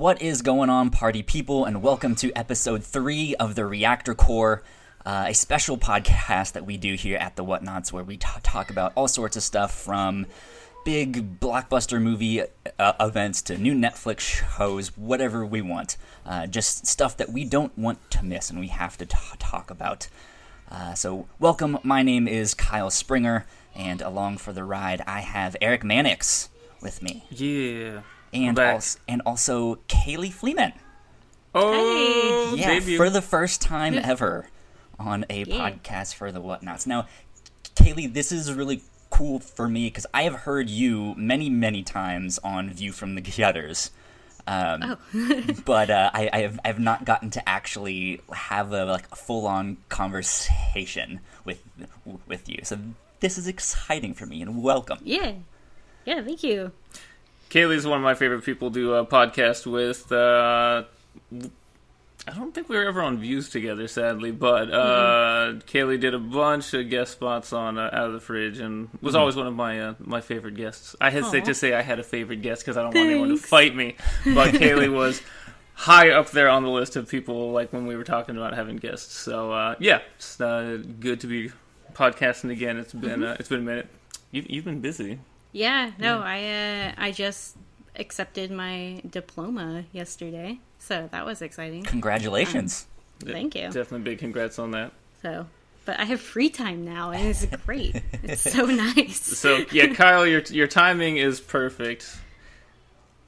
What 0.00 0.22
is 0.22 0.40
going 0.40 0.70
on, 0.70 0.88
party 0.88 1.22
people, 1.22 1.66
and 1.66 1.82
welcome 1.82 2.14
to 2.14 2.32
episode 2.32 2.82
three 2.82 3.34
of 3.34 3.54
the 3.54 3.66
Reactor 3.66 4.14
Core, 4.14 4.62
uh, 5.04 5.26
a 5.28 5.34
special 5.34 5.76
podcast 5.76 6.52
that 6.52 6.64
we 6.64 6.78
do 6.78 6.94
here 6.94 7.18
at 7.18 7.36
the 7.36 7.44
Whatnauts, 7.44 7.92
where 7.92 8.02
we 8.02 8.16
t- 8.16 8.26
talk 8.42 8.70
about 8.70 8.94
all 8.94 9.08
sorts 9.08 9.36
of 9.36 9.42
stuff 9.42 9.74
from 9.78 10.24
big 10.86 11.38
blockbuster 11.38 12.00
movie 12.00 12.40
uh, 12.78 12.92
events 12.98 13.42
to 13.42 13.58
new 13.58 13.74
Netflix 13.74 14.20
shows, 14.56 14.96
whatever 14.96 15.44
we 15.44 15.60
want. 15.60 15.98
Uh, 16.24 16.46
just 16.46 16.86
stuff 16.86 17.18
that 17.18 17.30
we 17.30 17.44
don't 17.44 17.76
want 17.76 17.98
to 18.10 18.24
miss 18.24 18.48
and 18.48 18.58
we 18.58 18.68
have 18.68 18.96
to 18.96 19.04
t- 19.04 19.18
talk 19.38 19.70
about. 19.70 20.08
Uh, 20.70 20.94
so, 20.94 21.26
welcome. 21.38 21.78
My 21.82 22.02
name 22.02 22.26
is 22.26 22.54
Kyle 22.54 22.88
Springer, 22.88 23.44
and 23.74 24.00
along 24.00 24.38
for 24.38 24.54
the 24.54 24.64
ride, 24.64 25.02
I 25.06 25.20
have 25.20 25.58
Eric 25.60 25.84
Mannix 25.84 26.48
with 26.80 27.02
me. 27.02 27.26
Yeah. 27.28 28.00
And, 28.32 28.58
also, 28.58 28.98
and 29.08 29.22
also 29.26 29.76
Kaylee 29.88 30.32
Fleeman. 30.32 30.72
Oh, 31.54 32.54
Yeah, 32.56 32.68
debut. 32.78 32.96
for 32.96 33.10
the 33.10 33.22
first 33.22 33.60
time 33.60 33.94
ever 33.98 34.48
on 34.98 35.24
a 35.28 35.42
Yeah. 35.44 35.70
podcast 35.70 36.14
for 36.14 36.30
the 36.30 36.40
Whatnauts. 36.40 36.86
Now, 36.86 37.06
Kaylee, 37.74 38.12
this 38.12 38.30
is 38.30 38.52
really 38.52 38.82
cool 39.10 39.40
for 39.40 39.68
me 39.68 39.86
because 39.88 40.06
I 40.14 40.22
have 40.22 40.34
heard 40.34 40.70
you 40.70 41.14
many, 41.16 41.50
many 41.50 41.82
times 41.82 42.38
on 42.44 42.70
View 42.70 42.92
from 42.92 43.16
the 43.16 43.20
Gutters. 43.20 43.90
Um, 44.46 44.96
but 45.64 45.90
uh, 45.90 46.10
I, 46.14 46.30
I, 46.32 46.38
have, 46.42 46.60
I 46.64 46.68
have 46.68 46.78
not 46.78 47.04
gotten 47.04 47.30
to 47.30 47.48
actually 47.48 48.20
have 48.32 48.72
a 48.72 48.84
like 48.84 49.14
full 49.16 49.46
on 49.46 49.78
conversation 49.88 51.20
with 51.44 51.62
with 52.26 52.48
you. 52.48 52.60
So 52.62 52.78
this 53.20 53.38
is 53.38 53.46
exciting 53.46 54.14
for 54.14 54.26
me 54.26 54.40
and 54.42 54.62
welcome. 54.62 54.98
Yeah. 55.02 55.32
Yeah, 56.04 56.22
thank 56.22 56.42
you. 56.42 56.72
Kaylee's 57.50 57.86
one 57.86 57.98
of 57.98 58.04
my 58.04 58.14
favorite 58.14 58.44
people 58.44 58.70
to 58.70 58.74
do 58.74 58.94
a 58.94 59.04
podcast 59.04 59.66
with. 59.66 60.10
Uh, 60.10 60.84
I 62.28 62.32
don't 62.34 62.54
think 62.54 62.68
we 62.68 62.76
were 62.76 62.84
ever 62.84 63.02
on 63.02 63.18
Views 63.18 63.48
together, 63.48 63.88
sadly, 63.88 64.30
but 64.30 64.72
uh, 64.72 65.54
Kaylee 65.66 65.98
did 65.98 66.14
a 66.14 66.18
bunch 66.18 66.72
of 66.74 66.88
guest 66.88 67.12
spots 67.12 67.52
on 67.52 67.76
uh, 67.76 67.90
Out 67.92 68.06
of 68.06 68.12
the 68.12 68.20
Fridge 68.20 68.60
and 68.60 68.88
was 69.02 69.16
always 69.16 69.34
one 69.34 69.48
of 69.48 69.54
my 69.54 69.80
uh, 69.80 69.94
my 69.98 70.20
favorite 70.20 70.54
guests. 70.54 70.94
I 71.00 71.10
hesitate 71.10 71.42
Aw. 71.42 71.46
to 71.46 71.54
say 71.54 71.74
I 71.74 71.82
had 71.82 71.98
a 71.98 72.04
favorite 72.04 72.42
guest 72.42 72.62
because 72.62 72.76
I 72.76 72.82
don't 72.82 72.94
want 72.94 73.10
anyone 73.10 73.30
to 73.30 73.36
fight 73.36 73.74
me, 73.74 73.96
but 74.26 74.50
Kaylee 74.54 74.94
was 74.94 75.20
high 75.74 76.10
up 76.10 76.30
there 76.30 76.50
on 76.50 76.62
the 76.62 76.70
list 76.70 76.94
of 76.94 77.08
people 77.08 77.52
like 77.52 77.72
when 77.72 77.86
we 77.86 77.96
were 77.96 78.04
talking 78.04 78.36
about 78.36 78.54
having 78.54 78.76
guests. 78.76 79.16
So 79.16 79.50
uh, 79.50 79.74
yeah, 79.80 80.02
it's 80.16 80.40
uh, 80.40 80.82
good 81.00 81.20
to 81.20 81.26
be 81.26 81.50
podcasting 81.94 82.52
again. 82.52 82.76
It's 82.76 82.92
been 82.92 83.24
uh, 83.24 83.36
it's 83.40 83.48
been 83.48 83.60
a 83.60 83.64
minute. 83.64 83.88
You, 84.30 84.44
you've 84.48 84.66
been 84.66 84.80
busy. 84.80 85.18
Yeah, 85.52 85.90
no, 85.98 86.20
I 86.20 86.44
uh 86.44 86.92
I 86.96 87.12
just 87.12 87.56
accepted 87.96 88.50
my 88.50 89.02
diploma 89.08 89.84
yesterday. 89.92 90.58
So 90.78 91.08
that 91.12 91.26
was 91.26 91.42
exciting. 91.42 91.82
Congratulations. 91.84 92.86
Thank 93.20 93.54
you. 93.54 93.64
Definitely 93.64 94.00
big 94.00 94.18
congrats 94.18 94.58
on 94.58 94.70
that. 94.70 94.92
So, 95.22 95.46
but 95.84 96.00
I 96.00 96.04
have 96.04 96.20
free 96.20 96.48
time 96.48 96.84
now 96.84 97.10
and 97.10 97.28
it's 97.28 97.44
great. 97.66 98.00
it's 98.22 98.42
so 98.42 98.64
nice. 98.66 99.20
So 99.20 99.64
yeah, 99.72 99.92
Kyle, 99.92 100.26
your 100.26 100.40
your 100.42 100.66
timing 100.66 101.16
is 101.18 101.40
perfect. 101.40 102.08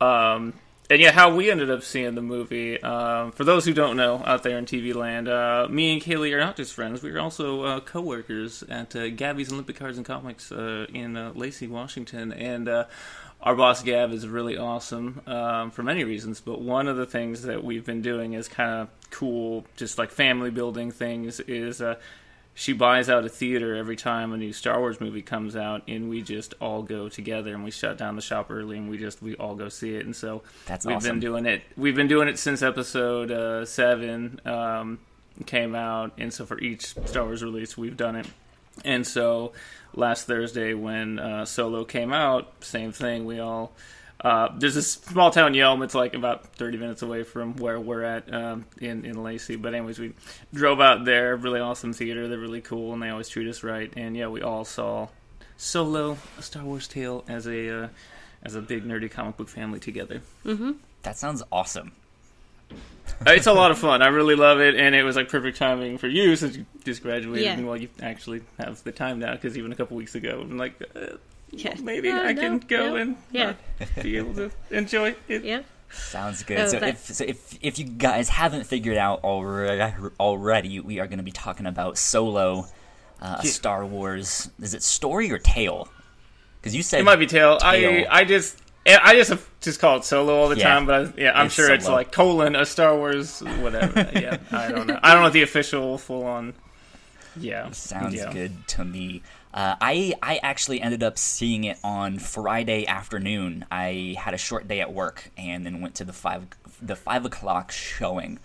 Um, 0.01 0.55
and 0.91 1.01
yeah, 1.01 1.13
how 1.13 1.35
we 1.35 1.51
ended 1.51 1.71
up 1.71 1.83
seeing 1.83 2.15
the 2.15 2.23
movie. 2.23 2.83
Um, 2.83 3.33
for 3.33 3.45
those 3.45 3.65
who 3.65 3.73
don't 3.73 3.97
know 3.97 4.23
out 4.25 4.43
there 4.43 4.59
in 4.59 4.67
TV 4.67 4.95
land, 4.95 5.29
uh, 5.29 5.67
me 5.71 5.93
and 5.93 6.03
Kaylee 6.03 6.33
are 6.35 6.41
not 6.41 6.57
just 6.57 6.75
friends; 6.75 7.03
we 7.03 7.11
are 7.13 7.21
also 7.21 7.63
uh, 7.63 7.81
co-workers 7.81 8.63
at 8.65 8.95
uh, 8.95 9.09
Gabby's 9.09 9.53
Olympic 9.53 9.77
Cards 9.77 9.97
and 9.97 10.07
Comics 10.07 10.53
uh, 10.53 10.87
in 10.93 11.17
uh, 11.17 11.33
Lacey, 11.35 11.67
Washington, 11.67 12.33
and. 12.33 12.69
Uh, 12.69 12.85
our 13.45 13.57
boss 13.57 13.83
Gab 13.83 14.13
is 14.13 14.29
really 14.29 14.57
awesome 14.57 15.21
um, 15.27 15.73
for 15.73 15.83
many 15.83 16.05
reasons, 16.05 16.41
but 16.41 16.61
one 16.61 16.87
of 16.87 16.97
the 16.97 17.07
things 17.07 17.43
that 17.43 17.65
we've 17.65 17.85
been 17.85 18.01
doing 18.01 18.35
is 18.35 18.47
kind 18.47 18.83
of 18.83 18.89
cool, 19.11 19.65
just 19.75 19.99
like 19.99 20.13
family 20.13 20.51
building 20.53 20.93
things. 20.93 21.41
Is 21.41 21.83
she 22.55 22.73
buys 22.73 23.09
out 23.09 23.25
a 23.25 23.29
theater 23.29 23.75
every 23.75 23.97
time 23.97 24.33
a 24.33 24.37
new 24.37 24.53
Star 24.53 24.79
Wars 24.79 25.01
movie 25.01 25.23
comes 25.23 25.57
out, 25.57 25.83
and 25.89 26.11
we 26.11 26.23
just 26.23 26.55
all 26.61 26.83
go 26.83 27.09
together 27.09 27.55
and 27.55 27.65
we 27.65 27.71
shut 27.71 27.97
down 27.97 28.17
the 28.17 28.23
shop 28.23 28.51
early 28.51 28.77
and 28.77 28.91
we 28.91 28.99
just 28.99 29.23
we 29.23 29.35
all 29.37 29.55
go 29.55 29.69
see 29.69 29.95
it. 29.95 30.05
And 30.05 30.15
so 30.15 30.43
That's 30.67 30.85
we've 30.85 30.97
awesome. 30.97 31.13
been 31.13 31.21
doing 31.21 31.47
it. 31.47 31.63
We've 31.77 31.97
been 31.97 32.09
doing 32.09 32.29
it 32.29 32.39
since 32.39 32.63
episode 32.63 33.31
uh, 33.31 33.65
seven 33.65 34.41
um, 34.45 34.99
came 35.47 35.75
out, 35.75 36.13
and 36.19 36.33
so 36.33 36.45
for 36.45 36.59
each 36.61 36.95
Star 37.07 37.25
Wars 37.25 37.43
release, 37.43 37.77
we've 37.77 37.97
done 37.97 38.17
it. 38.17 38.27
And 38.85 39.07
so 39.07 39.53
last 39.95 40.27
Thursday 40.27 40.75
when 40.75 41.19
uh, 41.19 41.45
Solo 41.45 41.85
came 41.85 42.13
out, 42.13 42.53
same 42.65 42.93
thing. 42.93 43.25
We 43.25 43.39
all 43.39 43.73
uh, 44.23 44.49
there's 44.57 44.77
a 44.77 44.83
small 44.83 45.31
town 45.31 45.53
Yelm. 45.55 45.83
It's 45.83 45.95
like 45.95 46.15
about 46.15 46.47
30 46.55 46.79
minutes 46.79 47.03
away 47.03 47.25
from 47.25 47.57
where 47.57 47.81
we're 47.81 48.05
at 48.05 48.33
um, 48.33 48.65
in 48.81 49.05
in 49.05 49.23
Lacey. 49.23 49.57
But 49.57 49.75
anyways, 49.75 49.99
we 49.99 50.13
drove 50.55 50.81
out 50.81 51.05
there. 51.05 51.37
Really 51.37 51.61
awesome 51.61 51.93
theater. 51.93 52.29
They're 52.29 52.39
really 52.39 52.61
cool 52.61 52.93
and 52.93 53.03
they 53.03 53.09
always 53.09 53.29
treat 53.29 53.49
us 53.49 53.63
right. 53.65 53.93
And 53.97 54.17
yeah, 54.17 54.29
we 54.29 54.41
all 54.41 54.65
saw 54.65 55.09
Solo, 55.57 56.19
a 56.39 56.43
Star 56.43 56.65
Wars 56.65 56.87
tale, 56.87 57.25
as 57.29 57.47
a 57.47 57.85
uh, 57.85 57.89
as 58.45 58.55
a 58.55 58.63
big 58.63 58.85
nerdy 58.85 59.11
comic 59.11 59.37
book 59.37 59.49
family 59.49 59.81
together. 59.81 60.23
That 61.03 61.19
sounds 61.19 61.43
awesome. 61.51 61.93
Uh, 63.27 63.33
it's 63.33 63.47
a 63.47 63.53
lot 63.53 63.71
of 63.71 63.79
fun. 63.79 64.03
I 64.03 64.09
really 64.09 64.35
love 64.35 64.61
it, 64.61 64.75
and 64.75 64.95
it 64.95 65.03
was 65.03 65.17
like 65.17 65.29
perfect 65.29 65.59
timing 65.59 65.99
for 65.99 66.09
you 66.09 66.35
since 66.37 66.57
you 66.57 66.67
just 66.85 67.03
graduated. 67.03 67.45
Yeah. 67.45 67.53
And 67.55 67.67
well, 67.67 67.77
you 67.77 67.89
actually 68.01 68.43
have 68.59 68.83
the 68.85 68.93
time 68.93 69.19
now 69.19 69.33
because 69.33 69.59
even 69.59 69.73
a 69.73 69.75
couple 69.75 69.97
weeks 69.97 70.15
ago, 70.15 70.41
I'm 70.43 70.57
like, 70.57 70.81
uh, 70.95 71.17
Yeah. 71.53 71.75
maybe 71.81 72.11
Oh, 72.11 72.17
I 72.23 72.33
no, 72.33 72.41
can 72.41 72.59
go 72.61 72.89
no. 72.91 72.97
and 72.97 73.17
Yeah. 73.31 73.55
not 73.79 74.03
be 74.03 74.17
able 74.17 74.35
to 74.35 74.51
enjoy 74.71 75.15
it. 75.29 75.45
Yeah. 75.45 75.61
Sounds 75.91 76.43
good. 76.43 76.59
Oh, 76.59 76.67
so, 76.69 76.79
if, 76.79 76.99
so 77.05 77.25
if 77.25 77.59
if 77.61 77.79
you 77.79 77.85
guys 77.85 78.31
haven't 78.31 78.65
figured 78.65 78.97
out 78.97 79.23
already, 79.23 79.95
already 80.19 80.81
we 80.81 80.99
are 81.01 81.07
going 81.07 81.19
to 81.19 81.23
be 81.25 81.33
talking 81.33 81.67
about 81.67 81.99
Solo, 81.99 82.67
uh, 83.21 83.41
Yeah. 83.45 83.51
Star 83.51 83.85
Wars. 83.85 84.51
Is 84.61 84.73
it 84.73 84.83
story 84.83 85.31
or 85.31 85.39
tale? 85.39 85.89
Because 86.61 86.75
you 86.75 86.83
said 86.83 87.01
It 87.01 87.05
might 87.05 87.17
be 87.17 87.27
tail. 87.27 87.59
I 87.63 87.79
Tale. 87.81 88.07
I 88.11 88.25
just 88.25 88.59
I 88.87 89.15
just 89.15 89.33
just 89.61 89.79
call 89.81 89.99
it 89.99 90.05
solo 90.05 90.35
all 90.41 90.49
the 90.49 90.57
Yeah. 90.57 90.69
time, 90.73 90.87
but 90.87 90.95
I, 91.09 91.13
yeah, 91.21 91.39
I'm 91.39 91.47
It's 91.47 91.55
sure 91.55 91.71
it's 91.73 91.87
like 91.89 92.11
colon 92.11 92.57
a 92.57 92.65
Star 92.65 92.97
Wars 92.97 93.41
whatever. 93.61 94.09
yeah, 94.15 94.39
I 94.51 94.69
don't 94.73 94.87
know. 94.87 94.99
I 95.03 95.13
don't 95.13 95.23
know 95.25 95.31
the 95.31 95.43
official 95.43 95.99
full 95.99 96.25
on. 96.25 96.55
Yeah, 97.37 97.71
Sounds 97.73 98.15
yeah. 98.15 98.33
good 98.33 98.67
to 98.69 98.85
me. 98.85 99.23
Uh, 99.55 99.77
I 99.81 100.15
I 100.23 100.41
actually 100.43 100.81
ended 100.81 101.03
up 101.03 101.19
seeing 101.19 101.65
it 101.65 101.79
on 101.85 102.19
Friday 102.19 102.87
afternoon. 102.87 103.67
I 103.71 104.17
had 104.19 104.33
a 104.35 104.39
short 104.39 104.67
day 104.67 104.81
at 104.81 104.93
work 104.93 105.31
and 105.37 105.67
then 105.67 105.81
went 105.81 105.95
to 105.97 106.05
the 106.05 106.13
five 106.13 106.47
the 106.81 106.97
five 106.97 107.25
o'clock 107.27 107.71
showing, 107.71 108.39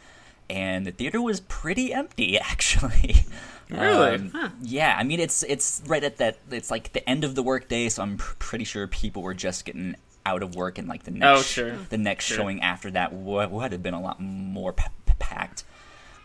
and 0.50 0.86
the 0.86 0.92
theater 0.92 1.22
was 1.22 1.40
pretty 1.40 1.94
empty 1.94 2.38
actually. 2.40 3.24
Really? 3.70 4.16
Um, 4.16 4.54
Yeah, 4.62 4.96
I 4.98 5.04
mean 5.04 5.20
it's 5.20 5.44
it's 5.44 5.82
right 5.88 6.04
at 6.04 6.18
that. 6.18 6.38
It's 6.52 6.70
like 6.72 6.92
the 6.94 7.08
end 7.10 7.24
of 7.24 7.36
the 7.36 7.44
workday, 7.44 7.88
so 7.90 8.02
I'm 8.04 8.18
pr- 8.18 8.36
pretty 8.40 8.66
sure 8.66 8.86
people 8.88 9.22
were 9.22 9.34
just 9.34 9.64
getting 9.66 9.96
out 10.26 10.44
of 10.44 10.56
work, 10.56 10.78
and 10.78 10.90
like 10.90 11.04
the 11.04 11.12
next 11.12 11.40
Oh, 11.40 11.42
sure. 11.42 11.78
the 11.90 11.98
next 11.98 12.26
Sure. 12.26 12.38
showing 12.38 12.62
after 12.62 12.92
that 12.92 13.14
would, 13.14 13.50
would 13.52 13.72
have 13.72 13.82
been 13.84 13.94
a 13.94 14.02
lot 14.02 14.20
more 14.22 14.74
p- 14.74 14.84
p- 15.06 15.14
packed. 15.20 15.64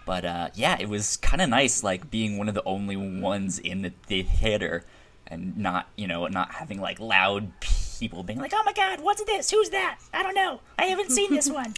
But 0.05 0.25
uh, 0.25 0.49
yeah, 0.55 0.77
it 0.81 0.89
was 0.89 1.17
kind 1.19 1.41
of 1.43 1.49
nice, 1.49 1.83
like 1.85 2.11
being 2.11 2.39
one 2.39 2.49
of 2.49 2.55
the 2.55 2.65
only 2.65 2.97
ones 2.97 3.59
in 3.59 3.83
the 3.83 3.91
theater, 3.91 4.85
and 5.27 5.57
not 5.57 5.89
you 5.97 6.07
know 6.07 6.27
not 6.27 6.53
having 6.53 6.81
like 6.81 6.99
loud 7.01 7.53
people 7.61 8.23
being 8.23 8.39
like, 8.41 8.53
"Oh 8.55 8.63
my 8.65 8.73
god, 8.73 9.01
what's 9.01 9.23
this? 9.25 9.51
Who's 9.51 9.71
that? 9.71 9.99
I 10.13 10.23
don't 10.23 10.35
know. 10.35 10.61
I 10.79 10.87
haven't 10.87 11.11
seen 11.13 11.33
this 11.35 11.49
one." 11.63 11.75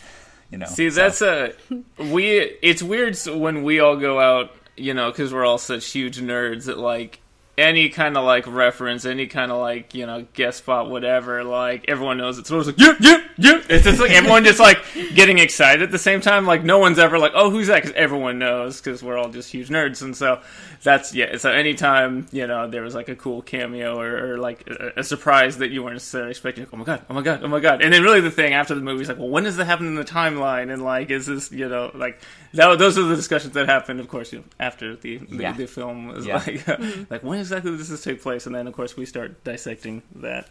You 0.50 0.58
know. 0.58 0.66
See, 0.66 0.88
so- 0.90 1.00
that's 1.02 1.20
a 1.22 1.52
we. 1.98 2.30
It's 2.62 2.82
weird 2.82 3.16
when 3.26 3.62
we 3.62 3.80
all 3.80 3.96
go 3.96 4.18
out, 4.20 4.52
you 4.76 4.94
know, 4.94 5.10
because 5.10 5.32
we're 5.32 5.44
all 5.44 5.58
such 5.58 5.90
huge 5.90 6.18
nerds 6.20 6.64
that 6.66 6.78
like 6.78 7.20
any 7.56 7.88
kind 7.88 8.16
of 8.16 8.24
like 8.24 8.46
reference, 8.46 9.04
any 9.04 9.26
kind 9.26 9.52
of 9.52 9.58
like 9.58 9.94
you 9.94 10.06
know 10.06 10.26
guest 10.34 10.58
spot, 10.58 10.90
whatever. 10.90 11.44
Like 11.44 11.84
everyone 11.88 12.18
knows 12.18 12.38
it. 12.38 12.46
So 12.46 12.58
it's 12.58 12.66
like 12.66 12.78
yeah, 12.78 12.94
yeah, 13.00 13.24
yeah. 13.36 13.60
It's 13.68 13.84
just 13.84 14.00
like 14.00 14.10
everyone 14.10 14.44
just 14.44 14.60
like 14.60 14.78
getting 15.14 15.38
excited 15.38 15.82
at 15.82 15.90
the 15.90 15.98
same 15.98 16.20
time. 16.20 16.46
Like 16.46 16.64
no 16.64 16.78
one's 16.78 16.98
ever 16.98 17.18
like, 17.18 17.32
oh, 17.34 17.50
who's 17.50 17.68
that? 17.68 17.82
Because 17.82 17.92
everyone 17.96 18.38
knows 18.38 18.80
because 18.80 19.02
we're 19.02 19.16
all 19.16 19.28
just 19.28 19.50
huge 19.50 19.68
nerds, 19.68 20.02
and 20.02 20.16
so 20.16 20.40
that's 20.82 21.14
yeah. 21.14 21.36
So 21.36 21.50
anytime 21.50 22.26
you 22.32 22.46
know 22.46 22.68
there 22.68 22.82
was 22.82 22.94
like 22.94 23.08
a 23.08 23.16
cool 23.16 23.42
cameo 23.42 23.98
or, 23.98 24.32
or 24.32 24.38
like 24.38 24.66
a, 24.68 24.92
a 24.96 25.04
surprise 25.04 25.58
that 25.58 25.70
you 25.70 25.82
weren't 25.82 25.94
necessarily 25.94 26.30
expecting, 26.30 26.64
like, 26.64 26.74
oh 26.74 26.76
my 26.76 26.84
god, 26.84 27.04
oh 27.08 27.14
my 27.14 27.22
god, 27.22 27.40
oh 27.44 27.48
my 27.48 27.60
god, 27.60 27.82
and 27.82 27.92
then 27.92 28.02
really 28.02 28.20
the 28.20 28.30
thing 28.30 28.52
after 28.52 28.74
the 28.74 28.80
movie 28.80 29.02
is 29.02 29.08
like, 29.08 29.18
well, 29.18 29.28
when 29.28 29.44
does 29.44 29.56
that 29.56 29.64
happen 29.66 29.86
in 29.86 29.94
the 29.94 30.04
timeline? 30.04 30.72
And 30.72 30.82
like, 30.82 31.10
is 31.10 31.26
this 31.26 31.52
you 31.52 31.68
know 31.68 31.90
like 31.94 32.20
that? 32.54 32.78
Those 32.78 32.98
are 32.98 33.02
the 33.02 33.16
discussions 33.16 33.54
that 33.54 33.68
happened, 33.68 34.00
of 34.00 34.08
course, 34.08 34.32
you 34.32 34.40
know, 34.40 34.44
after 34.58 34.96
the 34.96 35.18
the, 35.18 35.36
Yeah. 35.36 35.52
the 35.52 35.66
film 35.66 36.08
was 36.08 36.26
Yeah. 36.26 36.36
like 36.36 36.46
mm-hmm. 36.64 37.04
like 37.10 37.22
when 37.22 37.43
exactly 37.44 37.76
does 37.76 37.88
this 37.88 38.02
take 38.04 38.22
place? 38.22 38.46
And 38.46 38.54
then 38.54 38.66
of 38.66 38.74
course 38.74 38.96
we 38.96 39.06
start 39.06 39.42
dissecting 39.44 40.02
that. 40.16 40.48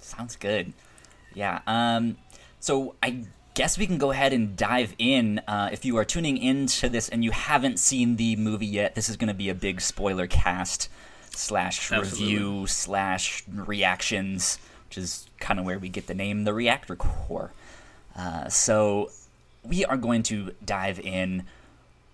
Sounds 0.00 0.36
good. 0.36 0.72
Yeah. 1.34 1.60
Um. 1.66 2.16
So 2.60 2.94
I 3.02 3.24
guess 3.54 3.78
we 3.78 3.86
can 3.86 3.98
go 3.98 4.10
ahead 4.10 4.32
and 4.32 4.56
dive 4.56 4.94
in. 4.98 5.40
Uh, 5.46 5.70
if 5.72 5.84
you 5.84 5.96
are 5.96 6.04
tuning 6.04 6.36
into 6.36 6.88
this 6.88 7.08
and 7.08 7.24
you 7.24 7.30
haven't 7.30 7.78
seen 7.78 8.16
the 8.16 8.36
movie 8.36 8.66
yet, 8.66 8.94
this 8.94 9.08
is 9.08 9.16
going 9.16 9.28
to 9.28 9.34
be 9.34 9.48
a 9.48 9.54
big 9.54 9.80
spoiler 9.80 10.26
cast 10.26 10.88
slash 11.30 11.90
Absolutely. 11.90 12.34
review 12.34 12.66
slash 12.66 13.44
reactions, 13.48 14.58
which 14.88 14.98
is 14.98 15.28
kind 15.38 15.58
of 15.58 15.66
where 15.66 15.78
we 15.78 15.88
get 15.88 16.06
the 16.06 16.14
name 16.14 16.44
the 16.44 16.54
Reactor 16.54 16.96
Core. 16.96 17.52
Uh, 18.16 18.48
so 18.48 19.10
we 19.62 19.84
are 19.84 19.96
going 19.96 20.22
to 20.24 20.52
dive 20.64 20.98
in. 21.00 21.44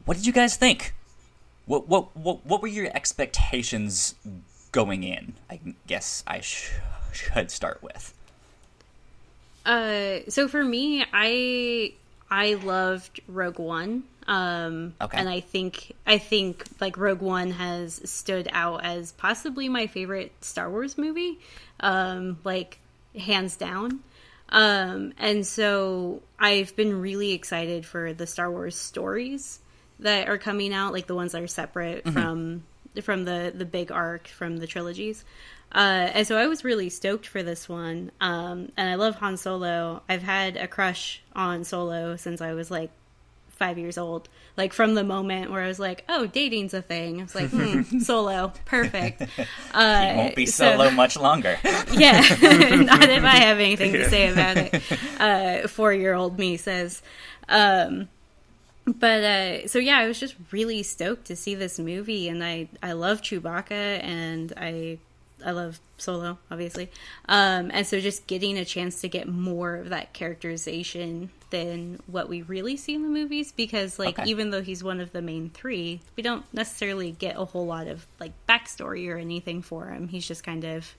What 0.05 0.17
did 0.17 0.27
you 0.27 0.33
guys 0.33 0.57
think? 0.57 0.95
What 1.71 1.87
what 1.87 2.17
what 2.17 2.45
what 2.45 2.63
were 2.63 2.67
your 2.67 2.91
expectations 2.97 4.17
going 4.73 5.05
in? 5.05 5.35
I 5.49 5.61
guess 5.87 6.25
I 6.27 6.41
sh- 6.41 6.73
should 7.13 7.53
start 7.53 7.81
with. 7.81 8.13
Uh, 9.65 10.19
so 10.29 10.49
for 10.49 10.65
me, 10.65 11.05
I 11.13 11.93
I 12.29 12.55
loved 12.55 13.21
Rogue 13.29 13.61
One. 13.61 14.03
Um, 14.27 14.95
Okay. 15.01 15.17
and 15.17 15.29
I 15.29 15.39
think 15.39 15.95
I 16.09 16.19
think 16.19 16.65
like 16.81 16.99
Rogue 16.99 17.23
One 17.23 17.53
has 17.53 18.01
stood 18.03 18.49
out 18.51 18.85
as 18.85 19.13
possibly 19.13 19.69
my 19.69 19.87
favorite 19.87 20.33
Star 20.41 20.69
Wars 20.69 20.99
movie, 20.99 21.39
um, 21.79 22.39
like 22.43 22.81
hands 23.17 23.55
down. 23.55 24.01
Um, 24.49 25.13
and 25.21 25.47
so 25.47 26.21
I've 26.37 26.75
been 26.75 27.01
really 27.01 27.31
excited 27.31 27.87
for 27.87 28.13
the 28.13 28.27
Star 28.27 28.51
Wars 28.51 28.75
stories 28.75 29.61
that 30.01 30.29
are 30.29 30.39
coming 30.39 30.73
out, 30.75 30.93
like 30.93 31.07
the 31.07 31.15
ones 31.15 31.33
that 31.33 31.43
are 31.43 31.47
separate 31.49 32.05
from 32.11 32.65
from 33.03 33.25
the 33.25 33.53
the 33.55 33.65
big 33.65 33.91
arc 33.93 34.29
from 34.29 34.57
the 34.59 34.67
trilogies. 34.67 35.25
Uh, 35.73 36.11
and 36.15 36.27
so 36.27 36.37
I 36.37 36.49
was 36.49 36.65
really 36.65 36.89
stoked 36.91 37.27
for 37.29 37.43
this 37.45 37.69
one. 37.69 38.11
Um, 38.21 38.73
and 38.77 38.91
I 38.91 38.97
love 38.97 39.15
Han 39.17 39.37
Solo. 39.37 40.03
I've 40.09 40.23
had 40.25 40.57
a 40.57 40.67
crush 40.67 41.23
on 41.37 41.63
Solo 41.63 42.17
since 42.17 42.41
I 42.41 42.55
was 42.55 42.73
like 42.73 42.91
five 43.51 43.79
years 43.79 43.97
old. 43.97 44.29
Like 44.57 44.73
from 44.73 44.95
the 44.97 45.05
moment 45.05 45.51
where 45.53 45.63
I 45.63 45.69
was 45.69 45.79
like, 45.79 46.05
"Oh, 46.09 46.27
dating's 46.27 46.75
a 46.75 46.83
thing." 46.83 47.21
I 47.21 47.23
was 47.23 47.35
like, 47.37 47.51
hmm, 47.51 47.99
"Solo, 48.01 48.53
perfect." 48.65 49.23
Uh, 49.73 50.11
He 50.11 50.17
won't 50.17 50.35
be 50.35 50.47
so- 50.47 50.73
solo 50.73 50.91
much 50.91 51.17
longer. 51.17 51.57
yeah, 51.93 52.21
not 52.21 53.09
if 53.09 53.23
I 53.23 53.37
have 53.37 53.59
anything 53.61 53.93
to 53.93 54.09
say 54.11 54.29
about 54.33 54.57
it. 54.57 54.83
Uh, 55.21 55.69
Four-year-old 55.69 56.37
me 56.39 56.57
says. 56.57 57.01
Um, 57.49 58.09
but 58.99 59.23
uh, 59.25 59.69
so 59.69 59.79
yeah, 59.79 59.99
I 59.99 60.07
was 60.07 60.19
just 60.19 60.35
really 60.51 60.83
stoked 60.83 61.27
to 61.27 61.37
see 61.37 61.55
this 61.55 61.79
movie, 61.79 62.29
and 62.29 62.43
I 62.43 62.69
I 62.83 62.93
love 62.93 63.23
Chewbacca, 63.23 64.03
and 64.03 64.53
I 64.57 64.99
I 65.45 65.53
love 65.53 65.81
Solo, 65.97 66.39
obviously. 66.51 66.91
Um, 67.29 67.71
and 67.73 67.87
so 67.87 68.01
just 68.01 68.27
getting 68.27 68.59
a 68.59 68.65
chance 68.65 69.01
to 69.03 69.09
get 69.09 69.27
more 69.29 69.77
of 69.77 69.89
that 69.91 70.13
characterization 70.13 71.31
than 71.51 71.99
what 72.07 72.29
we 72.29 72.43
really 72.43 72.77
see 72.77 72.95
in 72.95 73.03
the 73.03 73.09
movies, 73.09 73.53
because 73.53 73.99
like 73.99 74.19
Okay. 74.19 74.31
even 74.31 74.51
though 74.51 74.63
he's 74.63 74.85
one 74.85 75.01
of 75.01 75.13
the 75.13 75.23
main 75.23 75.51
three, 75.51 76.01
we 76.17 76.23
don't 76.23 76.45
necessarily 76.53 77.11
get 77.13 77.37
a 77.37 77.45
whole 77.45 77.67
lot 77.67 77.87
of 77.87 78.07
like 78.21 78.33
backstory 78.49 79.09
or 79.13 79.17
anything 79.17 79.63
for 79.63 79.87
him. 79.87 80.09
He's 80.09 80.29
just 80.29 80.45
kind 80.45 80.65
of 80.65 80.95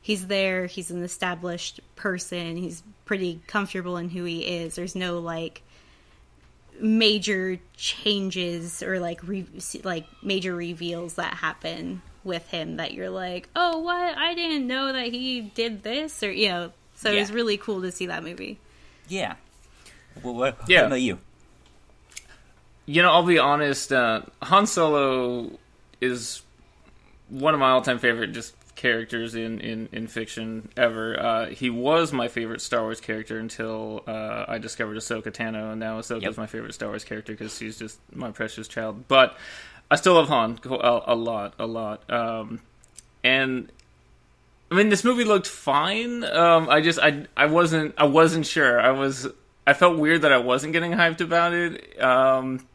he's 0.00 0.26
there. 0.28 0.66
He's 0.66 0.90
an 0.90 1.02
established 1.02 1.80
person. 1.96 2.56
He's 2.56 2.82
pretty 3.04 3.40
comfortable 3.46 3.96
in 3.96 4.10
who 4.10 4.24
he 4.24 4.40
is. 4.42 4.76
There's 4.76 4.94
no 4.94 5.18
like 5.18 5.62
major 6.80 7.58
changes 7.76 8.82
or 8.82 8.98
like 9.00 9.20
re- 9.26 9.46
like 9.84 10.06
major 10.22 10.54
reveals 10.54 11.14
that 11.14 11.34
happen 11.34 12.02
with 12.24 12.46
him 12.48 12.76
that 12.76 12.92
you're 12.92 13.10
like, 13.10 13.48
oh, 13.54 13.78
what? 13.80 14.16
I 14.18 14.34
didn't 14.34 14.66
know 14.66 14.92
that 14.92 15.06
he 15.08 15.40
did 15.42 15.82
this, 15.82 16.22
or 16.22 16.30
you 16.30 16.48
know. 16.48 16.72
So 16.96 17.10
it 17.12 17.20
was 17.20 17.30
really 17.30 17.56
cool 17.58 17.82
to 17.82 17.92
see 17.92 18.06
that 18.06 18.24
movie. 18.24 18.58
Yeah. 19.08 19.34
What, 20.22 20.34
what, 20.34 20.58
Yeah. 20.66 20.82
what 20.82 20.86
about 20.86 21.00
you? 21.02 21.18
You 22.86 23.02
know, 23.02 23.10
I'll 23.10 23.22
be 23.26 23.38
honest. 23.38 23.92
Uh, 23.92 24.22
Han 24.42 24.66
Solo 24.66 25.58
is 26.00 26.42
one 27.28 27.52
of 27.52 27.60
my 27.60 27.70
all-time 27.70 27.98
favorite 27.98 28.32
just 28.32 28.54
characters 28.76 29.34
in 29.34 29.60
in, 29.60 29.88
in 29.90 30.06
fiction 30.06 30.68
ever. 30.76 31.18
Uh, 31.18 31.46
he 31.46 31.68
was 31.70 32.12
my 32.12 32.28
favorite 32.28 32.60
Star 32.60 32.82
Wars 32.82 33.00
character 33.00 33.38
until 33.38 34.04
uh, 34.06 34.44
I 34.46 34.58
discovered 34.58 34.96
Ahsoka 34.96 35.32
Tano, 35.32 35.72
and 35.72 35.80
now 35.80 35.98
Ahsoka 35.98 36.22
Yep. 36.22 36.30
is 36.30 36.36
my 36.36 36.46
favorite 36.46 36.74
Star 36.74 36.90
Wars 36.90 37.02
character 37.04 37.32
because 37.32 37.56
she's 37.58 37.78
just 37.78 37.98
my 38.14 38.30
precious 38.30 38.68
child. 38.68 39.08
But 39.08 39.36
I 39.90 39.96
still 39.96 40.14
love 40.14 40.28
Han 40.28 40.58
a, 40.64 41.00
a 41.06 41.14
lot, 41.14 41.54
a 41.58 41.66
lot. 41.66 42.08
Um, 42.10 42.60
and 43.24 43.70
I 44.70 44.74
mean, 44.74 44.88
this 44.88 45.04
movie 45.04 45.24
looked 45.24 45.46
fine. 45.46 46.24
Um, 46.24 46.68
I 46.68 46.80
just, 46.80 46.98
I, 46.98 47.26
I 47.36 47.46
wasn't, 47.46 47.94
I 47.96 48.04
wasn't 48.04 48.46
sure. 48.46 48.80
I 48.80 48.90
was, 48.90 49.28
I 49.66 49.74
felt 49.74 49.96
weird 49.98 50.22
that 50.22 50.32
I 50.32 50.38
wasn't 50.38 50.72
getting 50.72 50.92
hyped 50.92 51.20
about 51.20 51.52
it. 51.54 52.02
Um, 52.02 52.66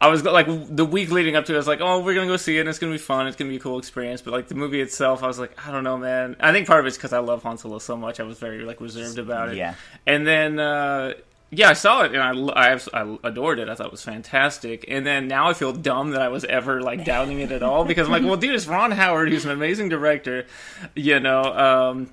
I 0.00 0.08
was 0.08 0.24
like 0.24 0.46
the 0.46 0.84
week 0.84 1.10
leading 1.10 1.34
up 1.34 1.46
to 1.46 1.52
it, 1.52 1.56
I 1.56 1.58
was 1.58 1.66
like, 1.66 1.80
"Oh, 1.80 2.00
we're 2.00 2.14
gonna 2.14 2.28
go 2.28 2.36
see 2.36 2.56
it. 2.56 2.60
and 2.60 2.68
It's 2.68 2.78
gonna 2.78 2.92
be 2.92 2.98
fun. 2.98 3.26
It's 3.26 3.36
gonna 3.36 3.50
be 3.50 3.56
a 3.56 3.60
cool 3.60 3.78
experience." 3.78 4.22
But 4.22 4.32
like 4.32 4.46
the 4.46 4.54
movie 4.54 4.80
itself, 4.80 5.24
I 5.24 5.26
was 5.26 5.38
like, 5.40 5.58
"I 5.66 5.72
don't 5.72 5.82
know, 5.82 5.98
man." 5.98 6.36
I 6.38 6.52
think 6.52 6.68
part 6.68 6.80
of 6.80 6.86
it's 6.86 6.96
because 6.96 7.12
I 7.12 7.18
love 7.18 7.42
Han 7.42 7.58
Solo 7.58 7.78
so 7.78 7.96
much. 7.96 8.20
I 8.20 8.22
was 8.22 8.38
very 8.38 8.64
like 8.64 8.80
reserved 8.80 9.18
about 9.18 9.48
it. 9.48 9.56
Yeah. 9.56 9.74
And 10.06 10.24
then, 10.24 10.60
uh, 10.60 11.14
yeah, 11.50 11.70
I 11.70 11.72
saw 11.72 12.02
it 12.02 12.14
and 12.14 12.22
I, 12.50 12.74
I, 12.74 12.78
I 12.92 13.18
adored 13.24 13.58
it. 13.58 13.68
I 13.68 13.74
thought 13.74 13.86
it 13.86 13.92
was 13.92 14.04
fantastic. 14.04 14.84
And 14.86 15.04
then 15.04 15.28
now 15.28 15.48
I 15.48 15.54
feel 15.54 15.72
dumb 15.72 16.10
that 16.10 16.20
I 16.20 16.28
was 16.28 16.44
ever 16.44 16.82
like 16.82 17.04
doubting 17.04 17.40
it 17.40 17.50
at 17.50 17.62
all 17.62 17.84
because 17.84 18.06
I'm 18.06 18.12
like, 18.12 18.22
well, 18.22 18.36
dude, 18.36 18.54
it's 18.54 18.66
Ron 18.66 18.90
Howard, 18.92 19.30
who's 19.30 19.46
an 19.46 19.50
amazing 19.50 19.88
director. 19.88 20.46
You 20.94 21.18
know, 21.20 21.42
um, 21.42 22.10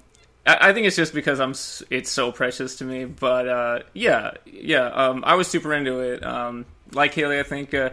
I, 0.47 0.69
I 0.69 0.73
think 0.73 0.87
it's 0.87 0.95
just 0.95 1.13
because 1.13 1.39
I'm. 1.39 1.53
It's 1.91 2.09
so 2.09 2.31
precious 2.31 2.77
to 2.77 2.85
me. 2.85 3.05
But 3.05 3.47
uh, 3.47 3.79
yeah, 3.93 4.31
yeah, 4.45 4.87
um, 4.87 5.23
I 5.25 5.35
was 5.35 5.47
super 5.47 5.73
into 5.73 5.99
it. 5.99 6.23
Um, 6.23 6.65
like 6.93 7.13
Haley, 7.13 7.39
I 7.39 7.43
think. 7.43 7.73
Uh, 7.73 7.91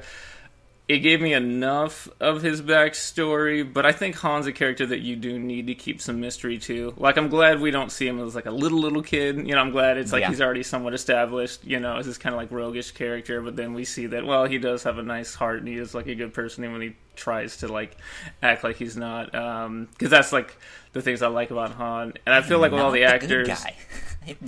it 0.89 0.99
gave 0.99 1.23
me 1.23 1.33
enough 1.33 2.09
of 2.21 2.43
his 2.43 2.61
backstory, 2.61 3.63
but 3.73 3.87
I 3.87 3.93
think 3.93 4.19
Han's 4.19 4.47
a 4.47 4.53
character 4.53 4.85
that 4.87 4.99
you 4.99 5.17
do 5.17 5.39
need 5.39 5.69
to 5.69 5.75
keep 5.75 6.03
some 6.03 6.21
mystery 6.21 6.59
to. 6.59 6.93
Like, 6.99 7.17
I'm 7.17 7.29
glad 7.29 7.61
we 7.61 7.71
don't 7.71 7.91
see 7.91 8.07
him 8.07 8.19
as 8.21 8.35
like 8.35 8.47
a 8.47 8.51
little 8.51 8.81
little 8.81 9.01
kid. 9.01 9.37
You 9.49 9.55
know, 9.55 9.61
I'm 9.61 9.71
glad 9.71 9.97
it's 9.97 10.13
like 10.13 10.23
Yeah. 10.23 10.29
he's 10.29 10.41
already 10.43 10.65
somewhat 10.65 10.93
established. 10.93 11.65
You 11.65 11.81
know, 11.81 11.97
as 11.97 12.07
this 12.07 12.19
kind 12.19 12.35
of 12.35 12.41
like 12.41 12.51
roguish 12.51 12.91
character. 12.91 13.41
But 13.41 13.57
then 13.57 13.73
we 13.75 13.85
see 13.85 14.07
that 14.09 14.27
well, 14.27 14.45
he 14.45 14.59
does 14.59 14.83
have 14.83 14.99
a 14.99 15.03
nice 15.03 15.35
heart 15.35 15.61
and 15.61 15.69
he 15.69 15.77
is 15.77 15.95
like 15.95 16.09
a 16.09 16.15
good 16.17 16.35
person, 16.35 16.65
even 16.65 16.73
when 16.73 16.83
he 16.83 16.97
tries 17.15 17.59
to 17.59 17.69
like 17.69 17.97
act 18.43 18.65
like 18.65 18.77
he's 18.77 18.97
not. 18.97 19.31
Because 19.33 20.11
that's 20.11 20.33
like 20.33 20.55
the 20.93 21.01
things 21.01 21.23
I 21.23 21.29
like 21.29 21.53
about 21.53 21.71
Han, 21.73 22.15
and 22.27 22.35
I 22.35 22.43
feel 22.43 22.59
like 22.59 22.73
with 22.73 22.81
all 22.83 22.91
the 22.91 22.99
good 22.99 23.09
actors. 23.09 23.49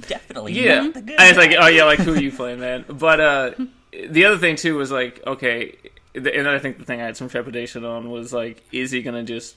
Definitely 0.09 0.53
yeah, 0.53 0.81
the 0.91 0.99
and 0.99 1.11
it's 1.11 1.33
guy. 1.33 1.47
like, 1.47 1.57
oh 1.59 1.67
yeah, 1.69 1.85
like 1.85 2.01
who 2.01 2.13
are 2.15 2.21
you 2.21 2.31
playing, 2.33 2.61
man? 2.61 2.85
But 2.89 3.21
uh, 3.21 3.51
the 4.09 4.25
other 4.27 4.39
thing 4.39 4.57
too 4.57 4.77
was 4.77 4.91
like, 4.91 5.21
okay, 5.27 5.77
and 6.15 6.25
then 6.27 6.47
I 6.47 6.59
think 6.59 6.79
the 6.79 6.85
thing 6.85 7.01
I 7.01 7.05
had 7.07 7.17
some 7.17 7.29
trepidation 7.29 7.85
on 7.85 8.11
was 8.11 8.33
like, 8.33 8.63
is 8.73 8.91
he 8.91 9.03
gonna 9.03 9.23
just 9.25 9.57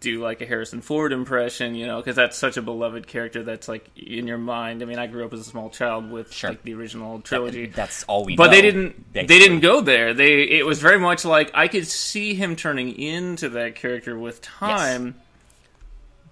do 0.00 0.22
like 0.22 0.40
a 0.40 0.46
Harrison 0.46 0.80
Ford 0.80 1.12
impression? 1.12 1.74
You 1.74 1.86
know, 1.86 1.98
because 1.98 2.16
that's 2.16 2.38
such 2.38 2.56
a 2.56 2.62
beloved 2.62 3.06
character 3.06 3.42
that's 3.42 3.68
like 3.68 3.88
in 3.96 4.26
your 4.26 4.38
mind. 4.38 4.80
I 4.82 4.86
mean, 4.86 4.98
I 4.98 5.06
grew 5.08 5.24
up 5.24 5.32
as 5.32 5.40
a 5.40 5.44
small 5.44 5.70
child 5.70 6.10
with 6.10 6.32
Sure. 6.32 6.50
like 6.50 6.62
the 6.62 6.74
original 6.74 7.20
trilogy. 7.20 7.66
That's 7.66 8.04
all 8.04 8.24
we 8.24 8.36
But 8.36 8.46
know. 8.46 8.50
they 8.52 8.62
didn't. 8.62 9.12
They 9.12 9.26
didn't 9.26 9.60
go 9.60 9.80
there. 9.80 10.14
They. 10.14 10.42
It 10.42 10.64
was 10.66 10.78
very 10.80 10.98
much 11.00 11.24
like 11.24 11.50
I 11.54 11.68
could 11.68 11.86
see 11.86 12.34
him 12.34 12.54
turning 12.56 12.98
into 12.98 13.48
that 13.50 13.74
character 13.74 14.18
with 14.18 14.40
time. 14.40 15.16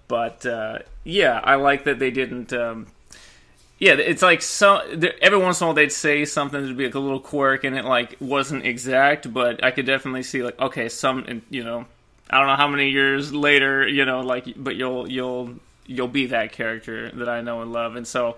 But 0.07 0.45
uh, 0.45 0.79
yeah, 1.03 1.39
I 1.43 1.55
like 1.55 1.83
that 1.83 1.99
they 1.99 2.11
didn't. 2.11 2.53
Um, 2.53 2.87
yeah, 3.79 3.93
it's 3.93 4.23
like 4.23 4.41
so. 4.41 4.77
Every 5.21 5.37
once 5.37 5.61
in 5.61 5.65
a 5.65 5.67
while, 5.67 5.75
they'd 5.75 5.91
say 5.91 6.25
something 6.25 6.67
to 6.67 6.73
be 6.73 6.85
like 6.85 6.95
a 6.95 6.99
little 6.99 7.19
quirk, 7.19 7.63
and 7.63 7.77
it 7.77 7.85
like 7.85 8.17
wasn't 8.19 8.65
exact, 8.65 9.31
but 9.31 9.63
I 9.63 9.69
could 9.69 9.85
definitely 9.85 10.23
see 10.23 10.41
like 10.41 10.59
okay, 10.59 10.89
some 10.89 11.43
you 11.51 11.63
know, 11.63 11.85
I 12.29 12.39
don't 12.39 12.47
know 12.47 12.55
how 12.55 12.67
many 12.67 12.89
years 12.89 13.33
later, 13.33 13.87
you 13.87 14.03
know, 14.03 14.21
like, 14.21 14.47
but 14.57 14.75
you'll 14.75 15.07
you'll 15.07 15.55
you'll 15.85 16.07
be 16.07 16.27
that 16.27 16.53
character 16.53 17.11
that 17.11 17.29
I 17.29 17.41
know 17.41 17.61
and 17.61 17.71
love, 17.71 17.95
and 17.95 18.07
so 18.07 18.37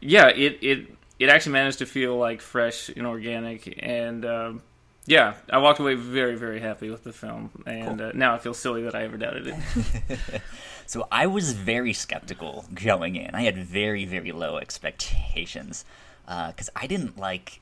yeah, 0.00 0.28
it 0.28 0.58
it 0.62 0.86
it 1.18 1.28
actually 1.28 1.52
managed 1.52 1.80
to 1.80 1.86
feel 1.86 2.16
like 2.16 2.40
fresh 2.40 2.88
and 2.88 3.06
organic, 3.06 3.78
and 3.82 4.24
um, 4.24 4.62
yeah, 5.04 5.34
I 5.50 5.58
walked 5.58 5.80
away 5.80 5.96
very 5.96 6.36
very 6.36 6.60
happy 6.60 6.88
with 6.88 7.04
the 7.04 7.12
film, 7.12 7.50
and 7.66 8.00
uh, 8.00 8.12
now 8.14 8.34
I 8.34 8.38
feel 8.38 8.54
silly 8.54 8.84
that 8.84 8.94
I 8.94 9.02
ever 9.02 9.18
doubted 9.18 9.48
it. 9.48 10.40
So 10.88 11.06
I 11.12 11.26
was 11.26 11.52
very 11.52 11.92
skeptical 11.92 12.64
going 12.74 13.14
in. 13.16 13.34
I 13.34 13.42
had 13.42 13.58
very, 13.58 14.06
very 14.06 14.32
low 14.32 14.56
expectations 14.56 15.84
because 16.26 16.70
I 16.74 16.86
didn't 16.86 17.18
like 17.18 17.60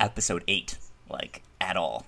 episode 0.00 0.42
eight 0.48 0.78
like 1.10 1.42
at 1.60 1.76
all. 1.76 2.06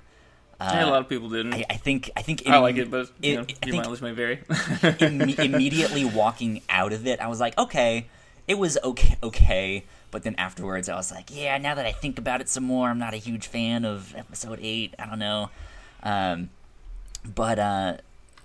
a 0.58 0.86
lot 0.86 1.02
of 1.02 1.08
people 1.10 1.28
didn't. 1.28 1.52
I, 1.52 1.64
I 1.68 1.75
think 1.76 2.10
I 2.16 2.22
think 2.22 2.46
I 2.48 2.56
like 2.58 2.76
it, 2.78 2.90
but 2.90 3.10
you 3.22 3.34
it- 3.34 3.36
know, 3.36 3.46
I 3.62 3.66
your 3.66 3.76
mileage 3.76 4.00
may 4.00 4.12
vary. 4.12 4.36
imme- 4.48 5.38
immediately 5.38 6.06
walking 6.06 6.62
out 6.70 6.94
of 6.94 7.06
it, 7.06 7.20
I 7.20 7.26
was 7.28 7.38
like, 7.38 7.56
okay, 7.58 8.06
it 8.48 8.56
was 8.58 8.78
okay, 8.82 9.16
okay. 9.22 9.84
But 10.10 10.22
then 10.22 10.34
afterwards, 10.36 10.88
I 10.88 10.94
was 10.96 11.10
like, 11.12 11.28
yeah. 11.30 11.58
Now 11.58 11.75
that 11.75 11.84
I 11.84 11.92
think 11.92 12.18
about 12.18 12.40
it 12.40 12.48
some 12.48 12.64
more, 12.64 12.88
I'm 12.88 12.98
not 12.98 13.12
a 13.12 13.18
huge 13.18 13.46
fan 13.48 13.84
of 13.84 14.14
episode 14.16 14.58
eight. 14.62 14.94
I 14.98 15.04
don't 15.04 15.18
know, 15.18 15.50
um, 16.02 16.48
but 17.34 17.58
uh, 17.58 17.96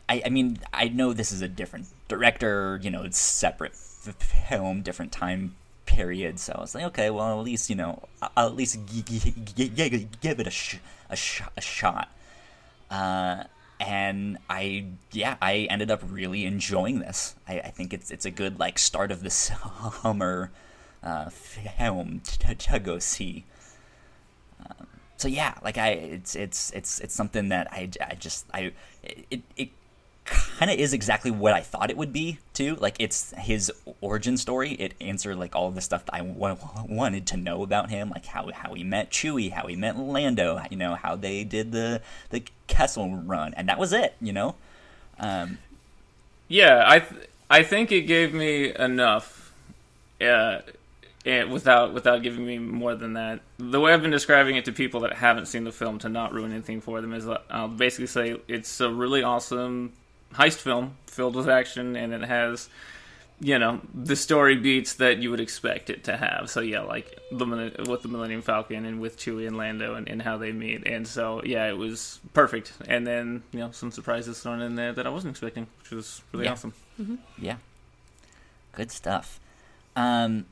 I, 0.10 0.24
I 0.26 0.30
mean, 0.30 0.60
I 0.74 0.90
know 0.90 1.14
this 1.14 1.32
is 1.32 1.42
a 1.42 1.48
different 1.48 1.88
director. 2.12 2.80
You 2.84 2.92
know, 2.92 3.04
it's 3.04 3.18
separate 3.18 3.76
film, 3.76 4.82
different 4.82 5.12
time 5.12 5.56
period. 5.86 6.40
So 6.40 6.54
I 6.58 6.62
was 6.62 6.76
like, 6.76 6.84
okay, 6.86 7.10
well, 7.10 7.40
at 7.40 7.44
least 7.44 7.70
you 7.70 7.76
know, 7.76 8.04
I'll 8.38 8.48
at 8.48 8.56
least 8.56 8.78
g- 8.86 9.02
g- 9.02 9.70
g- 9.70 10.08
give 10.22 10.40
it 10.40 10.48
a 10.48 10.52
sh- 10.52 10.80
a, 11.10 11.16
sh- 11.16 11.42
a 11.58 11.62
shot 11.62 12.10
uh, 12.92 13.46
and 13.80 14.38
I 14.50 14.86
yeah 15.12 15.38
I 15.42 15.68
ended 15.72 15.90
up 15.90 16.02
really 16.08 16.46
enjoying 16.46 17.00
this. 17.00 17.36
I, 17.48 17.60
I 17.62 17.70
think 17.70 17.94
it's 17.94 18.12
it's 18.12 18.26
a 18.26 18.32
good 18.32 18.60
like 18.60 18.78
start 18.78 19.12
of 19.12 19.24
the 19.24 19.30
summer 19.32 20.52
uh, 21.02 21.30
film 21.30 22.22
to, 22.40 22.54
to 22.54 22.80
go 22.80 23.00
see. 23.00 23.46
Um, 24.60 24.88
so 25.18 25.28
yeah, 25.28 25.56
like 25.64 25.78
I, 25.78 25.90
it's 25.92 26.36
it's 26.36 26.72
it's 26.72 27.00
it's 27.00 27.16
something 27.16 27.50
that 27.50 27.72
I, 27.72 27.90
I 28.06 28.16
just 28.16 28.46
I 28.54 28.74
it 29.02 29.42
it 29.56 29.70
kind 30.32 30.72
of 30.72 30.80
is 30.80 30.94
exactly 30.94 31.32
what 31.32 31.54
I 31.54 31.62
thought 31.62 31.90
it 31.90 31.98
would 31.98 32.14
be 32.14 32.40
too. 32.54 32.76
Like 32.76 32.96
it's 33.00 33.34
his 33.38 33.72
origin 34.00 34.38
story. 34.38 34.72
It 34.74 34.94
answered 35.02 35.38
like 35.38 35.56
all 35.56 35.72
the 35.72 35.82
stuff 35.82 36.06
that 36.06 36.16
I 36.16 36.20
w- 36.20 36.58
wanted 36.88 37.28
to 37.28 37.38
know 37.38 37.64
about 37.64 37.90
him, 37.90 38.10
like 38.10 38.26
how 38.26 38.50
how 38.52 38.74
he 38.74 38.84
met 38.84 39.12
Chewie, 39.12 39.52
how 39.52 39.68
he 39.68 39.76
met 39.76 39.98
Lando, 39.98 40.62
you 40.70 40.78
know, 40.78 40.96
how 40.96 41.16
they 41.16 41.44
did 41.44 41.72
the 41.72 42.02
the 42.30 42.44
Kessel 42.68 43.16
run, 43.16 43.54
and 43.56 43.68
that 43.70 43.80
was 43.80 43.94
it. 43.94 44.16
You 44.22 44.34
know. 44.34 44.56
Um, 45.20 45.58
yeah, 46.48 46.84
I 46.86 47.00
th- 47.00 47.30
I 47.50 47.64
think 47.64 47.92
it 47.92 48.02
gave 48.02 48.34
me 48.34 48.74
enough. 48.76 49.54
Uh, 50.20 50.60
and 51.26 51.52
without 51.52 51.94
without 51.94 52.24
giving 52.24 52.46
me 52.46 52.58
more 52.58 52.96
than 52.96 53.14
that. 53.14 53.42
The 53.58 53.80
way 53.80 53.94
I've 53.94 54.02
been 54.02 54.12
describing 54.12 54.56
it 54.56 54.66
to 54.66 54.72
people 54.72 55.02
that 55.02 55.14
haven't 55.14 55.48
seen 55.48 55.64
the 55.64 55.72
film 55.72 56.00
to 56.00 56.10
not 56.10 56.34
ruin 56.34 56.52
anything 56.52 56.82
for 56.82 57.00
them 57.02 57.14
is 57.14 57.28
uh, 57.28 57.40
I'll 57.50 57.68
basically 57.68 58.08
say 58.08 58.38
it's 58.48 58.82
a 58.82 58.90
really 58.90 59.22
awesome 59.24 59.94
heist 60.34 60.58
film 60.58 60.96
filled 61.08 61.36
with 61.36 61.50
action, 61.50 61.96
and 61.96 62.14
it 62.14 62.22
has 62.24 62.70
you 63.44 63.58
know 63.58 63.82
the 63.94 64.16
story 64.16 64.56
beats 64.56 64.94
that 64.96 65.18
you 65.18 65.32
would 65.32 65.40
expect 65.40 65.90
it 65.90 66.04
to 66.04 66.16
have. 66.16 66.50
So 66.50 66.62
yeah, 66.62 66.82
like 66.82 67.18
the 67.32 67.46
with 67.90 68.02
the 68.04 68.08
Millennium 68.08 68.42
Falcon 68.44 68.86
and 68.86 69.02
with 69.02 69.18
Chewie 69.18 69.48
and 69.48 69.58
Lando 69.58 69.96
and, 69.96 70.08
and 70.08 70.22
how 70.22 70.38
they 70.38 70.52
meet, 70.52 70.86
and 70.86 71.08
so 71.08 71.42
yeah, 71.44 71.68
it 71.68 71.78
was 71.78 72.20
perfect. 72.34 72.74
And 72.88 73.06
then 73.08 73.42
you 73.52 73.60
know 73.60 73.72
some 73.72 73.92
surprises 73.92 74.40
thrown 74.42 74.62
in 74.62 74.76
there 74.76 74.94
that 74.94 75.08
I 75.08 75.10
wasn't 75.10 75.32
expecting, 75.32 75.68
which 75.80 75.92
was 75.92 76.22
really 76.32 76.46
Yeah. 76.46 76.52
awesome. 76.52 76.74
Yeah. 77.40 77.56
Good 78.74 78.92
stuff. 78.92 79.40
Um, 79.96 80.46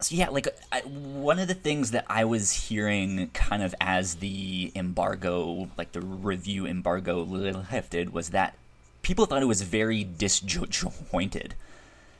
so 0.00 0.14
yeah, 0.14 0.28
like 0.28 0.48
I, 0.70 0.80
one 0.80 1.38
of 1.38 1.48
the 1.48 1.54
things 1.54 1.92
that 1.92 2.04
I 2.08 2.24
was 2.24 2.52
hearing, 2.52 3.30
kind 3.32 3.62
of 3.62 3.74
as 3.80 4.16
the 4.16 4.70
embargo, 4.74 5.68
like 5.78 5.92
the 5.92 6.00
review 6.00 6.66
embargo 6.66 7.22
lifted, 7.22 8.12
was 8.12 8.30
that 8.30 8.54
people 9.02 9.26
thought 9.26 9.42
it 9.42 9.46
was 9.46 9.62
very 9.62 10.04
disjointed. 10.04 11.54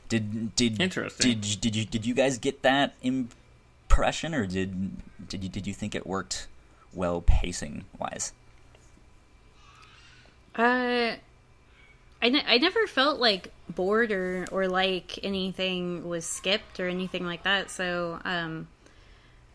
Did 0.09 0.55
did 0.55 0.81
Interesting. 0.81 1.39
did 1.39 1.61
did 1.61 1.75
you 1.75 1.85
did 1.85 2.05
you 2.05 2.13
guys 2.13 2.37
get 2.37 2.63
that 2.63 2.95
impression, 3.03 4.33
or 4.33 4.47
did 4.47 4.91
did 5.29 5.43
you 5.43 5.49
did 5.49 5.67
you 5.67 5.73
think 5.73 5.93
it 5.93 6.07
worked 6.07 6.47
well 6.93 7.21
pacing 7.21 7.85
wise? 7.99 8.33
Uh, 10.55 11.17
I, 12.21 12.29
ne- 12.29 12.43
I 12.47 12.57
never 12.57 12.87
felt 12.87 13.19
like 13.19 13.51
bored 13.69 14.11
or, 14.11 14.45
or 14.51 14.67
like 14.67 15.19
anything 15.23 16.07
was 16.07 16.25
skipped 16.25 16.79
or 16.79 16.87
anything 16.87 17.25
like 17.25 17.43
that. 17.43 17.69
So 17.69 18.19
um, 18.25 18.67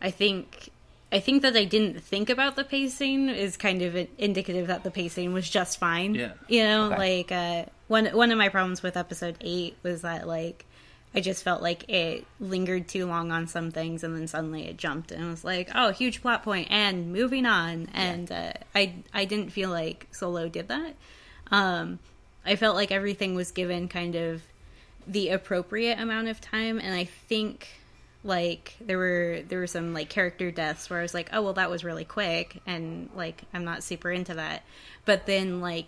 I 0.01 0.11
think 0.11 0.69
I 1.11 1.19
think 1.19 1.41
that 1.43 1.55
I 1.55 1.65
didn't 1.65 2.01
think 2.01 2.29
about 2.29 2.55
the 2.55 2.63
pacing 2.63 3.29
is 3.29 3.55
kind 3.57 3.81
of 3.81 3.95
indicative 4.17 4.67
that 4.67 4.83
the 4.83 4.91
pacing 4.91 5.33
was 5.33 5.49
just 5.49 5.77
fine. 5.77 6.15
Yeah. 6.15 6.31
you 6.47 6.63
know, 6.63 6.85
Okay. 6.93 6.97
like 6.97 7.31
uh, 7.31 7.65
one 7.87 8.05
one 8.07 8.31
of 8.31 8.37
my 8.37 8.49
problems 8.49 8.81
with 8.81 8.97
episode 8.97 9.37
eight 9.41 9.75
was 9.83 10.01
that 10.01 10.27
like. 10.27 10.65
I 11.15 11.19
just 11.21 11.43
felt 11.43 11.61
like 11.61 11.87
it 11.91 12.25
lingered 12.39 12.87
too 12.87 13.05
long 13.05 13.31
on 13.31 13.45
some 13.45 13.69
things, 13.69 14.03
and 14.03 14.15
then 14.15 14.25
suddenly 14.27 14.65
it 14.67 14.77
jumped, 14.77 15.11
and 15.11 15.29
was 15.29 15.43
like, 15.43 15.69
"Oh, 15.75 15.91
huge 15.91 16.23
plot 16.23 16.41
point!" 16.41 16.69
and 16.71 17.13
moving 17.13 17.45
on. 17.45 17.87
And 17.93 18.31
uh, 18.31 18.53
I 18.73 18.95
I 19.13 19.25
didn't 19.25 19.51
feel 19.51 19.69
like 19.69 20.07
Solo 20.09 20.49
did 20.49 20.69
that. 20.69 20.95
Um, 21.51 21.99
I 22.45 22.55
felt 22.55 22.75
like 22.75 22.91
everything 22.91 23.35
was 23.35 23.51
given 23.51 23.87
kind 23.87 24.15
of 24.15 24.41
the 25.07 25.29
appropriate 25.29 25.99
amount 25.99 26.27
of 26.27 26.41
time, 26.41 26.79
and 26.79 26.93
I 26.93 27.05
think 27.05 27.67
like 28.23 28.75
there 28.79 28.97
were 28.97 29.41
there 29.47 29.59
were 29.59 29.67
some 29.67 29.93
like 29.93 30.09
character 30.09 30.49
deaths 30.51 30.89
where 30.89 30.99
I 30.99 31.01
was 31.01 31.13
like, 31.13 31.29
oh 31.33 31.41
well, 31.41 31.53
that 31.53 31.69
was 31.69 31.83
really 31.83 32.05
quick, 32.05 32.61
and 32.65 33.09
like 33.15 33.43
I'm 33.53 33.65
not 33.65 33.83
super 33.83 34.11
into 34.11 34.35
that. 34.35 34.63
But 35.05 35.25
then 35.25 35.61
like 35.61 35.87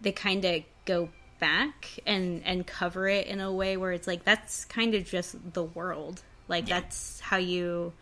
they 0.00 0.12
kind 0.12 0.44
of 0.44 0.62
go 0.84 1.08
back 1.40 1.98
and 2.06 2.42
and 2.44 2.66
cover 2.66 3.08
it 3.08 3.26
in 3.26 3.40
a 3.40 3.52
way 3.52 3.76
where 3.76 3.92
it's 3.92 4.06
like 4.06 4.24
that's 4.24 4.64
kind 4.64 4.94
of 4.94 5.04
just 5.04 5.52
the 5.52 5.64
world. 5.64 6.22
Like 6.48 6.66
that's 6.66 7.20
how 7.20 7.36
you 7.36 7.92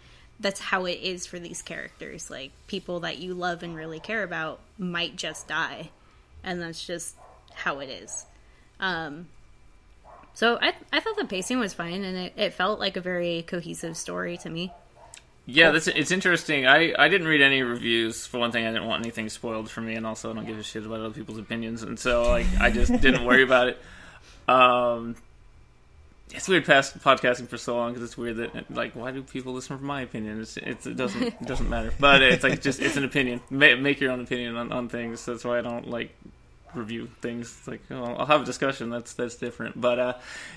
that's 0.41 0.61
how 0.61 0.85
it 0.87 0.99
is 1.03 1.27
for 1.27 1.39
these 1.39 1.63
characters. 1.63 2.31
Like 2.31 2.53
people 2.67 3.01
that 3.01 3.19
you 3.19 3.35
love 3.35 3.63
and 3.63 3.75
really 3.75 4.01
care 4.01 4.23
about 4.23 4.61
might 4.79 5.17
just 5.17 5.49
die, 5.49 5.91
and 6.45 6.61
that's 6.61 6.85
just 6.85 7.17
how 7.55 7.81
it 7.81 7.89
is. 7.89 8.27
Um, 8.81 9.27
so 10.35 10.59
I 10.61 10.75
I 10.93 11.01
thought 11.01 11.17
the 11.17 11.25
pacing 11.25 11.59
was 11.59 11.75
fine, 11.75 12.03
and 12.05 12.17
it, 12.17 12.33
it 12.37 12.55
felt 12.55 12.81
like 12.81 12.97
a 12.97 13.01
very 13.01 13.43
cohesive 13.43 13.97
story 13.97 14.37
to 14.39 14.51
me. 14.51 14.73
Yeah, 15.45 15.73
that's 15.73 15.89
it's 15.89 16.11
interesting. 16.11 16.67
I, 16.67 16.95
I 16.97 17.09
didn't 17.09 17.27
read 17.27 17.43
any 17.43 17.63
reviews. 17.63 18.27
For 18.27 18.39
one 18.39 18.53
thing, 18.53 18.65
I 18.65 18.73
didn't 18.73 18.87
want 18.87 19.03
anything 19.03 19.29
spoiled 19.29 19.69
for 19.69 19.81
me, 19.81 19.95
and 19.95 20.07
also 20.07 20.31
I 20.31 20.35
don't 20.35 20.47
give 20.47 20.59
a 20.59 20.63
shit 20.63 20.87
about 20.87 21.01
other 21.01 21.11
people's 21.11 21.39
opinions, 21.39 21.83
and 21.83 21.99
so 21.99 22.29
like 22.29 22.47
I 22.61 22.71
just 22.71 22.93
didn't 23.01 23.25
worry 23.25 23.43
about 23.43 23.69
it. 23.69 23.79
Um, 24.49 25.17
it's 26.31 26.49
weird 26.49 26.65
past 26.65 26.99
podcasting 27.01 27.49
for 27.49 27.59
so 27.59 27.77
long 27.77 27.93
because 27.93 28.09
it's 28.09 28.17
weird 28.17 28.37
that 28.37 28.71
like 28.71 28.95
why 28.95 29.11
do 29.11 29.23
people 29.23 29.53
listen 29.53 29.77
for 29.77 29.85
my 29.85 30.03
opinion? 30.03 30.41
It's, 30.41 30.57
it's 30.57 30.87
it 30.87 30.97
doesn't 30.97 31.23
it 31.23 31.43
doesn't 31.43 31.69
matter, 31.69 31.93
but 31.99 32.23
it's 32.23 32.45
like 32.45 32.63
just 32.63 32.81
it's 32.81 32.97
an 32.97 33.05
opinion. 33.05 33.41
Make, 33.51 33.81
make 33.81 34.01
your 34.01 34.13
own 34.13 34.21
opinion 34.21 34.57
on, 34.57 34.73
on 34.73 34.89
things. 34.89 35.25
That's 35.27 35.45
why 35.45 35.59
I 35.59 35.63
don't 35.63 35.89
like 35.89 36.15
review 36.75 37.09
things. 37.21 37.55
It's 37.59 37.69
like 37.69 37.81
oh, 37.91 38.03
I'll 38.05 38.27
have 38.27 38.43
a 38.43 38.45
discussion. 38.45 38.91
That's 38.91 39.15
that's 39.15 39.37
different. 39.37 39.81
But 39.81 39.99
uh, 39.99 40.15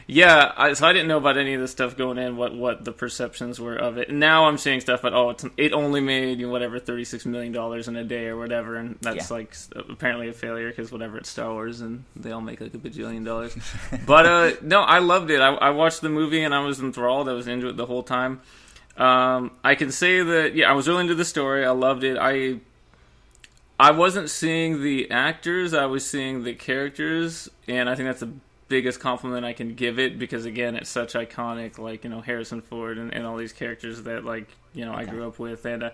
yeah, 0.07 0.51
I, 0.55 0.73
so 0.73 0.87
I 0.87 0.93
didn't 0.93 1.07
know 1.07 1.17
about 1.17 1.37
any 1.37 1.53
of 1.53 1.61
this 1.61 1.71
stuff 1.71 1.97
going 1.97 2.17
in. 2.17 2.37
What 2.37 2.55
what 2.55 2.85
the 2.85 2.91
perceptions 2.91 3.59
were 3.59 3.75
of 3.75 3.97
it. 3.97 4.09
Now 4.11 4.45
I'm 4.45 4.57
seeing 4.57 4.79
stuff. 4.81 5.01
But 5.01 5.13
oh, 5.13 5.31
it's 5.31 5.45
it 5.57 5.73
only 5.73 6.01
made 6.01 6.39
you 6.39 6.47
know, 6.47 6.51
whatever 6.51 6.79
thirty 6.79 7.05
six 7.05 7.25
million 7.25 7.51
dollars 7.51 7.87
in 7.87 7.95
a 7.95 8.03
day 8.03 8.27
or 8.27 8.37
whatever, 8.37 8.75
and 8.75 8.97
that's 9.01 9.29
Yeah. 9.29 9.37
like 9.37 9.55
apparently 9.75 10.29
a 10.29 10.33
failure 10.33 10.69
because 10.69 10.91
whatever 10.91 11.17
it's 11.17 11.29
Star 11.29 11.51
Wars 11.51 11.81
and 11.81 12.03
they 12.15 12.31
all 12.31 12.41
make 12.41 12.61
like 12.61 12.73
a 12.73 12.77
bajillion 12.77 13.25
dollars. 13.25 13.55
but 14.05 14.25
uh, 14.25 14.51
no, 14.61 14.81
I 14.81 14.99
loved 14.99 15.29
it. 15.31 15.41
I, 15.41 15.53
I 15.55 15.69
watched 15.71 16.01
the 16.01 16.09
movie 16.09 16.43
and 16.43 16.53
I 16.53 16.59
was 16.59 16.79
enthralled. 16.79 17.29
I 17.29 17.33
was 17.33 17.47
into 17.47 17.67
it 17.69 17.77
the 17.77 17.85
whole 17.85 18.03
time. 18.03 18.41
Um, 18.97 19.51
I 19.63 19.75
can 19.75 19.91
say 19.91 20.21
that 20.21 20.55
yeah, 20.55 20.69
I 20.69 20.73
was 20.73 20.87
really 20.87 21.01
into 21.01 21.15
the 21.15 21.25
story. 21.25 21.65
I 21.65 21.71
loved 21.71 22.03
it. 22.05 22.17
I 22.17 22.59
I 23.79 23.91
wasn't 23.91 24.29
seeing 24.29 24.81
the 24.81 25.11
actors, 25.11 25.73
I 25.73 25.85
was 25.85 26.05
seeing 26.05 26.43
the 26.43 26.53
characters, 26.53 27.49
and 27.67 27.89
I 27.89 27.95
think 27.95 28.07
that's 28.07 28.21
the 28.21 28.31
biggest 28.67 28.99
compliment 28.99 29.45
I 29.45 29.53
can 29.53 29.75
give 29.75 29.99
it 29.99 30.17
because 30.17 30.45
again, 30.45 30.75
it's 30.75 30.89
such 30.89 31.13
iconic, 31.13 31.77
like 31.77 32.03
you 32.03 32.09
know 32.09 32.21
Harrison 32.21 32.61
Ford 32.61 32.97
and, 32.97 33.13
and 33.13 33.25
all 33.25 33.35
these 33.35 33.53
characters 33.53 34.03
that 34.03 34.23
like 34.23 34.47
you 34.73 34.85
know 34.85 34.93
I 34.93 35.03
grew 35.03 35.27
up 35.27 35.39
with, 35.39 35.65
and 35.65 35.83
uh, 35.83 35.89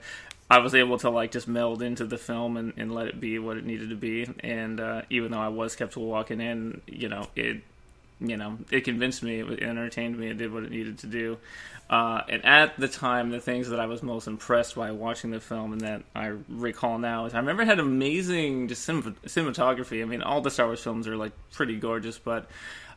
I 0.49 0.59
was 0.59 0.75
able 0.75 0.97
to 0.99 1.09
like 1.09 1.31
just 1.31 1.47
meld 1.47 1.81
into 1.81 2.05
the 2.05 2.17
film 2.17 2.55
and, 2.57 2.73
and 2.77 2.93
let 2.93 3.07
it 3.07 3.19
be 3.19 3.39
what 3.39 3.57
it 3.57 3.65
needed 3.65 3.89
to 3.89 3.95
be. 3.95 4.29
And 4.41 4.79
uh, 4.79 5.01
even 5.09 5.31
though 5.31 5.39
I 5.39 5.47
was 5.47 5.75
kept 5.75 5.97
walking 5.97 6.39
in, 6.39 6.81
you 6.85 7.09
know 7.09 7.27
it 7.35 7.61
you 8.21 8.37
know, 8.37 8.57
it 8.69 8.81
convinced 8.81 9.23
me, 9.23 9.41
it 9.41 9.63
entertained 9.63 10.17
me, 10.17 10.27
it 10.27 10.37
did 10.37 10.53
what 10.53 10.63
it 10.63 10.71
needed 10.71 10.99
to 10.99 11.07
do. 11.07 11.37
Uh, 11.89 12.21
and 12.29 12.45
at 12.45 12.77
the 12.77 12.87
time, 12.87 13.31
the 13.31 13.41
things 13.41 13.69
that 13.69 13.79
I 13.79 13.85
was 13.85 14.01
most 14.01 14.25
impressed 14.25 14.75
by 14.75 14.91
watching 14.91 15.31
the 15.31 15.41
film 15.41 15.73
and 15.73 15.81
that 15.81 16.03
I 16.15 16.27
recall 16.47 16.97
now 16.97 17.25
is 17.25 17.33
I 17.33 17.39
remember 17.39 17.63
it 17.63 17.65
had 17.65 17.79
amazing 17.79 18.69
just 18.69 18.87
cinematography. 18.87 20.01
I 20.01 20.05
mean, 20.05 20.21
all 20.21 20.39
the 20.39 20.51
Star 20.51 20.67
Wars 20.67 20.81
films 20.81 21.05
are 21.07 21.17
like 21.17 21.33
pretty 21.51 21.75
gorgeous, 21.75 22.17
but 22.17 22.49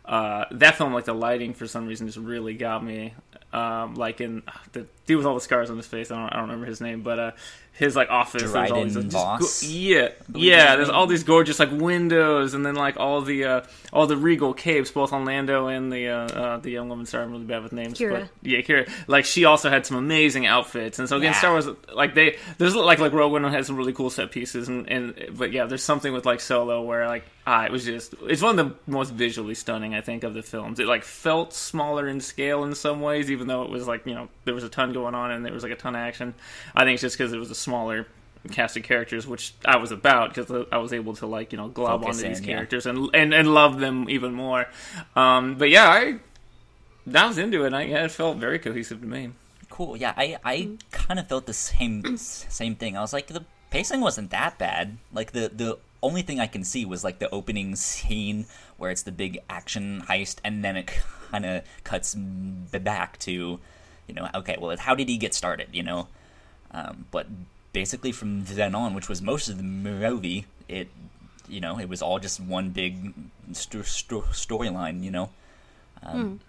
uh, 0.04 0.44
that 0.52 0.76
film, 0.76 0.92
like 0.92 1.06
the 1.06 1.14
lighting 1.14 1.54
for 1.54 1.66
some 1.66 1.86
reason, 1.86 2.06
just 2.06 2.18
really 2.18 2.54
got 2.54 2.84
me. 2.84 3.14
Um, 3.54 3.94
like 3.94 4.20
in 4.20 4.42
the 4.72 4.86
dude 5.06 5.18
with 5.18 5.26
all 5.26 5.34
the 5.34 5.40
scars 5.40 5.70
on 5.70 5.76
his 5.76 5.86
face, 5.86 6.10
I 6.10 6.16
don't, 6.16 6.32
I 6.32 6.36
don't 6.36 6.48
remember 6.48 6.66
his 6.66 6.80
name, 6.80 7.02
but 7.02 7.18
uh, 7.18 7.30
his 7.72 7.94
like 7.94 8.08
office, 8.10 8.50
there's 8.52 8.70
all 8.70 8.82
these, 8.84 8.94
just 8.94 9.10
Voss? 9.10 9.62
go- 9.62 9.68
yeah, 9.68 10.08
yeah. 10.34 10.76
There's 10.76 10.88
name. 10.88 10.96
all 10.96 11.06
these 11.06 11.22
gorgeous 11.24 11.58
like 11.58 11.70
windows, 11.70 12.54
and 12.54 12.64
then 12.66 12.74
like 12.74 12.96
all 12.98 13.20
the 13.20 13.44
uh, 13.44 13.60
all 13.92 14.06
the 14.06 14.16
regal 14.16 14.54
capes, 14.54 14.90
both 14.90 15.12
on 15.12 15.24
Lando 15.24 15.68
and 15.68 15.92
the 15.92 16.08
uh, 16.08 16.14
uh, 16.26 16.56
the 16.58 16.70
young 16.70 16.88
woman. 16.88 17.06
Sorry, 17.06 17.24
I'm 17.24 17.32
really 17.32 17.44
bad 17.44 17.62
with 17.62 17.72
names. 17.72 17.98
Qi'ra. 17.98 18.20
But, 18.22 18.28
yeah, 18.42 18.60
Qi'ra. 18.60 18.88
Like 19.06 19.24
she 19.24 19.44
also 19.44 19.70
had 19.70 19.86
some 19.86 19.96
amazing 19.96 20.46
outfits, 20.46 20.98
and 20.98 21.08
so 21.08 21.16
again, 21.16 21.32
Yeah. 21.32 21.38
Star 21.38 21.50
Wars 21.52 21.66
like 21.94 22.14
they 22.14 22.38
there's 22.58 22.74
like 22.74 22.98
like 22.98 23.12
Rogue 23.12 23.32
One 23.32 23.44
had 23.44 23.66
some 23.66 23.76
really 23.76 23.92
cool 23.92 24.10
set 24.10 24.30
pieces, 24.30 24.68
and, 24.68 24.88
and 24.88 25.30
but 25.36 25.52
yeah, 25.52 25.66
there's 25.66 25.82
something 25.82 26.12
with 26.12 26.26
like 26.26 26.40
Solo 26.40 26.82
where 26.82 27.06
like 27.08 27.24
ah, 27.46 27.64
it 27.64 27.72
was 27.72 27.84
just 27.84 28.14
it's 28.22 28.40
one 28.40 28.58
of 28.58 28.68
the 28.68 28.90
most 28.90 29.10
visually 29.12 29.54
stunning 29.54 29.94
I 29.94 30.00
think 30.00 30.22
of 30.22 30.32
the 30.34 30.42
films. 30.42 30.78
It 30.78 30.86
like 30.86 31.02
felt 31.04 31.52
smaller 31.52 32.06
in 32.08 32.20
scale 32.20 32.62
in 32.64 32.74
some 32.76 33.00
ways, 33.00 33.30
even 33.32 33.43
though 33.46 33.62
it 33.62 33.70
was 33.70 33.86
like 33.86 34.06
you 34.06 34.14
know 34.14 34.28
there 34.44 34.54
was 34.54 34.64
a 34.64 34.68
ton 34.68 34.92
going 34.92 35.14
on 35.14 35.30
and 35.30 35.44
there 35.44 35.52
was 35.52 35.62
like 35.62 35.72
a 35.72 35.76
ton 35.76 35.94
of 35.94 36.00
action. 36.00 36.34
I 36.74 36.84
think 36.84 36.94
it's 36.94 37.02
just 37.02 37.18
because 37.18 37.32
it 37.32 37.38
was 37.38 37.50
a 37.50 37.54
smaller 37.54 38.06
cast 38.50 38.76
of 38.76 38.82
characters, 38.82 39.26
which 39.26 39.54
I 39.64 39.76
was 39.76 39.90
about 39.90 40.34
because 40.34 40.66
I 40.70 40.78
was 40.78 40.92
able 40.92 41.14
to 41.16 41.26
like 41.26 41.52
you 41.52 41.58
know 41.58 41.68
glob 41.68 42.02
Focus 42.02 42.18
onto 42.18 42.28
these 42.28 42.38
in, 42.38 42.44
yeah. 42.44 42.54
characters 42.54 42.86
and 42.86 43.08
and 43.14 43.32
and 43.34 43.52
love 43.54 43.80
them 43.80 44.08
even 44.08 44.34
more. 44.34 44.66
Um, 45.16 45.56
but 45.56 45.70
yeah, 45.70 45.88
I 45.88 46.18
I 47.12 47.26
was 47.26 47.38
into 47.38 47.64
it. 47.64 47.66
And 47.68 47.76
I, 47.76 47.82
yeah, 47.84 48.04
it 48.04 48.10
felt 48.10 48.38
very 48.38 48.58
cohesive 48.58 49.00
to 49.00 49.06
me. 49.06 49.30
Cool. 49.70 49.96
Yeah, 49.96 50.14
I 50.16 50.36
I 50.44 50.70
kind 50.90 51.18
of 51.18 51.28
felt 51.28 51.46
the 51.46 51.54
same 51.54 52.16
same 52.16 52.76
thing. 52.76 52.96
I 52.96 53.00
was 53.00 53.12
like 53.12 53.28
the 53.28 53.44
pacing 53.70 54.00
wasn't 54.00 54.30
that 54.30 54.58
bad. 54.58 54.98
Like 55.12 55.32
the 55.32 55.50
the 55.54 55.78
only 56.02 56.22
thing 56.22 56.38
I 56.38 56.46
can 56.46 56.64
see 56.64 56.84
was 56.84 57.02
like 57.02 57.18
the 57.18 57.30
opening 57.30 57.76
scene 57.76 58.46
where 58.76 58.90
it's 58.90 59.02
the 59.02 59.12
big 59.12 59.40
action 59.48 60.02
heist, 60.08 60.38
and 60.44 60.64
then 60.64 60.76
it 60.76 60.90
kind 61.34 61.46
of 61.46 61.62
cuts 61.82 62.14
back 62.14 63.18
to, 63.26 63.32
you 64.06 64.14
know, 64.14 64.28
okay, 64.34 64.56
well, 64.60 64.76
how 64.76 64.94
did 64.94 65.08
he 65.08 65.16
get 65.16 65.34
started? 65.34 65.68
You 65.72 65.82
know, 65.82 66.08
um, 66.70 67.06
but 67.10 67.26
basically 67.72 68.12
from 68.12 68.44
then 68.44 68.74
on, 68.74 68.94
which 68.94 69.08
was 69.08 69.20
most 69.20 69.48
of 69.48 69.56
the 69.56 69.64
movie, 69.64 70.46
it, 70.68 70.88
you 71.48 71.60
know, 71.60 71.78
it 71.78 71.88
was 71.88 72.00
all 72.02 72.18
just 72.18 72.38
one 72.40 72.70
big 72.70 73.12
st- 73.52 73.84
st- 73.84 74.24
storyline. 74.32 75.02
You 75.02 75.10
know, 75.10 75.30
um, 76.02 76.40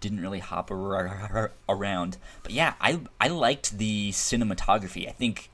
didn't 0.00 0.20
really 0.20 0.40
hop 0.40 0.70
ar- 0.70 1.52
around. 1.68 2.18
But 2.42 2.52
yeah, 2.52 2.74
I 2.80 3.00
I 3.20 3.28
liked 3.28 3.78
the 3.78 4.10
cinematography. 4.10 5.08
I 5.08 5.12
think 5.12 5.50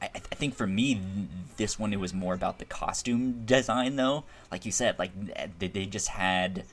I, 0.00 0.06
I 0.14 0.34
think 0.40 0.54
for 0.54 0.66
me 0.66 1.00
this 1.56 1.78
one 1.78 1.92
it 1.92 2.00
was 2.00 2.14
more 2.14 2.34
about 2.34 2.58
the 2.58 2.64
costume 2.64 3.44
design 3.44 3.96
though. 3.96 4.24
Like 4.52 4.64
you 4.64 4.72
said, 4.72 4.98
like 4.98 5.10
they 5.58 5.86
just 5.86 6.08
had 6.08 6.64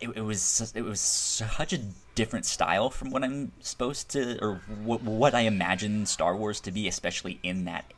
it, 0.00 0.10
it 0.16 0.20
was 0.20 0.72
it 0.74 0.82
was 0.82 1.00
such 1.00 1.72
a 1.72 1.78
different 2.14 2.46
style 2.46 2.90
from 2.90 3.10
what 3.10 3.24
I'm 3.24 3.52
supposed 3.60 4.10
to 4.10 4.38
or 4.42 4.60
what, 4.82 5.02
what 5.02 5.34
I 5.34 5.40
imagine 5.40 6.06
Star 6.06 6.36
Wars 6.36 6.60
to 6.60 6.72
be, 6.72 6.88
especially 6.88 7.38
in 7.42 7.64
that 7.64 7.92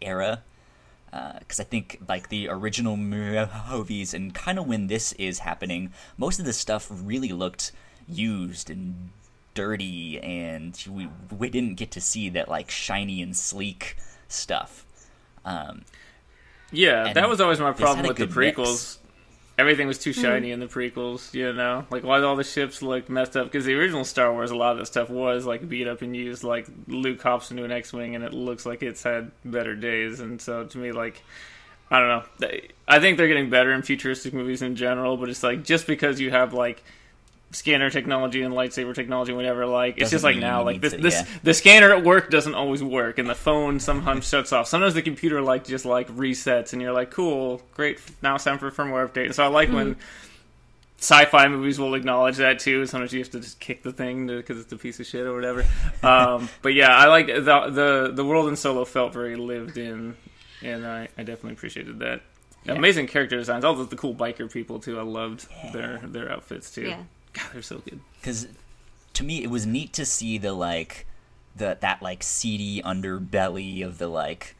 era. 0.00 0.42
Because 1.10 1.60
uh, 1.60 1.62
I 1.62 1.64
think 1.64 2.00
like 2.08 2.30
the 2.30 2.48
original 2.48 2.96
movies 2.96 4.14
and 4.14 4.34
kind 4.34 4.58
of 4.58 4.66
when 4.66 4.86
this 4.86 5.12
is 5.14 5.40
happening, 5.40 5.92
most 6.16 6.38
of 6.38 6.46
the 6.46 6.54
stuff 6.54 6.88
really 6.90 7.32
looked 7.32 7.72
used 8.08 8.70
and 8.70 9.10
dirty, 9.54 10.18
and 10.20 10.82
we 10.88 11.08
we 11.36 11.50
didn't 11.50 11.74
get 11.74 11.90
to 11.92 12.00
see 12.00 12.30
that 12.30 12.48
like 12.48 12.70
shiny 12.70 13.20
and 13.20 13.36
sleek 13.36 13.96
stuff. 14.28 14.86
Um, 15.44 15.82
yeah, 16.70 17.12
that 17.12 17.28
was 17.28 17.42
always 17.42 17.60
my 17.60 17.72
problem 17.72 18.06
with 18.06 18.16
the 18.16 18.26
prequels. 18.26 18.56
Mix 18.56 18.98
everything 19.62 19.86
was 19.86 19.98
too 19.98 20.12
shiny 20.12 20.50
mm. 20.50 20.52
in 20.52 20.60
the 20.60 20.66
prequels, 20.66 21.32
you 21.32 21.52
know? 21.52 21.86
Like, 21.90 22.02
why 22.02 22.20
all 22.20 22.36
the 22.36 22.44
ships 22.44 22.82
look 22.82 23.08
messed 23.08 23.36
up? 23.36 23.46
Because 23.46 23.64
the 23.64 23.74
original 23.74 24.04
Star 24.04 24.32
Wars, 24.32 24.50
a 24.50 24.56
lot 24.56 24.72
of 24.72 24.78
that 24.78 24.86
stuff 24.86 25.08
was, 25.08 25.46
like, 25.46 25.68
beat 25.68 25.88
up 25.88 26.02
and 26.02 26.14
used. 26.14 26.44
Like, 26.44 26.66
Luke 26.88 27.22
hops 27.22 27.50
into 27.50 27.64
an 27.64 27.72
X 27.72 27.92
Wing 27.92 28.14
and 28.14 28.24
it 28.24 28.34
looks 28.34 28.66
like 28.66 28.82
it's 28.82 29.02
had 29.02 29.30
better 29.44 29.74
days. 29.74 30.20
And 30.20 30.40
so, 30.42 30.64
to 30.64 30.78
me, 30.78 30.92
like, 30.92 31.22
I 31.90 32.00
don't 32.00 32.08
know. 32.08 32.50
I 32.88 33.00
think 33.00 33.16
they're 33.16 33.28
getting 33.28 33.50
better 33.50 33.72
in 33.72 33.82
futuristic 33.82 34.34
movies 34.34 34.60
in 34.60 34.76
general, 34.76 35.16
but 35.16 35.30
it's 35.30 35.42
like, 35.42 35.62
just 35.64 35.86
because 35.86 36.20
you 36.20 36.30
have, 36.30 36.52
like, 36.52 36.82
scanner 37.52 37.90
technology 37.90 38.42
and 38.42 38.54
lightsaber 38.54 38.94
technology, 38.94 39.32
whatever. 39.32 39.66
Like 39.66 39.98
it's 39.98 40.10
just 40.10 40.24
like 40.24 40.36
now, 40.36 40.62
like 40.62 40.80
this, 40.80 40.92
to, 40.92 40.98
this 40.98 41.14
yeah. 41.14 41.26
the 41.42 41.54
scanner 41.54 41.92
at 41.92 42.04
work 42.04 42.30
doesn't 42.30 42.54
always 42.54 42.82
work, 42.82 43.18
and 43.18 43.28
the 43.28 43.34
phone 43.34 43.80
sometimes 43.80 44.28
shuts 44.28 44.52
off. 44.52 44.66
Sometimes 44.66 44.94
the 44.94 45.02
computer 45.02 45.40
like 45.40 45.64
just 45.64 45.84
like 45.84 46.08
resets, 46.08 46.72
and 46.72 46.82
you're 46.82 46.92
like, 46.92 47.10
cool, 47.10 47.62
great. 47.74 48.00
Now 48.22 48.34
it's 48.34 48.44
time 48.44 48.58
for 48.58 48.68
a 48.68 48.72
firmware 48.72 49.08
update. 49.08 49.26
And 49.26 49.34
so 49.34 49.44
I 49.44 49.48
like 49.48 49.68
mm-hmm. 49.68 49.76
when 49.76 49.96
sci-fi 50.98 51.48
movies 51.48 51.78
will 51.78 51.94
acknowledge 51.94 52.36
that 52.36 52.60
too. 52.60 52.86
Sometimes 52.86 53.12
you 53.12 53.18
have 53.20 53.30
to 53.30 53.40
just 53.40 53.58
kick 53.60 53.82
the 53.82 53.92
thing 53.92 54.26
because 54.26 54.60
it's 54.60 54.72
a 54.72 54.76
piece 54.76 55.00
of 55.00 55.06
shit 55.06 55.26
or 55.26 55.34
whatever. 55.34 55.64
um, 56.02 56.48
but 56.62 56.74
yeah, 56.74 56.96
I 56.96 57.06
like 57.06 57.26
the, 57.26 57.40
the 57.40 58.12
the 58.14 58.24
world 58.24 58.48
in 58.48 58.56
Solo 58.56 58.84
felt 58.84 59.12
very 59.12 59.36
lived 59.36 59.76
in, 59.76 60.16
and 60.62 60.86
I, 60.86 61.08
I 61.18 61.22
definitely 61.22 61.52
appreciated 61.52 61.98
that. 62.00 62.22
Yeah. 62.64 62.74
Amazing 62.74 63.08
character 63.08 63.36
designs. 63.36 63.64
All 63.64 63.74
the, 63.74 63.86
the, 63.86 63.96
cool 63.96 64.14
biker 64.14 64.50
people 64.50 64.78
too. 64.78 64.96
I 64.96 65.02
loved 65.02 65.48
yeah. 65.50 65.70
their 65.72 65.98
their 66.04 66.32
outfits 66.32 66.70
too. 66.70 66.82
Yeah. 66.82 67.02
God, 67.32 67.46
they're 67.52 67.62
so 67.62 67.78
good. 67.78 68.00
Because 68.20 68.48
to 69.14 69.24
me, 69.24 69.42
it 69.42 69.50
was 69.50 69.66
neat 69.66 69.92
to 69.94 70.04
see 70.04 70.38
the 70.38 70.52
like 70.52 71.06
the 71.54 71.76
that 71.80 72.02
like 72.02 72.22
seedy 72.22 72.82
underbelly 72.82 73.84
of 73.84 73.98
the 73.98 74.08
like 74.08 74.56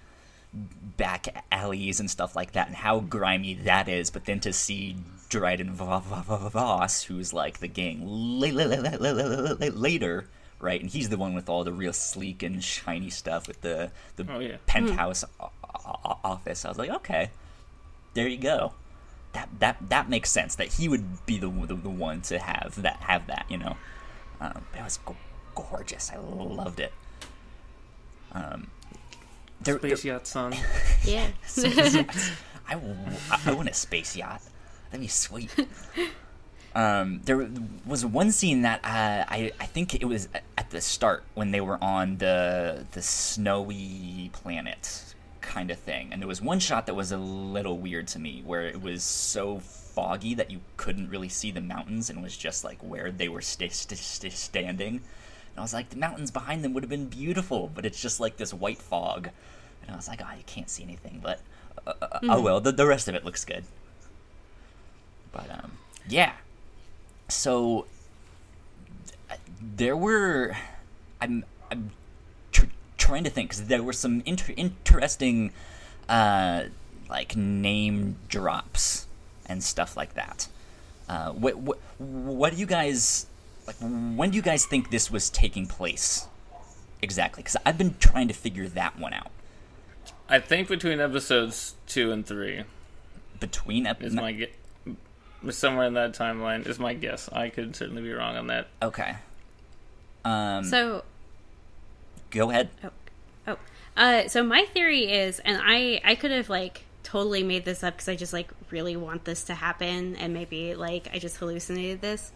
back 0.53 1.45
alleys 1.51 2.01
and 2.01 2.11
stuff 2.11 2.37
like 2.37 2.53
that, 2.53 2.69
and 2.69 2.77
how 2.77 3.01
grimy 3.01 3.55
that 3.55 3.89
is. 3.89 4.11
But 4.11 4.27
then 4.27 4.41
to 4.41 4.53
see 4.53 4.97
Dryden 5.29 5.73
Voss, 5.73 7.05
who's 7.05 7.33
like 7.33 7.59
the 7.59 7.69
gang 7.69 8.03
later, 8.07 8.69
right? 10.61 10.81
And 10.81 10.91
he's 10.91 11.09
the 11.09 11.17
one 11.17 11.35
with 11.35 11.49
all 11.49 11.65
the 11.65 11.73
real 11.73 11.93
sleek 11.93 12.43
and 12.43 12.63
shiny 12.63 13.11
stuff 13.11 13.49
with 13.49 13.61
the 13.63 13.91
the 14.17 14.27
oh, 14.31 14.41
yeah. 14.41 14.57
penthouse 14.67 15.25
office. 16.25 16.65
I 16.65 16.69
was 16.69 16.79
like, 16.79 16.91
okay, 16.91 17.31
there 18.15 18.29
you 18.29 18.39
go 18.39 18.73
that 19.33 19.49
that 19.59 19.77
that 19.89 20.09
makes 20.09 20.31
sense 20.31 20.55
that 20.57 20.75
he 20.75 20.89
would 20.89 21.25
be 21.27 21.39
the 21.39 21.49
the, 21.49 21.75
the 21.75 21.89
one 21.91 22.21
to 22.23 22.39
have 22.39 22.81
that 22.83 22.97
have 22.97 23.27
that 23.27 23.47
you 23.49 23.59
know? 23.59 23.77
Um, 24.41 24.63
it 24.77 24.83
was 24.83 24.99
go- 24.99 25.17
gorgeous 25.55 26.11
I 26.13 26.19
loved 26.19 26.81
it. 26.81 26.93
Um 28.33 28.69
there, 29.61 29.79
space 29.79 30.05
yacht 30.05 30.27
song. 30.27 30.55
Yeah. 31.05 31.29
I, 32.69 32.81
I 33.47 33.53
want 33.53 33.69
a 33.69 33.75
space 33.75 34.17
yacht. 34.17 34.41
That'd 34.91 35.03
be 35.03 35.09
sweet. 35.09 35.55
Um, 36.75 37.21
there 37.25 37.49
was 37.87 38.05
one 38.07 38.33
scene 38.33 38.63
that 38.63 38.81
uh, 38.85 39.25
I 39.29 39.53
I 39.61 39.67
think 39.67 39.95
it 39.95 40.07
was 40.07 40.29
at 40.57 40.71
the 40.71 40.81
start 40.81 41.23
when 41.35 41.51
they 41.51 41.61
were 41.61 41.83
on 41.83 42.17
the 42.19 42.87
the 42.93 43.03
snowy 43.03 44.31
planet 44.33 45.12
kind 45.43 45.71
of 45.71 45.79
thing. 45.79 46.09
And 46.13 46.23
there 46.23 46.29
was 46.29 46.41
one 46.41 46.61
shot 46.61 46.87
that 46.87 46.95
was 46.95 47.13
a 47.13 47.19
little 47.19 47.79
weird 47.79 48.09
to 48.09 48.19
me 48.19 48.43
where 48.45 48.67
it 48.67 48.81
was 48.81 49.03
so 49.03 49.59
foggy 49.59 50.35
that 50.35 50.51
you 50.51 50.61
couldn't 50.77 51.11
really 51.11 51.29
see 51.29 51.51
the 51.51 51.61
mountains 51.61 52.09
and 52.09 52.23
was 52.23 52.37
just 52.37 52.65
like 52.65 52.79
where 52.81 53.11
they 53.11 53.29
were 53.29 53.43
st- 53.43 53.73
st- 53.73 53.99
st- 53.99 54.33
standing. 54.33 54.95
And 54.95 55.59
I 55.59 55.61
was 55.61 55.75
like, 55.75 55.91
the 55.91 55.97
mountains 55.97 56.31
behind 56.31 56.65
them 56.65 56.73
would 56.73 56.83
have 56.83 56.91
been 56.91 57.09
beautiful, 57.09 57.71
but 57.75 57.85
it's 57.85 58.01
just 58.01 58.21
like 58.21 58.39
this 58.39 58.55
white 58.55 58.79
fog. 58.79 59.29
And 59.83 59.91
I 59.91 59.97
was 59.97 60.09
like, 60.09 60.23
oh, 60.23 60.35
you 60.37 60.45
can't 60.47 60.71
see 60.71 60.83
anything. 60.83 61.21
But 61.23 61.41
uh, 61.87 61.93
mm-hmm. 61.93 62.31
oh 62.31 62.41
well, 62.41 62.61
the, 62.61 62.73
the 62.73 62.87
rest 62.87 63.09
of 63.09 63.15
it 63.15 63.25
looks 63.25 63.45
good. 63.45 63.65
But 65.33 65.51
um, 65.51 65.73
yeah. 66.09 66.33
So 67.29 67.87
there 69.77 69.97
were, 69.97 70.57
I'm 71.21 71.45
I'm 71.71 71.91
trying 73.13 73.25
to 73.25 73.31
think 73.31 73.51
because 73.51 73.67
there 73.67 73.83
were 73.83 73.93
some 73.93 74.23
inter- 74.25 74.55
interesting 74.57 75.53
uh, 76.09 76.63
like 77.11 77.37
name 77.37 78.17
drops 78.27 79.07
and 79.45 79.63
stuff 79.63 79.99
like 79.99 80.15
that. 80.15 80.49
Uh, 81.11 81.31
what, 81.33 81.59
what 81.59 81.79
what 81.99 82.55
do 82.55 82.59
you 82.59 82.65
guys 82.65 83.27
like? 83.67 83.77
When 83.81 84.31
do 84.31 84.37
you 84.37 84.43
guys 84.43 84.65
think 84.65 84.91
this 84.91 85.11
was 85.11 85.29
taking 85.29 85.67
place 85.67 86.27
exactly? 87.03 87.43
Because 87.43 87.59
I've 87.67 87.77
been 87.77 87.97
trying 87.99 88.29
to 88.29 88.35
figure 88.35 88.67
that 88.69 88.99
one 88.99 89.13
out. 89.13 89.31
I 90.27 90.39
think 90.39 90.69
between 90.69 90.99
episodes 90.99 91.75
two 91.87 92.13
and 92.13 92.25
three. 92.25 92.63
Between 93.41 93.87
episodes, 93.87 94.15
my 94.15 94.33
guess. 94.33 94.49
Somewhere 95.51 95.87
in 95.87 95.95
that 95.95 96.15
timeline 96.15 96.67
is 96.67 96.79
my 96.79 96.95
guess. 96.95 97.29
I 97.31 97.51
could 97.51 97.77
certainly 97.77 98.01
be 98.01 98.13
wrong 98.13 98.37
on 98.37 98.47
that. 98.47 98.69
Okay. 98.81 99.17
Um, 100.25 100.65
so 100.65 101.03
Go 102.33 102.49
ahead. 102.49 102.71
Oh, 102.83 102.91
oh. 103.47 103.57
Uh, 103.97 104.27
so 104.29 104.43
my 104.43 104.65
theory 104.73 105.11
is, 105.11 105.39
and 105.41 105.61
I 105.63 106.01
I 106.05 106.15
could 106.15 106.31
have 106.31 106.49
like 106.49 106.85
totally 107.03 107.43
made 107.43 107.65
this 107.65 107.83
up 107.83 107.95
because 107.95 108.09
I 108.09 108.17
just 108.17 108.33
like 108.33 108.51
really 108.71 108.97
want 108.97 109.25
this 109.25 109.45
to 109.45 109.55
happen, 109.55 110.17
and 110.17 110.33
maybe 110.33 110.75
like 110.75 111.09
I 111.13 111.19
just 111.19 111.37
hallucinated 111.37 112.01
this. 112.01 112.33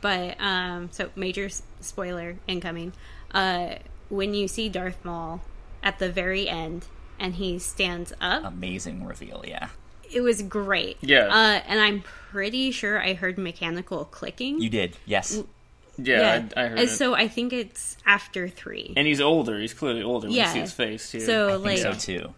But 0.00 0.40
um, 0.40 0.88
so 0.92 1.10
major 1.16 1.46
s- 1.46 1.62
spoiler 1.80 2.36
incoming. 2.46 2.92
Uh, 3.32 3.76
when 4.08 4.34
you 4.34 4.48
see 4.48 4.68
Darth 4.68 5.04
Maul 5.04 5.40
at 5.82 5.98
the 5.98 6.10
very 6.10 6.48
end, 6.48 6.86
and 7.18 7.34
he 7.34 7.58
stands 7.58 8.12
up, 8.20 8.44
amazing 8.44 9.04
reveal. 9.04 9.44
Yeah, 9.46 9.68
it 10.12 10.20
was 10.20 10.42
great. 10.42 10.96
Yeah, 11.00 11.26
uh, 11.26 11.60
and 11.66 11.80
I'm 11.80 12.02
pretty 12.02 12.70
sure 12.70 13.02
I 13.02 13.14
heard 13.14 13.36
mechanical 13.36 14.04
clicking. 14.04 14.60
You 14.60 14.70
did, 14.70 14.96
yes. 15.06 15.42
Yeah, 16.02 16.20
yeah. 16.20 16.48
I, 16.56 16.64
I, 16.64 16.68
heard. 16.68 16.78
And 16.78 16.88
it. 16.88 16.92
so 16.92 17.14
I 17.14 17.28
think 17.28 17.52
it's 17.52 17.96
after 18.06 18.48
three. 18.48 18.92
And 18.96 19.06
he's 19.06 19.20
older. 19.20 19.58
He's 19.58 19.74
clearly 19.74 20.02
older 20.02 20.28
when 20.28 20.36
yeah. 20.36 20.48
you 20.48 20.52
see 20.52 20.60
his 20.60 20.72
face 20.72 21.10
too. 21.10 21.20
So 21.20 21.48
I 21.50 21.56
like 21.56 21.78
so 21.78 21.92
too. 21.92 22.34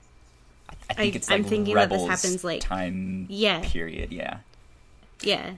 I, 0.68 0.74
I 0.90 0.94
think 0.94 1.16
it's 1.16 1.30
like 1.30 1.38
I'm 1.38 1.44
thinking 1.44 1.74
Rebels 1.74 2.06
that 2.06 2.10
this 2.10 2.22
happens 2.22 2.44
like 2.44 2.60
time 2.60 3.26
yeah 3.28 3.60
period. 3.62 4.12
Yeah. 4.12 4.38
Yeah. 5.22 5.54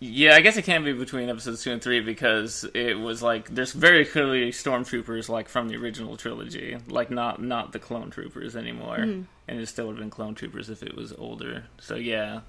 Yeah, 0.00 0.34
I 0.34 0.40
guess 0.40 0.56
it 0.56 0.62
can 0.62 0.84
be 0.84 0.92
between 0.92 1.30
episodes 1.30 1.62
two 1.62 1.72
and 1.72 1.80
three 1.80 2.00
because 2.00 2.66
it 2.74 2.98
was 2.98 3.22
like 3.22 3.48
there's 3.48 3.72
very 3.72 4.04
clearly 4.04 4.50
stormtroopers 4.50 5.28
like 5.28 5.48
from 5.48 5.68
the 5.68 5.76
original 5.76 6.16
trilogy, 6.16 6.76
like 6.88 7.10
not 7.10 7.40
not 7.40 7.72
the 7.72 7.78
clone 7.78 8.10
troopers 8.10 8.54
anymore, 8.54 8.98
mm-hmm. 8.98 9.22
and 9.48 9.60
it 9.60 9.66
still 9.66 9.86
would 9.86 9.92
have 9.92 10.00
been 10.00 10.10
clone 10.10 10.34
troopers 10.34 10.68
if 10.68 10.82
it 10.82 10.94
was 10.94 11.14
older. 11.14 11.64
So 11.78 11.94
yeah, 11.94 12.40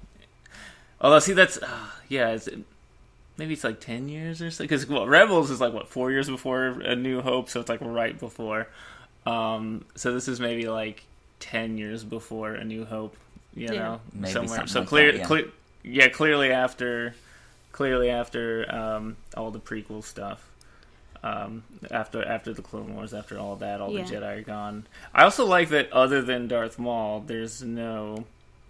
although 1.00 1.20
see 1.20 1.32
that's 1.32 1.56
uh, 1.56 1.86
yeah, 2.08 2.30
it's, 2.30 2.48
maybe 3.38 3.54
it's 3.54 3.64
like 3.64 3.80
10 3.80 4.08
years 4.08 4.40
or 4.42 4.50
so 4.50 4.64
because 4.64 4.86
well, 4.86 5.06
rebels 5.06 5.50
is 5.50 5.60
like 5.60 5.72
what 5.72 5.88
four 5.88 6.10
years 6.10 6.28
before 6.28 6.66
a 6.66 6.96
new 6.96 7.20
hope 7.20 7.48
so 7.48 7.60
it's 7.60 7.68
like 7.68 7.80
right 7.82 8.18
before 8.18 8.66
um, 9.26 9.84
so 9.94 10.12
this 10.12 10.28
is 10.28 10.38
maybe 10.40 10.68
like 10.68 11.04
10 11.40 11.78
years 11.78 12.04
before 12.04 12.54
a 12.54 12.64
new 12.64 12.84
hope 12.84 13.16
you 13.54 13.66
yeah. 13.66 13.72
know 13.72 14.00
maybe 14.12 14.32
somewhere 14.32 14.66
so 14.66 14.80
like 14.80 14.88
clear, 14.88 15.12
that, 15.12 15.18
yeah. 15.18 15.26
clear 15.26 15.44
yeah 15.82 16.08
clearly 16.08 16.50
after 16.50 17.14
clearly 17.72 18.08
after 18.10 18.74
um, 18.74 19.16
all 19.36 19.50
the 19.50 19.60
prequel 19.60 20.02
stuff 20.02 20.40
Um, 21.22 21.64
after 21.90 22.22
after 22.24 22.52
the 22.54 22.62
Clone 22.62 22.94
Wars, 22.94 23.12
after 23.12 23.36
all 23.38 23.56
that, 23.56 23.80
all 23.80 23.90
Yeah. 23.90 24.04
the 24.04 24.14
Jedi 24.14 24.38
are 24.38 24.42
gone. 24.42 24.86
I 25.12 25.24
also 25.24 25.44
like 25.44 25.70
that 25.70 25.90
other 25.92 26.22
than 26.22 26.46
Darth 26.46 26.78
Maul, 26.78 27.20
there's 27.26 27.62
no 27.62 28.26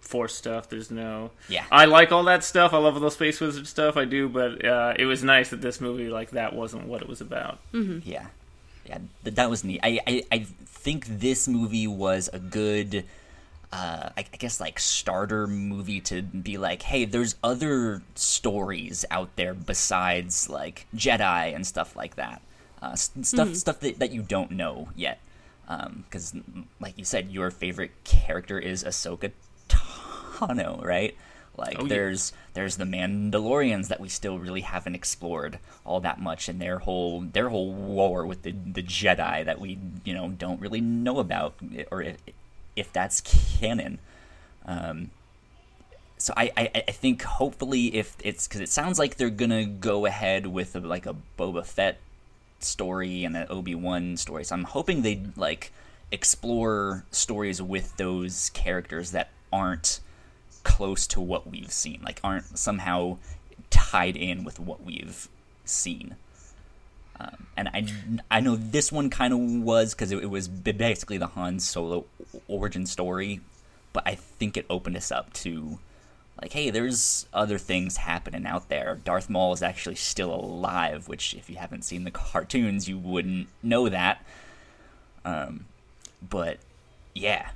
Force 0.07 0.35
stuff. 0.35 0.69
There's 0.69 0.91
no. 0.91 1.31
Yeah. 1.49 1.65
I 1.71 1.85
like 1.87 2.13
all 2.13 2.23
that 2.25 2.45
stuff. 2.45 2.73
I 2.73 2.79
love 2.79 2.95
all 2.95 3.01
the 3.01 3.11
space 3.11 3.41
wizard 3.41 3.67
stuff. 3.67 3.97
I 3.97 4.05
do, 4.05 4.29
but 4.29 4.65
uh, 4.65 4.95
it 4.99 5.05
was 5.07 5.25
nice 5.25 5.51
that 5.51 5.61
this 5.61 5.81
movie 5.81 6.09
like 6.09 6.31
that 6.31 6.55
wasn't 6.55 6.87
what 6.87 7.03
it 7.03 7.09
was 7.09 7.21
about. 7.21 7.59
Yeah, 7.73 8.27
yeah, 8.87 8.99
th- 9.25 9.35
that 9.37 9.51
was 9.51 9.65
neat. 9.65 9.81
I, 9.83 9.99
I, 10.07 10.23
I 10.31 10.39
think 10.65 11.07
this 11.07 11.49
movie 11.49 11.87
was 11.89 12.31
a 12.33 12.39
good, 12.39 13.05
uh, 13.73 14.11
I, 14.17 14.25
I 14.33 14.37
guess 14.39 14.61
like 14.61 14.79
starter 14.79 15.49
movie 15.49 16.01
to 16.03 16.23
be 16.23 16.57
like, 16.57 16.83
hey, 16.83 17.05
there's 17.05 17.35
other 17.43 18.03
stories 18.15 19.05
out 19.11 19.35
there 19.37 19.55
besides 19.55 20.49
like 20.49 20.87
Jedi 20.95 21.55
and 21.55 21.67
stuff 21.67 21.97
like 21.97 22.15
that. 22.17 22.43
Uh, 22.81 22.91
s- 22.93 23.11
stuff 23.23 23.55
stuff 23.57 23.81
that, 23.81 23.99
that 23.99 24.13
you 24.13 24.23
don't 24.23 24.53
know 24.53 24.89
yet. 24.95 25.19
Because, 25.69 26.33
like 26.79 26.97
you 26.97 27.05
said, 27.05 27.33
your 27.33 27.51
favorite 27.51 27.91
character 28.05 28.57
is 28.57 28.85
Ahsoka 28.85 29.33
Tano, 30.37 30.83
right? 30.85 31.17
Like 31.57 31.77
Oh, 31.79 31.83
yeah. 31.85 31.89
there's 31.89 32.33
there's 32.53 32.77
the 32.77 32.85
Mandalorians 32.85 33.89
that 33.89 33.99
we 34.01 34.09
still 34.09 34.39
really 34.39 34.61
haven't 34.61 34.95
explored 34.95 35.59
all 35.85 36.01
that 36.01 36.21
much, 36.21 36.49
and 36.49 36.61
their 36.61 36.81
whole 36.81 37.21
their 37.23 37.49
whole 37.49 37.73
war 37.73 38.27
with 38.27 38.43
the 38.43 38.53
the 38.53 38.83
Jedi 38.83 39.45
that 39.45 39.59
we 39.61 39.79
you 40.05 40.13
know 40.13 40.29
don't 40.29 40.61
really 40.61 40.81
know 40.81 41.19
about, 41.19 41.55
or 41.91 42.03
if, 42.03 42.17
if 42.77 42.93
that's 42.93 43.23
canon. 43.23 43.99
Um, 44.67 45.11
so 46.19 46.35
I, 46.37 46.51
I 46.57 46.71
I 46.89 46.91
think 46.93 47.23
hopefully 47.23 47.95
if 47.95 48.17
it's 48.23 48.47
because 48.47 48.61
it 48.61 48.69
sounds 48.69 48.99
like 48.99 49.17
they're 49.17 49.31
gonna 49.31 49.65
go 49.65 50.05
ahead 50.07 50.47
with 50.47 50.77
a, 50.77 50.81
like 50.81 51.07
a 51.07 51.17
Boba 51.39 51.65
Fett 51.65 51.99
story 52.61 53.25
and 53.25 53.37
an 53.37 53.47
Obi 53.49 53.75
Wan 53.75 54.17
story. 54.19 54.45
So 54.45 54.55
I'm 54.55 54.65
hoping 54.65 55.03
they 55.03 55.23
like 55.37 55.73
explore 56.13 57.05
stories 57.11 57.61
with 57.63 57.97
those 57.97 58.51
characters 58.51 59.11
that 59.13 59.31
aren't 59.53 60.01
close 60.67 61.07
to 61.07 61.21
what 61.21 61.49
we've 61.49 61.71
seen, 61.71 62.01
like 62.03 62.21
aren't 62.25 62.59
somehow 62.59 63.19
tied 63.71 64.17
in 64.17 64.43
with 64.45 64.59
what 64.59 64.83
we've 64.83 65.29
seen. 65.65 66.17
Um, 67.21 67.47
and 67.57 67.69
I, 67.69 67.87
I 68.31 68.41
know 68.41 68.57
this 68.57 68.91
one 68.91 69.09
kind 69.09 69.33
of 69.33 69.39
was 69.39 69.95
because 69.95 70.11
it, 70.11 70.23
it 70.25 70.31
was 70.31 70.49
basically 70.49 71.19
the 71.19 71.29
Han 71.29 71.61
Solo 71.61 72.05
origin 72.49 72.85
story, 72.85 73.41
but 73.93 74.03
I 74.05 74.17
think 74.17 74.57
it 74.57 74.67
opened 74.69 74.97
us 74.97 75.11
up 75.11 75.33
to 75.35 75.79
like, 76.43 76.53
hey, 76.53 76.69
there's 76.69 77.27
other 77.33 77.59
things 77.59 77.99
happening 77.99 78.45
out 78.45 78.69
there. 78.69 78.99
Darth 79.05 79.31
Maul 79.31 79.55
is 79.55 79.63
actually 79.63 79.95
still 79.95 80.35
alive, 80.35 81.09
which 81.09 81.33
if 81.33 81.49
you 81.49 81.57
haven't 81.57 81.85
seen 81.85 82.05
the 82.05 82.11
cartoons, 82.11 82.89
you 82.89 82.99
wouldn't 82.99 83.49
know 83.63 83.89
that. 83.89 84.23
Um, 85.25 85.67
but 86.29 86.59
yeah, 87.15 87.51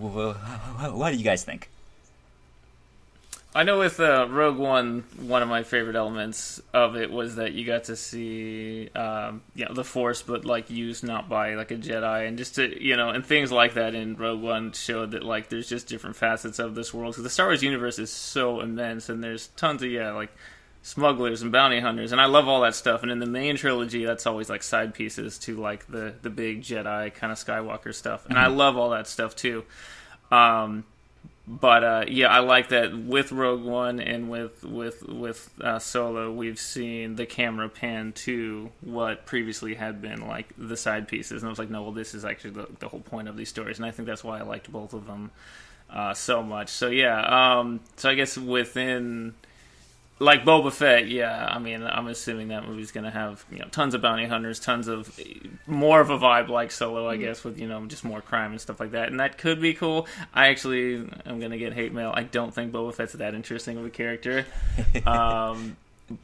Wh- 0.00 0.34
wh- 0.34 0.96
what 0.96 1.10
do 1.10 1.16
you 1.16 1.24
guys 1.24 1.42
think? 1.42 1.68
I 3.58 3.64
know 3.64 3.80
with 3.80 3.98
uh, 3.98 4.28
Rogue 4.30 4.56
One, 4.56 5.02
one 5.16 5.42
of 5.42 5.48
my 5.48 5.64
favorite 5.64 5.96
elements 5.96 6.62
of 6.72 6.94
it 6.94 7.10
was 7.10 7.34
that 7.34 7.54
you 7.54 7.66
got 7.66 7.82
to 7.84 7.96
see, 7.96 8.88
um, 8.94 9.42
you 9.56 9.64
know, 9.64 9.74
the 9.74 9.82
Force, 9.82 10.22
but 10.22 10.44
like 10.44 10.70
used 10.70 11.02
not 11.02 11.28
by 11.28 11.54
like 11.54 11.72
a 11.72 11.74
Jedi, 11.74 12.28
and 12.28 12.38
just 12.38 12.54
to 12.54 12.80
you 12.80 12.96
know, 12.96 13.08
and 13.08 13.26
things 13.26 13.50
like 13.50 13.74
that 13.74 13.96
in 13.96 14.14
Rogue 14.14 14.40
One 14.40 14.70
showed 14.70 15.10
that 15.10 15.24
like 15.24 15.48
there's 15.48 15.68
just 15.68 15.88
different 15.88 16.14
facets 16.14 16.60
of 16.60 16.76
this 16.76 16.94
world 16.94 17.14
because 17.14 17.24
the 17.24 17.30
Star 17.30 17.48
Wars 17.48 17.60
universe 17.60 17.98
is 17.98 18.12
so 18.12 18.60
immense, 18.60 19.08
and 19.08 19.24
there's 19.24 19.48
tons 19.48 19.82
of 19.82 19.90
yeah, 19.90 20.12
like 20.12 20.30
smugglers 20.82 21.42
and 21.42 21.50
bounty 21.50 21.80
hunters, 21.80 22.12
and 22.12 22.20
I 22.20 22.26
love 22.26 22.46
all 22.46 22.60
that 22.60 22.76
stuff. 22.76 23.02
And 23.02 23.10
in 23.10 23.18
the 23.18 23.26
main 23.26 23.56
trilogy, 23.56 24.04
that's 24.04 24.24
always 24.24 24.48
like 24.48 24.62
side 24.62 24.94
pieces 24.94 25.36
to 25.40 25.56
like 25.56 25.84
the 25.88 26.14
the 26.22 26.30
big 26.30 26.62
Jedi 26.62 27.12
kind 27.12 27.32
of 27.32 27.38
Skywalker 27.38 27.92
stuff, 27.92 28.24
and 28.26 28.38
I 28.38 28.46
love 28.46 28.76
all 28.76 28.90
that 28.90 29.08
stuff 29.08 29.34
too. 29.34 29.64
Um, 30.30 30.84
but 31.48 31.82
uh, 31.82 32.04
yeah, 32.06 32.28
I 32.28 32.40
like 32.40 32.68
that 32.68 32.94
with 32.96 33.32
Rogue 33.32 33.64
One 33.64 34.00
and 34.00 34.28
with 34.28 34.62
with 34.64 35.02
with 35.08 35.50
uh, 35.62 35.78
Solo, 35.78 36.30
we've 36.30 36.58
seen 36.58 37.16
the 37.16 37.24
camera 37.24 37.70
pan 37.70 38.12
to 38.24 38.70
what 38.82 39.24
previously 39.24 39.74
had 39.74 40.02
been 40.02 40.28
like 40.28 40.48
the 40.58 40.76
side 40.76 41.08
pieces, 41.08 41.42
and 41.42 41.48
I 41.48 41.50
was 41.50 41.58
like, 41.58 41.70
no, 41.70 41.82
well, 41.82 41.92
this 41.92 42.12
is 42.14 42.26
actually 42.26 42.50
the, 42.50 42.68
the 42.80 42.88
whole 42.88 43.00
point 43.00 43.28
of 43.28 43.36
these 43.38 43.48
stories, 43.48 43.78
and 43.78 43.86
I 43.86 43.90
think 43.92 44.06
that's 44.06 44.22
why 44.22 44.38
I 44.38 44.42
liked 44.42 44.70
both 44.70 44.92
of 44.92 45.06
them 45.06 45.30
uh, 45.88 46.12
so 46.12 46.42
much. 46.42 46.68
So 46.68 46.88
yeah, 46.88 47.58
um, 47.58 47.80
so 47.96 48.10
I 48.10 48.14
guess 48.14 48.36
within 48.36 49.34
like 50.20 50.44
Boba 50.44 50.72
Fett, 50.72 51.08
yeah. 51.08 51.46
I 51.48 51.58
mean, 51.58 51.82
I'm 51.82 52.08
assuming 52.08 52.48
that 52.48 52.66
movie's 52.66 52.90
gonna 52.90 53.10
have 53.10 53.44
you 53.50 53.58
know 53.58 53.66
tons 53.70 53.94
of 53.94 54.02
bounty 54.02 54.26
hunters, 54.26 54.58
tons 54.58 54.88
of 54.88 55.18
more 55.66 56.00
of 56.00 56.10
a 56.10 56.18
vibe 56.18 56.48
like 56.48 56.70
Solo, 56.70 57.08
I 57.08 57.16
guess, 57.16 57.44
with 57.44 57.58
you 57.58 57.68
know 57.68 57.84
just 57.86 58.04
more 58.04 58.20
crime 58.20 58.50
and 58.50 58.60
stuff 58.60 58.80
like 58.80 58.92
that, 58.92 59.08
and 59.08 59.20
that 59.20 59.38
could 59.38 59.60
be 59.60 59.74
cool. 59.74 60.06
I 60.34 60.48
actually 60.48 61.08
am 61.26 61.40
gonna 61.40 61.58
get 61.58 61.72
hate 61.72 61.92
mail. 61.92 62.12
I 62.14 62.24
don't 62.24 62.52
think 62.52 62.72
Boba 62.72 62.94
Fett's 62.94 63.12
that 63.14 63.34
interesting 63.34 63.78
of 63.78 63.84
a 63.84 63.90
character. 63.90 64.46
um, 65.06 65.76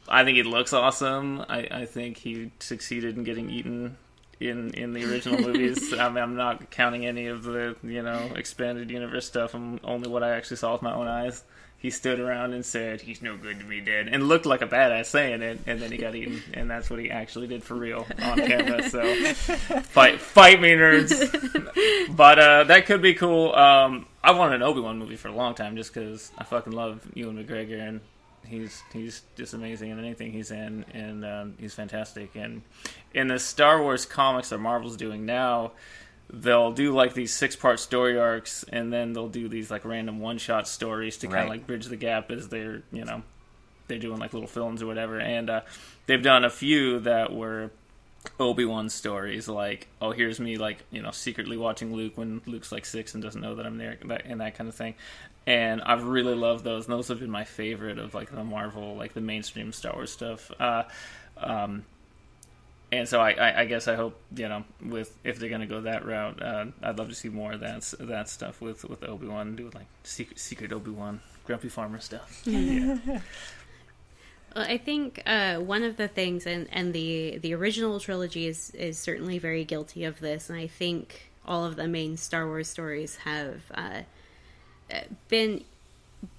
I 0.09 0.23
think 0.23 0.37
he 0.37 0.43
looks 0.43 0.73
awesome. 0.73 1.45
I, 1.47 1.67
I 1.71 1.85
think 1.85 2.17
he 2.17 2.51
succeeded 2.59 3.17
in 3.17 3.23
getting 3.23 3.49
eaten 3.49 3.97
in 4.39 4.71
in 4.73 4.93
the 4.93 5.05
original 5.05 5.39
movies. 5.39 5.93
I 5.99 6.09
mean, 6.09 6.23
I'm 6.23 6.35
not 6.35 6.69
counting 6.69 7.05
any 7.05 7.27
of 7.27 7.43
the 7.43 7.75
you 7.83 8.01
know 8.01 8.31
expanded 8.35 8.91
universe 8.91 9.25
stuff. 9.25 9.53
I'm 9.53 9.79
only 9.83 10.09
what 10.09 10.23
I 10.23 10.31
actually 10.35 10.57
saw 10.57 10.73
with 10.73 10.81
my 10.81 10.93
own 10.93 11.07
eyes. 11.07 11.43
He 11.77 11.91
stood 11.91 12.19
around 12.19 12.53
and 12.53 12.65
said, 12.65 13.01
"He's 13.01 13.21
no 13.21 13.37
good 13.37 13.59
to 13.59 13.65
me, 13.65 13.79
dead," 13.79 14.07
and 14.11 14.27
looked 14.27 14.45
like 14.45 14.61
a 14.61 14.67
badass 14.67 15.05
saying 15.05 15.41
it, 15.41 15.59
and 15.67 15.79
then 15.79 15.91
he 15.91 15.97
got 15.97 16.15
eaten, 16.15 16.41
and 16.53 16.69
that's 16.69 16.89
what 16.89 16.99
he 16.99 17.11
actually 17.11 17.47
did 17.47 17.63
for 17.63 17.75
real 17.75 18.07
on 18.23 18.37
camera. 18.37 18.89
So, 18.89 19.23
fight, 19.83 20.19
fight 20.19 20.59
me, 20.59 20.69
nerds! 20.69 22.15
but 22.15 22.39
uh, 22.39 22.63
that 22.63 22.87
could 22.87 23.01
be 23.01 23.13
cool. 23.13 23.53
Um, 23.53 24.07
I 24.23 24.31
wanted 24.31 24.55
an 24.55 24.63
Obi 24.63 24.79
Wan 24.79 24.97
movie 24.97 25.15
for 25.15 25.27
a 25.27 25.35
long 25.35 25.53
time, 25.53 25.75
just 25.75 25.93
because 25.93 26.31
I 26.37 26.43
fucking 26.43 26.73
love 26.73 27.05
Ewan 27.13 27.37
McGregor, 27.43 27.79
and 27.79 28.01
he's 28.47 28.81
he's 28.91 29.21
just 29.35 29.53
amazing 29.53 29.91
in 29.91 29.99
anything 29.99 30.31
he's 30.31 30.51
in, 30.51 30.85
and 30.93 31.25
um, 31.25 31.53
he's 31.59 31.73
fantastic. 31.73 32.35
And 32.35 32.61
in 33.13 33.27
the 33.27 33.39
Star 33.39 33.81
Wars 33.81 34.05
comics 34.05 34.49
that 34.49 34.59
Marvel's 34.59 34.97
doing 34.97 35.25
now, 35.25 35.73
they'll 36.29 36.71
do 36.71 36.93
like 36.93 37.13
these 37.13 37.33
six 37.33 37.55
part 37.55 37.79
story 37.79 38.17
arcs, 38.19 38.65
and 38.71 38.91
then 38.91 39.13
they'll 39.13 39.27
do 39.29 39.47
these 39.47 39.69
like 39.71 39.85
random 39.85 40.19
one 40.19 40.37
shot 40.37 40.67
stories 40.67 41.17
to 41.17 41.27
kind 41.27 41.35
Right. 41.35 41.43
of 41.43 41.49
like 41.49 41.67
bridge 41.67 41.85
the 41.85 41.95
gap 41.95 42.31
as 42.31 42.49
they're 42.49 42.81
you 42.91 43.05
know 43.05 43.23
they're 43.87 43.99
doing 43.99 44.19
like 44.19 44.33
little 44.33 44.47
films 44.47 44.81
or 44.81 44.87
whatever. 44.87 45.19
And 45.19 45.49
uh, 45.49 45.61
they've 46.07 46.23
done 46.23 46.43
a 46.43 46.49
few 46.49 46.99
that 47.01 47.31
were 47.31 47.69
Obi 48.39 48.65
Wan 48.65 48.89
stories, 48.89 49.47
like 49.47 49.87
oh 50.01 50.11
here's 50.11 50.39
me 50.39 50.57
like 50.57 50.83
you 50.89 51.01
know 51.01 51.11
secretly 51.11 51.57
watching 51.57 51.93
Luke 51.93 52.13
when 52.17 52.41
Luke's 52.47 52.71
like 52.71 52.85
six 52.85 53.13
and 53.13 53.21
doesn't 53.23 53.39
know 53.41 53.55
that 53.55 53.65
I'm 53.67 53.77
there, 53.77 53.97
and 54.25 54.41
that 54.41 54.55
kind 54.55 54.67
of 54.67 54.75
thing. 54.75 54.95
And 55.47 55.79
I've 55.83 56.03
really 56.05 56.33
loved 56.33 56.63
those. 56.63 56.85
And 56.87 56.93
those 56.93 57.09
have 57.09 57.19
been 57.19 57.29
my 57.29 57.43
favorite 57.43 57.99
of 57.99 58.15
like 58.15 58.31
the 58.31 58.43
Marvel, 58.43 58.95
like 58.95 59.13
the 59.13 59.21
mainstream 59.21 59.71
Star 59.73 59.93
Wars 59.93 60.11
stuff. 60.11 60.49
Uh, 60.59 60.83
um, 61.37 61.85
and 62.99 63.07
so 63.07 63.19
I, 63.19 63.31
I, 63.31 63.61
I 63.61 63.65
guess 63.65 63.87
I 63.87 63.95
hope 63.95 64.19
you 64.35 64.47
know 64.47 64.63
with 64.83 65.15
if 65.23 65.39
they're 65.39 65.49
gonna 65.49 65.67
go 65.67 65.81
that 65.81 66.05
route, 66.05 66.41
uh, 66.41 66.65
I'd 66.81 66.97
love 66.97 67.09
to 67.09 67.15
see 67.15 67.29
more 67.29 67.53
of 67.53 67.59
that 67.61 67.93
that 67.99 68.29
stuff 68.29 68.61
with 68.61 68.83
with 68.85 69.03
Obi 69.03 69.27
Wan, 69.27 69.55
do 69.55 69.69
like 69.73 69.87
secret 70.03 70.39
secret 70.39 70.71
Obi 70.73 70.91
Wan, 70.91 71.21
Grumpy 71.45 71.69
Farmer 71.69 71.99
stuff. 71.99 72.41
yeah. 72.45 72.97
Well, 74.55 74.65
I 74.65 74.77
think 74.77 75.21
uh, 75.25 75.57
one 75.57 75.83
of 75.83 75.97
the 75.97 76.07
things, 76.07 76.47
and, 76.47 76.67
and 76.71 76.93
the 76.93 77.39
the 77.39 77.53
original 77.53 77.99
trilogy 77.99 78.47
is 78.47 78.71
is 78.71 78.97
certainly 78.97 79.37
very 79.37 79.65
guilty 79.65 80.05
of 80.05 80.19
this, 80.21 80.49
and 80.49 80.57
I 80.57 80.67
think 80.67 81.29
all 81.45 81.65
of 81.65 81.75
the 81.75 81.87
main 81.87 82.17
Star 82.17 82.47
Wars 82.47 82.69
stories 82.69 83.17
have 83.17 83.61
uh, 83.73 84.01
uh, 84.91 85.01
been 85.27 85.63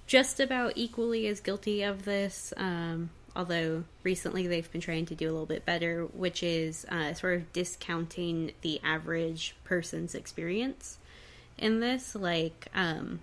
just 0.07 0.39
about 0.39 0.73
equally 0.75 1.27
as 1.27 1.39
guilty 1.39 1.83
of 1.83 2.05
this. 2.05 2.53
Um, 2.57 3.11
although 3.37 3.85
recently 4.03 4.47
they've 4.47 4.69
been 4.71 4.81
trying 4.81 5.05
to 5.05 5.15
do 5.15 5.29
a 5.29 5.31
little 5.31 5.45
bit 5.45 5.65
better, 5.65 6.03
which 6.07 6.43
is 6.43 6.85
uh, 6.89 7.13
sort 7.13 7.35
of 7.35 7.53
discounting 7.53 8.51
the 8.61 8.81
average 8.83 9.55
person's 9.63 10.13
experience 10.13 10.97
in 11.57 11.79
this, 11.79 12.15
like. 12.15 12.67
Um, 12.75 13.21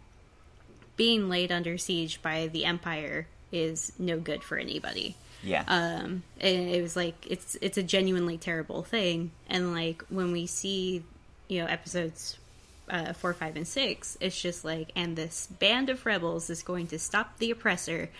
being 0.96 1.29
laid 1.29 1.50
under 1.50 1.79
siege 1.79 2.22
by 2.22 2.46
the 2.48 2.64
empire 2.64 3.27
is 3.53 3.92
no 3.98 4.18
good 4.18 4.42
for 4.42 4.57
anybody. 4.57 5.16
Yeah, 5.42 5.64
um 5.66 6.22
and 6.40 6.70
it 6.70 6.81
was 6.81 6.96
like 6.96 7.14
it's 7.29 7.57
it's 7.61 7.77
a 7.77 7.83
genuinely 7.83 8.38
terrible 8.38 8.83
thing. 8.83 9.33
And 9.48 9.74
like 9.74 10.03
when 10.09 10.33
we 10.33 10.46
see 10.46 11.03
you 11.48 11.61
know 11.61 11.66
episodes 11.66 12.38
uh, 12.88 13.12
four 13.12 13.33
five 13.33 13.57
and 13.57 13.66
six 13.66 14.18
it's 14.20 14.38
just 14.38 14.62
like 14.62 14.90
and 14.94 15.16
this 15.16 15.46
band 15.46 15.88
of 15.88 16.05
rebels 16.05 16.50
is 16.50 16.62
going 16.62 16.87
to 16.87 16.98
stop 16.98 17.38
the 17.38 17.50
oppressor 17.50 18.11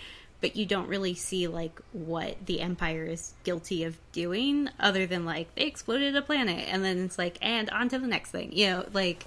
but 0.45 0.57
you 0.57 0.67
don't 0.67 0.89
really 0.89 1.15
see 1.15 1.49
like 1.49 1.81
what 1.93 2.37
the 2.45 2.61
empire 2.61 3.07
is 3.07 3.33
guilty 3.45 3.85
of 3.85 3.97
doing 4.13 4.69
other 4.79 5.07
than 5.07 5.25
like 5.25 5.55
they 5.55 5.63
exploded 5.63 6.15
a 6.15 6.21
planet 6.21 6.69
and 6.69 6.85
then 6.85 6.99
it's 6.99 7.17
like 7.17 7.39
and 7.41 7.71
on 7.71 7.89
to 7.89 7.99
the 7.99 8.07
next 8.07 8.31
thing 8.31 8.53
you 8.53 8.67
know 8.67 8.85
like 8.93 9.25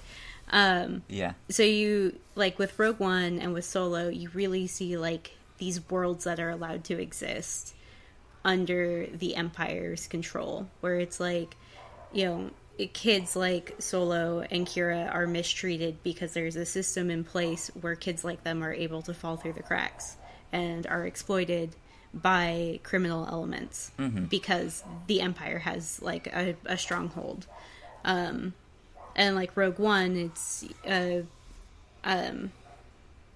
um 0.50 1.02
yeah, 1.08 1.32
so 1.48 1.62
you 1.62 2.18
like 2.34 2.58
with 2.58 2.78
Rogue 2.78 3.00
One 3.00 3.38
and 3.38 3.52
with 3.52 3.64
Solo, 3.64 4.08
you 4.08 4.30
really 4.30 4.66
see 4.66 4.96
like 4.96 5.32
these 5.58 5.88
worlds 5.90 6.24
that 6.24 6.40
are 6.40 6.50
allowed 6.50 6.84
to 6.84 7.00
exist 7.00 7.74
under 8.44 9.06
the 9.06 9.36
Empire's 9.36 10.06
control, 10.06 10.68
where 10.80 10.96
it's 11.00 11.20
like, 11.20 11.56
you 12.12 12.24
know, 12.24 12.50
kids 12.92 13.34
like 13.34 13.74
Solo 13.78 14.40
and 14.40 14.66
Qi'ra 14.66 15.12
are 15.12 15.26
mistreated 15.26 16.02
because 16.02 16.32
there's 16.32 16.56
a 16.56 16.64
system 16.64 17.10
in 17.10 17.24
place 17.24 17.70
where 17.80 17.96
kids 17.96 18.24
like 18.24 18.44
them 18.44 18.62
are 18.62 18.72
able 18.72 19.02
to 19.02 19.12
fall 19.12 19.36
through 19.36 19.54
the 19.54 19.62
cracks 19.62 20.16
and 20.52 20.86
are 20.86 21.06
exploited 21.06 21.76
by 22.14 22.80
criminal 22.82 23.26
elements 23.30 23.90
Mm-hmm. 23.98 24.24
because 24.24 24.82
the 25.06 25.20
Empire 25.20 25.58
has 25.58 26.00
like 26.00 26.26
a, 26.28 26.56
a 26.66 26.78
stronghold. 26.78 27.46
Um, 28.04 28.54
and 29.14 29.34
like 29.36 29.56
Rogue 29.56 29.78
One, 29.78 30.16
it's 30.16 30.64
uh, 30.86 31.22
um, 32.04 32.52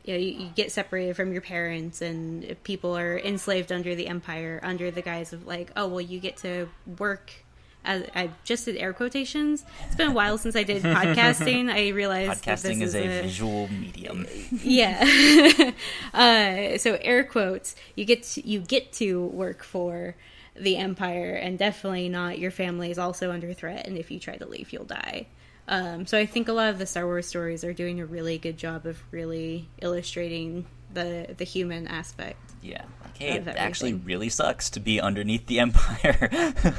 you 0.04 0.14
know, 0.14 0.18
you, 0.20 0.30
you 0.44 0.50
get 0.54 0.72
separated 0.72 1.14
from 1.16 1.32
your 1.32 1.42
parents, 1.42 2.00
and 2.00 2.56
people 2.64 2.96
are 2.96 3.18
enslaved 3.18 3.70
under 3.70 3.94
the 3.94 4.06
Empire 4.06 4.60
under 4.62 4.90
the 4.90 5.02
guise 5.02 5.32
of 5.32 5.46
like, 5.46 5.70
oh 5.76 5.88
well, 5.88 6.00
you 6.00 6.18
get 6.18 6.38
to 6.38 6.68
work. 6.98 7.41
As, 7.84 8.04
I 8.14 8.30
just 8.44 8.64
did 8.64 8.76
air 8.76 8.92
quotations. 8.92 9.64
It's 9.86 9.96
been 9.96 10.10
a 10.10 10.14
while 10.14 10.38
since 10.38 10.54
I 10.54 10.62
did 10.62 10.82
podcasting. 10.82 11.70
I 11.70 11.88
realized 11.88 12.44
Podcasting 12.44 12.80
this 12.80 12.88
is 12.88 12.94
a 12.94 13.22
visual 13.22 13.68
medium. 13.68 14.26
yeah. 14.62 15.72
uh, 16.14 16.78
so 16.78 16.98
air 17.00 17.24
quotes. 17.24 17.74
You 17.96 18.04
get 18.04 18.22
to, 18.24 18.46
you 18.46 18.60
get 18.60 18.92
to 18.94 19.24
work 19.26 19.64
for 19.64 20.14
the 20.54 20.76
empire, 20.76 21.34
and 21.34 21.58
definitely 21.58 22.08
not 22.08 22.38
your 22.38 22.50
family 22.50 22.90
is 22.90 22.98
also 22.98 23.32
under 23.32 23.52
threat. 23.52 23.86
And 23.86 23.96
if 23.96 24.10
you 24.10 24.20
try 24.20 24.36
to 24.36 24.46
leave, 24.46 24.72
you'll 24.72 24.84
die. 24.84 25.26
Um, 25.68 26.06
so 26.06 26.18
I 26.18 26.26
think 26.26 26.48
a 26.48 26.52
lot 26.52 26.70
of 26.70 26.78
the 26.78 26.86
Star 26.86 27.06
Wars 27.06 27.26
stories 27.26 27.64
are 27.64 27.72
doing 27.72 28.00
a 28.00 28.06
really 28.06 28.36
good 28.38 28.58
job 28.58 28.84
of 28.86 29.02
really 29.10 29.68
illustrating 29.80 30.66
the 30.94 31.34
the 31.36 31.44
human 31.44 31.88
aspect. 31.88 32.38
Yeah, 32.62 32.84
like 33.02 33.18
hey, 33.18 33.36
it 33.38 33.48
actually 33.48 33.94
really 33.94 34.28
sucks 34.28 34.70
to 34.70 34.80
be 34.80 35.00
underneath 35.00 35.46
the 35.46 35.60
Empire. 35.60 36.30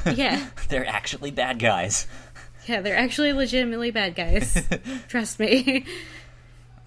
Yeah. 0.14 0.46
they're 0.68 0.86
actually 0.86 1.30
bad 1.30 1.58
guys. 1.58 2.06
Yeah, 2.66 2.80
they're 2.80 2.96
actually 2.96 3.32
legitimately 3.32 3.90
bad 3.90 4.14
guys. 4.14 4.66
Trust 5.08 5.38
me. 5.38 5.84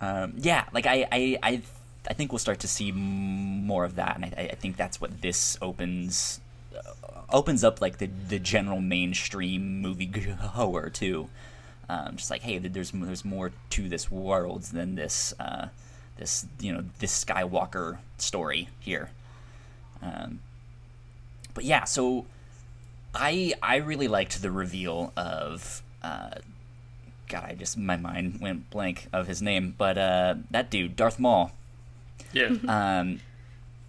Um, 0.01 0.33
yeah, 0.37 0.65
like 0.73 0.85
I, 0.85 1.07
I, 1.11 1.39
I, 1.43 1.61
I 2.09 2.13
think 2.13 2.31
we'll 2.31 2.39
start 2.39 2.59
to 2.61 2.67
see 2.67 2.91
more 2.91 3.83
of 3.85 3.95
that, 3.95 4.15
and 4.15 4.25
I, 4.25 4.49
I 4.51 4.55
think 4.55 4.77
that's 4.77 4.99
what 5.01 5.21
this 5.21 5.57
opens 5.61 6.39
uh, 6.75 7.21
opens 7.31 7.63
up 7.63 7.81
like 7.81 7.97
the 7.97 8.07
the 8.07 8.39
general 8.39 8.81
mainstream 8.81 9.81
movie 9.81 10.05
goer 10.05 10.89
too. 10.89 11.29
Um, 11.89 12.17
just 12.17 12.29
like 12.29 12.41
hey, 12.41 12.57
there's 12.57 12.91
there's 12.91 13.25
more 13.25 13.51
to 13.71 13.89
this 13.89 14.11
world 14.11 14.63
than 14.63 14.95
this 14.95 15.33
uh, 15.39 15.67
this 16.17 16.45
you 16.59 16.73
know 16.73 16.83
this 16.99 17.23
Skywalker 17.25 17.97
story 18.17 18.69
here. 18.79 19.09
Um, 20.01 20.39
but 21.53 21.63
yeah, 21.63 21.83
so 21.85 22.25
I 23.15 23.53
I 23.63 23.77
really 23.77 24.07
liked 24.07 24.41
the 24.41 24.51
reveal 24.51 25.11
of. 25.17 25.81
Uh, 26.03 26.31
God, 27.29 27.43
I 27.45 27.53
just 27.55 27.77
my 27.77 27.97
mind 27.97 28.39
went 28.39 28.69
blank 28.69 29.07
of 29.11 29.27
his 29.27 29.41
name, 29.41 29.75
but 29.77 29.97
uh, 29.97 30.35
that 30.49 30.69
dude, 30.69 30.95
Darth 30.95 31.19
Maul, 31.19 31.51
Yeah. 32.31 32.55
um, 32.69 33.19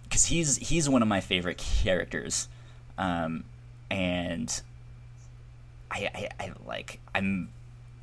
because 0.03 0.25
he's 0.25 0.57
he's 0.57 0.89
one 0.89 1.01
of 1.01 1.07
my 1.07 1.21
favorite 1.21 1.57
characters, 1.57 2.49
um, 2.97 3.45
and 3.89 4.61
I, 5.89 6.09
I 6.13 6.29
I 6.47 6.51
like 6.65 6.99
I'm 7.15 7.47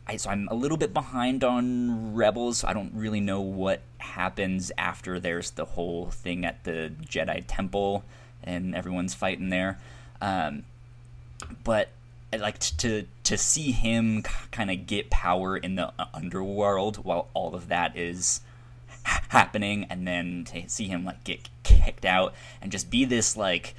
I 0.06 0.16
so 0.16 0.30
I'm 0.30 0.48
a 0.50 0.54
little 0.54 0.76
bit 0.76 0.94
behind 0.94 1.42
on 1.42 2.14
Rebels. 2.14 2.62
I 2.64 2.72
don't 2.72 2.92
really 2.94 3.20
know 3.20 3.40
what 3.40 3.82
happens 3.98 4.70
after 4.78 5.18
there's 5.18 5.50
the 5.52 5.64
whole 5.64 6.10
thing 6.10 6.44
at 6.44 6.62
the 6.64 6.92
Jedi 7.04 7.44
Temple 7.46 8.04
and 8.44 8.74
everyone's 8.74 9.14
fighting 9.14 9.50
there, 9.50 9.78
um, 10.20 10.64
but 11.64 11.88
I 12.32 12.36
like 12.36 12.58
to 12.58 13.06
to 13.24 13.38
see 13.38 13.72
him 13.72 14.22
kind 14.50 14.70
of 14.70 14.86
get 14.86 15.10
power 15.10 15.56
in 15.56 15.74
the 15.74 15.92
uh, 15.98 16.06
underworld 16.14 16.98
while 17.04 17.28
all 17.34 17.54
of 17.54 17.68
that 17.68 17.96
is 17.96 18.40
ha- 19.04 19.22
happening, 19.28 19.86
and 19.90 20.06
then 20.06 20.44
to 20.52 20.68
see 20.68 20.86
him 20.86 21.04
like 21.04 21.24
get 21.24 21.48
kicked 21.62 22.04
out 22.04 22.34
and 22.62 22.70
just 22.70 22.90
be 22.90 23.04
this 23.04 23.36
like. 23.36 23.74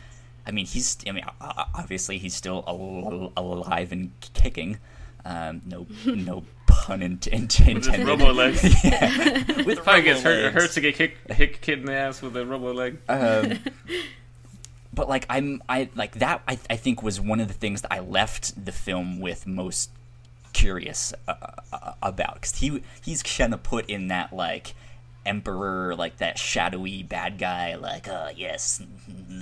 I 0.46 0.52
mean, 0.52 0.66
he's. 0.66 0.98
I 1.06 1.12
mean, 1.12 1.26
obviously, 1.42 2.18
he's 2.18 2.34
still 2.34 2.64
al- 2.66 3.34
alive 3.36 3.92
and 3.92 4.12
kicking. 4.34 4.78
Um, 5.30 5.62
no, 5.66 5.86
no 6.06 6.44
pun 6.68 7.02
in- 7.02 7.20
in- 7.32 7.44
intended. 7.44 7.86
With 7.86 7.96
his 7.96 8.06
robo 8.08 8.34
legs. 8.34 8.84
yeah, 8.84 9.64
with 9.66 9.84
Probably 9.84 10.04
gets 10.04 10.24
robo 10.24 10.30
hurt. 10.30 10.40
It 10.40 10.44
legs. 10.44 10.54
hurts 10.56 10.74
to 10.76 10.82
get 10.82 10.96
kicked, 10.96 11.32
hit 11.34 11.62
kid 11.62 11.80
in 11.80 11.86
the 11.86 11.94
ass 11.94 12.22
with 12.22 12.38
a 12.38 12.46
robo 12.46 12.74
leg. 12.74 12.98
Um, 13.10 13.60
but 14.94 15.10
like 15.10 15.26
I'm, 15.30 15.62
I 15.68 15.90
like 15.96 16.16
that. 16.20 16.42
I 16.48 16.58
I 16.70 16.76
think 16.78 17.04
was 17.04 17.20
one 17.20 17.40
of 17.42 17.48
the 17.50 17.54
things 17.54 17.82
that 17.82 17.92
I 17.92 18.00
left 18.00 18.64
the 18.64 18.72
film 18.72 19.20
with 19.20 19.46
most 19.46 19.90
curious 20.54 21.14
uh, 21.28 21.34
uh, 21.74 21.94
about 22.02 22.36
because 22.36 22.56
he 22.56 22.82
he's 23.04 23.22
kind 23.22 23.54
of 23.54 23.62
put 23.64 23.88
in 23.90 24.08
that 24.08 24.32
like 24.34 24.74
emperor 25.26 25.94
like 25.94 26.18
that 26.18 26.40
shadowy 26.40 27.04
bad 27.04 27.38
guy 27.38 27.76
like 27.76 28.08
uh 28.08 28.30
yes 28.36 28.82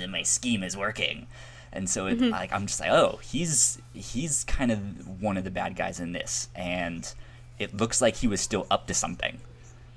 my 0.09 0.23
scheme 0.23 0.63
is 0.63 0.75
working 0.75 1.27
and 1.75 1.89
so 1.89 2.07
it, 2.07 2.19
like 2.21 2.51
i'm 2.53 2.65
just 2.65 2.79
like 2.79 2.89
oh 2.89 3.19
he's 3.23 3.77
he's 3.93 4.43
kind 4.45 4.71
of 4.71 5.21
one 5.21 5.37
of 5.37 5.43
the 5.43 5.51
bad 5.51 5.75
guys 5.75 5.99
in 5.99 6.11
this 6.13 6.49
and 6.55 7.13
it 7.59 7.75
looks 7.75 8.01
like 8.01 8.15
he 8.17 8.27
was 8.27 8.41
still 8.41 8.65
up 8.71 8.87
to 8.87 8.93
something 8.93 9.39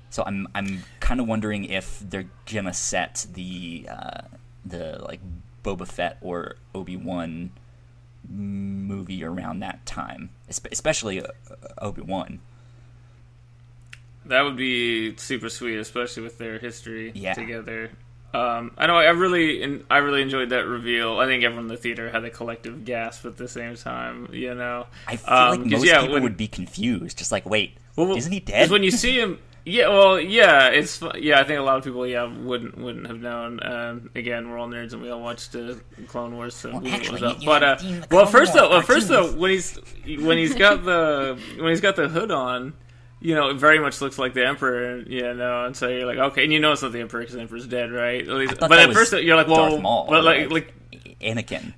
so 0.09 0.23
i'm 0.25 0.47
i'm 0.55 0.83
kind 0.99 1.19
of 1.19 1.27
wondering 1.27 1.65
if 1.65 1.99
they're 1.99 2.29
gonna 2.51 2.73
set 2.73 3.25
the 3.33 3.87
uh 3.89 4.21
the 4.65 4.99
like 5.05 5.19
boba 5.63 5.87
fett 5.87 6.17
or 6.21 6.55
obi-wan 6.75 7.49
movie 8.29 9.23
around 9.23 9.59
that 9.59 9.85
time 9.85 10.29
especially 10.49 11.21
uh, 11.21 11.27
obi-wan 11.79 12.39
That 14.25 14.41
would 14.43 14.57
be 14.57 15.15
super 15.17 15.49
sweet, 15.49 15.77
especially 15.79 16.21
with 16.23 16.37
their 16.37 16.59
history 16.59 17.11
Yeah. 17.15 17.33
together. 17.33 17.89
Um, 18.33 18.71
I 18.77 18.85
know 18.87 18.95
I 18.95 19.09
really, 19.09 19.83
I 19.89 19.97
really 19.97 20.21
enjoyed 20.21 20.49
that 20.49 20.67
reveal. 20.67 21.19
I 21.19 21.25
think 21.25 21.43
everyone 21.43 21.65
in 21.65 21.69
the 21.69 21.77
theater 21.77 22.09
had 22.11 22.23
a 22.23 22.29
collective 22.29 22.85
gasp 22.85 23.25
at 23.25 23.37
the 23.37 23.47
same 23.47 23.75
time. 23.75 24.27
You 24.31 24.53
know, 24.53 24.85
I 25.07 25.15
feel 25.15 25.33
Um, 25.33 25.49
like 25.61 25.71
most 25.71 25.85
yeah, 25.85 26.01
people 26.01 26.13
when- 26.13 26.23
would 26.23 26.37
be 26.37 26.47
confused, 26.47 27.17
just 27.17 27.31
like, 27.31 27.49
wait, 27.49 27.77
Well, 27.95 28.15
isn't 28.15 28.31
he 28.31 28.39
dead? 28.39 28.69
When 28.69 28.83
you 28.83 28.91
see 28.91 29.19
him, 29.19 29.39
yeah, 29.65 29.87
well, 29.89 30.19
yeah, 30.19 30.67
it's 30.69 31.01
yeah. 31.17 31.39
I 31.39 31.43
think 31.43 31.59
a 31.59 31.63
lot 31.63 31.77
of 31.77 31.83
people, 31.83 32.05
yeah, 32.07 32.23
wouldn't 32.23 32.77
wouldn't 32.77 33.07
have 33.07 33.19
known. 33.19 33.59
Um, 33.63 34.09
again, 34.15 34.49
we're 34.49 34.57
all 34.57 34.67
nerds 34.69 34.93
and 34.93 35.01
we 35.01 35.09
all 35.09 35.21
watched 35.21 35.55
uh, 35.55 35.73
Clone 36.07 36.35
Wars, 36.35 36.55
so 36.55 36.69
Well, 36.71 36.79
we 36.81 36.85
knew 36.85 36.91
what 36.91 36.99
actually, 37.01 37.21
was 37.21 37.23
up. 37.23 37.37
But 37.45 37.63
uh, 37.63 37.75
the 37.75 38.07
well, 38.15 38.25
first 38.25 38.53
though, 38.53 38.69
well, 38.69 38.81
first 38.81 39.07
though, 39.09 39.31
when 39.35 39.51
he's 39.51 39.77
when 40.19 40.37
he's 40.37 40.55
got 40.55 40.83
the 40.85 41.37
when 41.59 41.69
he's 41.71 41.81
got 41.81 41.95
the 41.95 42.07
hood 42.07 42.31
on. 42.31 42.73
You 43.21 43.35
know, 43.35 43.49
it 43.49 43.55
very 43.57 43.79
much 43.79 43.99
looks 44.01 44.17
like 44.17 44.33
the 44.33 44.45
Emperor, 44.47 44.99
you 44.99 45.33
know, 45.33 45.65
and 45.65 45.75
so 45.75 45.89
you're 45.89 46.05
like, 46.05 46.17
okay, 46.31 46.43
and 46.45 46.53
you 46.53 46.59
know 46.59 46.71
it's 46.71 46.81
not 46.81 46.93
the 46.93 47.01
Emperor 47.01 47.19
because 47.19 47.35
the 47.35 47.41
Emperor's 47.41 47.67
dead, 47.67 47.91
right? 47.91 48.21
At 48.21 48.33
least, 48.33 48.55
but 48.59 48.71
at 48.71 48.93
first 48.93 49.11
you're 49.11 49.35
like, 49.35 49.47
well, 49.47 49.69
Darth 49.71 49.81
Maul, 49.81 50.07
but 50.09 50.23
like, 50.23 50.49
like, 50.49 50.73
Anakin, 51.19 51.73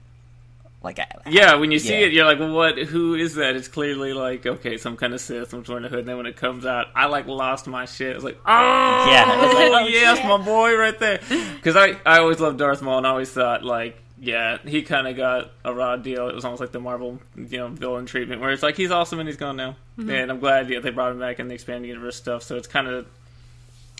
like, 0.84 1.00
I- 1.00 1.08
yeah, 1.28 1.56
when 1.56 1.72
you 1.72 1.80
see 1.80 1.94
Yeah. 2.00 2.06
it, 2.06 2.14
you're 2.14 2.26
like, 2.26 2.38
well, 2.40 2.52
what? 2.54 2.78
Who 2.78 3.16
is 3.16 3.36
that? 3.36 3.56
It's 3.56 3.68
clearly 3.68 4.14
like, 4.14 4.46
okay, 4.46 4.78
some 4.78 4.98
kind 4.98 5.16
of 5.16 5.22
Sith, 5.22 5.52
I'm 5.54 5.64
wearing 5.68 5.84
a 5.86 5.90
hood. 5.90 6.00
And 6.00 6.08
then 6.10 6.18
when 6.18 6.28
it 6.28 6.36
comes 6.38 6.64
out, 6.66 6.88
I 6.96 7.08
like 7.08 7.26
lost 7.28 7.66
my 7.68 7.86
shit. 7.86 8.12
I 8.12 8.16
was 8.16 8.24
like, 8.24 8.40
oh, 8.46 9.08
Yeah, 9.12 9.26
like, 9.28 9.84
oh, 9.84 9.88
yes, 9.88 10.18
shit. 10.20 10.28
my 10.28 10.38
boy, 10.38 10.76
right 10.78 10.98
there. 11.00 11.20
Because 11.56 11.76
I, 11.76 11.98
I 12.06 12.20
always 12.20 12.40
loved 12.40 12.60
Darth 12.60 12.84
Maul, 12.84 13.00
and 13.00 13.08
I 13.08 13.10
always 13.12 13.32
thought 13.32 13.64
like, 13.64 14.00
yeah, 14.24 14.60
he 14.64 14.84
kind 14.84 15.08
of 15.08 15.18
got 15.18 15.52
a 15.66 15.74
raw 15.74 15.96
deal. 15.98 16.30
It 16.30 16.36
was 16.36 16.46
almost 16.46 16.62
like 16.62 16.72
the 16.72 16.80
Marvel, 16.80 17.20
you 17.36 17.58
know, 17.58 17.68
villain 17.70 18.06
treatment, 18.06 18.40
where 18.40 18.52
it's 18.52 18.62
like 18.64 18.78
he's 18.78 18.92
awesome 18.92 19.20
and 19.20 19.28
he's 19.28 19.36
gone 19.38 19.58
now. 19.58 19.76
And 19.98 20.32
I'm 20.32 20.40
glad 20.40 20.70
yeah, 20.70 20.80
they 20.80 20.92
brought 20.92 21.12
him 21.12 21.20
back 21.20 21.40
in 21.40 21.48
the 21.48 21.56
expanded 21.56 21.88
universe 21.90 22.16
stuff. 22.16 22.44
So 22.44 22.56
it's 22.56 22.68
kind 22.68 22.88
of 22.88 23.08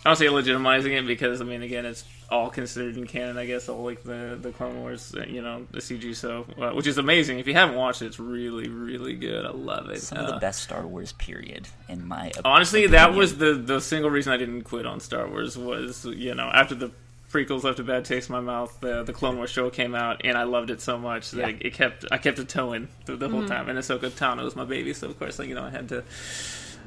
I 0.04 0.08
don't 0.08 0.16
say 0.16 0.26
legitimizing 0.26 0.98
it 0.98 1.06
because 1.06 1.40
I 1.40 1.44
mean 1.44 1.62
again 1.62 1.84
it's 1.86 2.04
all 2.28 2.50
considered 2.50 2.96
in 2.96 3.06
canon 3.06 3.36
I 3.38 3.46
guess 3.46 3.68
all 3.68 3.84
like 3.84 4.02
the 4.02 4.36
the 4.40 4.50
Clone 4.50 4.80
Wars 4.80 5.14
uh, 5.16 5.24
you 5.28 5.42
know 5.42 5.66
the 5.70 5.78
CG 5.78 6.16
so 6.16 6.44
uh, 6.60 6.70
which 6.70 6.86
is 6.88 6.98
amazing 6.98 7.38
if 7.38 7.46
you 7.46 7.54
haven't 7.54 7.76
watched 7.76 8.02
it 8.02 8.06
it's 8.06 8.18
really 8.18 8.68
really 8.68 9.14
good 9.14 9.44
I 9.46 9.50
love 9.50 9.90
it 9.90 10.00
some 10.02 10.18
of 10.18 10.24
Uh, 10.26 10.30
the 10.32 10.38
best 10.40 10.62
Star 10.62 10.84
Wars 10.86 11.12
period, 11.12 11.68
in 11.88 12.04
my 12.08 12.30
op- 12.38 12.44
honestly 12.46 12.86
that 12.88 13.14
was 13.14 13.36
the 13.38 13.54
the 13.54 13.80
single 13.80 14.10
reason 14.10 14.32
I 14.32 14.38
didn't 14.38 14.62
quit 14.62 14.86
on 14.86 14.98
Star 14.98 15.28
Wars 15.28 15.56
was 15.56 16.04
you 16.04 16.34
know 16.34 16.50
after 16.52 16.74
the 16.74 16.90
prequels 17.32 17.62
left 17.64 17.78
a 17.78 17.82
bad 17.82 18.04
taste 18.04 18.28
in 18.28 18.34
my 18.34 18.40
mouth 18.40 18.76
the 18.80 19.02
the 19.02 19.12
Clone 19.12 19.36
Wars 19.38 19.50
show 19.50 19.70
came 19.70 19.94
out 19.94 20.20
and 20.24 20.36
I 20.36 20.42
loved 20.42 20.70
it 20.70 20.80
so 20.80 20.98
much 20.98 21.30
that 21.32 21.50
Yeah. 21.50 21.56
it, 21.68 21.72
kept 21.74 22.04
I 22.12 22.18
kept 22.18 22.38
it 22.38 22.48
towing 22.48 22.88
the, 23.06 23.16
the 23.16 23.28
whole 23.28 23.46
time. 23.46 23.68
And 23.68 23.78
Ahsoka 23.78 24.10
Tano 24.10 24.44
was 24.44 24.54
my 24.54 24.64
baby 24.64 24.92
so 24.92 25.08
of 25.08 25.18
course 25.18 25.38
like, 25.38 25.48
you 25.48 25.54
know 25.54 25.64
I 25.64 25.70
had 25.70 25.88
to 25.88 26.04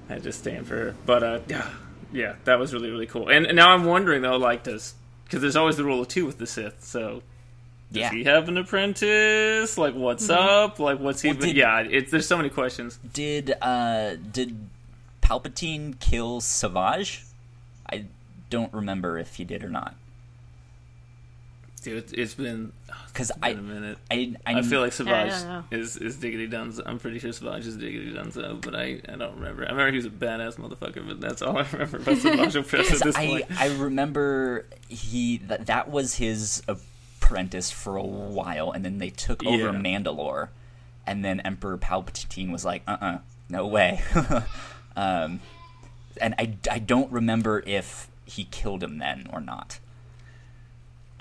I 0.09 0.13
had 0.13 0.23
to 0.23 0.31
stand 0.31 0.67
for 0.67 0.75
her. 0.75 0.95
But 1.05 1.23
uh 1.23 1.39
yeah. 1.47 1.69
Yeah 2.13 2.35
that 2.45 2.59
was 2.59 2.73
really 2.73 2.89
really 2.91 3.07
cool. 3.07 3.29
And, 3.29 3.45
and 3.47 3.55
now 3.55 3.71
I'm 3.71 3.85
wondering 3.85 4.21
though 4.21 4.37
like 4.37 4.63
does 4.63 4.93
because 5.25 5.41
there's 5.41 5.55
always 5.55 5.77
the 5.77 5.83
rule 5.83 6.01
of 6.01 6.07
two 6.07 6.25
with 6.27 6.37
the 6.37 6.45
Sith 6.47 6.83
so 6.83 7.23
does 7.91 8.01
yeah. 8.01 8.11
he 8.11 8.23
have 8.25 8.47
an 8.47 8.57
apprentice? 8.57 9.77
Like 9.77 9.95
what's 9.95 10.29
up? 10.29 10.79
Like 10.79 10.99
what's 10.99 11.21
he 11.21 11.29
Well, 11.29 11.39
did- 11.39 11.55
yeah 11.55 11.79
it's 11.81 12.11
there's 12.11 12.27
so 12.27 12.37
many 12.37 12.49
questions. 12.49 12.99
Did 13.13 13.55
uh 13.61 14.15
did 14.31 14.69
Palpatine 15.21 15.99
kill 15.99 16.39
Savage? 16.41 17.23
I 17.91 18.05
don't 18.51 18.71
remember 18.73 19.17
if 19.17 19.35
he 19.35 19.43
did 19.43 19.63
or 19.63 19.69
not. 19.69 19.95
Dude, 21.85 22.13
it's 22.13 22.33
been 22.33 22.71
Because 23.13 23.31
I, 23.43 23.49
a 23.49 23.55
minute. 23.57 23.99
I, 24.09 24.33
I, 24.43 24.55
I 24.55 24.61
feel 24.63 24.81
like 24.81 24.87
I 24.87 25.29
Savage 25.29 25.63
is 25.69 25.97
is 25.97 26.17
Diggity 26.17 26.47
Dunzo. 26.47 26.81
I'm 26.83 26.97
pretty 26.97 27.19
sure 27.19 27.31
Savage 27.31 27.67
is 27.67 27.77
Diggity 27.77 28.11
Dunzo, 28.11 28.59
but 28.59 28.73
I, 28.73 28.99
I 29.07 29.15
don't 29.17 29.35
remember. 29.35 29.65
I 29.65 29.69
remember 29.69 29.91
he 29.91 29.97
was 29.97 30.07
a 30.07 30.09
badass 30.09 30.55
motherfucker, 30.55 31.07
but 31.07 31.21
that's 31.21 31.43
all 31.43 31.55
I 31.59 31.67
remember 31.71 31.97
about 31.97 32.17
Savage 32.17 32.55
Opress 32.55 32.91
at 32.91 33.03
this 33.03 33.15
I, 33.15 33.27
point. 33.27 33.45
I 33.59 33.67
remember 33.77 34.65
he 34.89 35.37
that 35.45 35.67
that 35.67 35.91
was 35.91 36.15
his 36.15 36.63
apprentice 36.67 37.69
for 37.69 37.97
a 37.97 38.03
while, 38.03 38.71
and 38.71 38.83
then 38.83 38.97
they 38.97 39.11
took 39.11 39.45
over 39.45 39.65
Yeah. 39.65 39.71
Mandalore, 39.73 40.49
and 41.05 41.23
then 41.23 41.39
Emperor 41.41 41.77
Palpatine 41.77 42.51
was 42.51 42.65
like, 42.65 42.81
"Uh, 42.87 42.97
uh 42.99 43.17
no 43.47 43.67
way." 43.67 44.01
um, 44.95 45.39
and 46.19 46.33
I, 46.39 46.55
I 46.71 46.79
don't 46.79 47.11
remember 47.11 47.61
if 47.67 48.07
he 48.25 48.45
killed 48.45 48.81
him 48.81 48.97
then 48.97 49.27
or 49.31 49.39
not. 49.39 49.77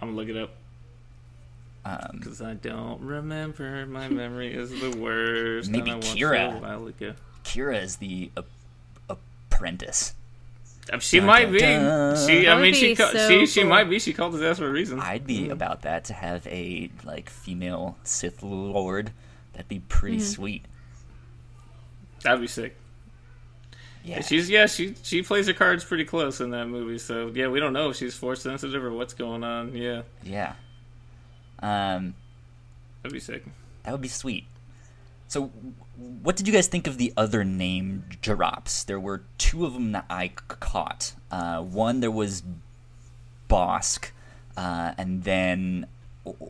I'm 0.04 0.14
gonna 0.14 0.16
look 0.16 0.28
it 0.28 0.36
up 0.36 0.50
Um, 1.84 2.18
because 2.18 2.40
I 2.42 2.54
don't 2.54 3.00
remember. 3.00 3.84
My 3.86 4.08
memory 4.08 4.54
is 4.54 4.70
the 4.70 4.90
worst. 4.98 5.70
Maybe 5.70 5.90
and 5.90 5.92
I 5.92 5.94
watched 5.96 6.16
Qi'ra. 6.16 6.52
it 6.52 6.56
a 6.56 6.60
while 6.60 6.86
ago. 6.86 7.14
Qi'ra 7.44 7.82
is 7.82 7.96
the 7.96 8.30
ap- 8.36 9.18
apprentice. 9.50 10.14
Um, 10.92 11.00
She 11.00 11.18
Dun, 11.18 11.26
might 11.26 11.44
dun, 11.44 11.52
be. 11.52 11.58
dun. 11.60 12.26
She. 12.26 12.48
I 12.48 12.60
mean, 12.60 12.74
she. 12.74 12.94
ca- 12.94 13.10
so 13.12 13.28
she. 13.28 13.46
She 13.46 13.64
might 13.64 13.84
be. 13.90 13.98
She 13.98 14.12
called 14.12 14.34
his 14.34 14.42
ass 14.42 14.58
for 14.58 14.66
a 14.68 14.70
reason. 14.70 15.00
I'd 15.00 15.26
be 15.26 15.48
about 15.50 15.82
that 15.82 16.04
to 16.06 16.12
have 16.14 16.46
a 16.46 16.90
like 17.04 17.30
female 17.30 17.96
Sith 18.04 18.42
Lord. 18.42 19.10
That'd 19.52 19.68
be 19.68 19.80
pretty 19.80 20.16
Mm-hmm. 20.18 20.26
sweet. 20.26 20.64
That'd 22.22 22.40
be 22.40 22.46
sick. 22.46 22.76
Yeah. 24.04 24.20
She's 24.20 24.50
yeah. 24.50 24.66
She 24.66 24.94
she 25.02 25.22
plays 25.22 25.46
her 25.46 25.54
cards 25.54 25.82
pretty 25.82 26.04
close 26.04 26.40
in 26.40 26.50
that 26.50 26.66
movie. 26.66 26.98
So 26.98 27.32
yeah, 27.34 27.48
we 27.48 27.58
don't 27.58 27.72
know 27.72 27.90
if 27.90 27.96
she's 27.96 28.14
force 28.14 28.42
sensitive 28.42 28.84
or 28.84 28.92
what's 28.92 29.14
going 29.14 29.42
on. 29.42 29.74
Yeah, 29.74 30.02
yeah. 30.22 30.54
Um, 31.60 32.14
that'd 33.02 33.14
be 33.14 33.20
sick. 33.20 33.44
That 33.84 33.92
would 33.92 34.02
be 34.02 34.08
sweet. 34.08 34.44
So, 35.26 35.50
what 35.96 36.36
did 36.36 36.46
you 36.46 36.52
guys 36.52 36.66
think 36.66 36.86
of 36.86 36.98
the 36.98 37.12
other 37.16 37.44
name 37.44 38.04
drops? 38.20 38.84
There 38.84 39.00
were 39.00 39.22
two 39.38 39.64
of 39.64 39.72
them 39.72 39.92
that 39.92 40.04
I 40.10 40.28
caught. 40.28 41.14
Uh, 41.30 41.62
one 41.62 42.00
there 42.00 42.10
was 42.10 42.42
Bossk, 43.48 44.10
uh, 44.56 44.92
and 44.98 45.24
then 45.24 45.86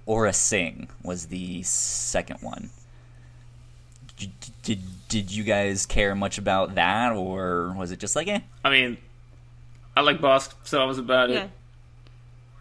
Aurra 0.08 0.34
Sing 0.34 0.88
was 1.02 1.26
the 1.26 1.62
second 1.62 2.40
one. 2.40 2.70
Did, 4.16 4.30
did 4.62 4.78
did 5.08 5.30
you 5.32 5.44
guys 5.44 5.86
care 5.86 6.14
much 6.14 6.38
about 6.38 6.74
that, 6.76 7.12
or 7.12 7.72
was 7.76 7.92
it 7.92 7.98
just 8.00 8.16
like, 8.16 8.26
eh? 8.28 8.40
I 8.64 8.70
mean, 8.70 8.96
I 9.96 10.00
like 10.00 10.18
Bossk, 10.18 10.54
so 10.64 10.80
I 10.82 10.84
was 10.86 10.98
about 10.98 11.30
Yeah. 11.30 11.44
it. 11.44 11.50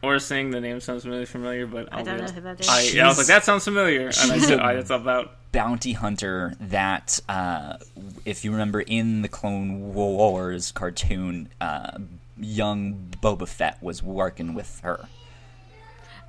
Aurra 0.04 0.22
Sing 0.22 0.52
the 0.52 0.60
name 0.60 0.80
sounds 0.82 1.06
really 1.08 1.26
familiar, 1.26 1.66
but 1.66 1.88
I'll 1.92 2.00
I 2.00 2.04
don't 2.04 2.18
know 2.20 2.26
who 2.32 2.42
that 2.42 2.60
is. 2.60 2.68
I, 2.70 2.82
She's- 2.82 3.04
I 3.04 3.08
was 3.08 3.18
like, 3.18 3.28
that 3.28 3.44
sounds 3.46 3.64
familiar, 3.64 4.02
and 4.08 4.10
I 4.32 4.34
she's 4.36 4.48
said, 4.48 4.60
a- 4.60 4.64
I, 4.64 4.74
it's 4.74 4.90
about 4.90 5.32
bounty 5.54 5.94
hunter 5.94 6.56
that, 6.60 7.20
uh, 7.30 7.78
if 8.26 8.44
you 8.44 8.52
remember 8.52 8.82
in 8.82 9.22
the 9.22 9.30
Clone 9.30 9.94
Wars 9.94 10.72
cartoon, 10.74 11.48
uh, 11.62 11.98
young 12.38 13.14
Boba 13.22 13.48
Fett 13.48 13.82
was 13.82 14.04
working 14.04 14.54
with 14.54 14.80
her. 14.82 15.08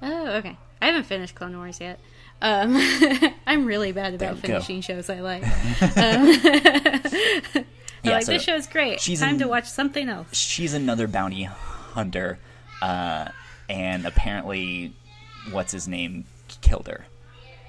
Oh, 0.00 0.26
okay. 0.36 0.56
I 0.80 0.86
haven't 0.86 1.04
finished 1.04 1.34
Clone 1.34 1.56
Wars 1.56 1.80
yet. 1.80 1.98
Um, 2.42 2.76
I'm 3.46 3.64
really 3.64 3.92
bad 3.92 4.14
about 4.14 4.36
you 4.36 4.42
go. 4.42 4.48
finishing 4.48 4.80
shows 4.82 5.08
I 5.10 5.20
like. 5.20 5.42
Um, 5.82 7.54
I'm 8.04 8.10
Yeah, 8.10 8.16
like 8.16 8.24
so 8.24 8.32
this 8.32 8.42
show's 8.42 8.66
great. 8.66 9.00
she's 9.00 9.20
Time 9.20 9.34
in- 9.34 9.38
to 9.40 9.48
watch 9.48 9.66
something 9.70 10.08
else. 10.10 10.36
She's 10.36 10.74
another 10.74 11.06
bounty 11.08 11.44
hunter, 11.44 12.38
uh, 12.82 13.28
and 13.70 14.04
apparently, 14.06 14.92
what's 15.50 15.72
his 15.72 15.88
name 15.88 16.24
killed 16.60 16.86
her. 16.88 17.06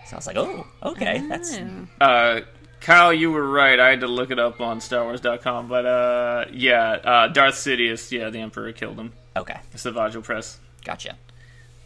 So 0.08 0.16
I 0.16 0.18
was 0.18 0.28
like, 0.28 0.36
oh, 0.36 0.68
okay, 0.84 1.24
that's 1.30 1.58
Oh. 1.58 1.88
Uh, 2.04 2.42
Kyle, 2.82 3.14
you 3.14 3.32
were 3.32 3.50
right. 3.50 3.80
I 3.80 3.90
had 3.90 4.02
to 4.02 4.08
look 4.08 4.30
it 4.30 4.38
up 4.38 4.60
on 4.62 4.80
StarWars.com, 4.80 5.68
but 5.70 5.86
uh, 5.86 6.46
yeah, 6.52 6.92
uh, 6.92 7.28
Darth 7.30 7.56
Sidious, 7.56 8.12
yeah, 8.12 8.30
the 8.30 8.40
Emperor 8.40 8.72
killed 8.74 9.00
him. 9.00 9.14
okay. 9.38 9.60
it's 9.74 9.84
the 9.84 9.94
Savage 9.94 10.16
Opress. 10.16 10.58
Gotcha. 10.84 11.16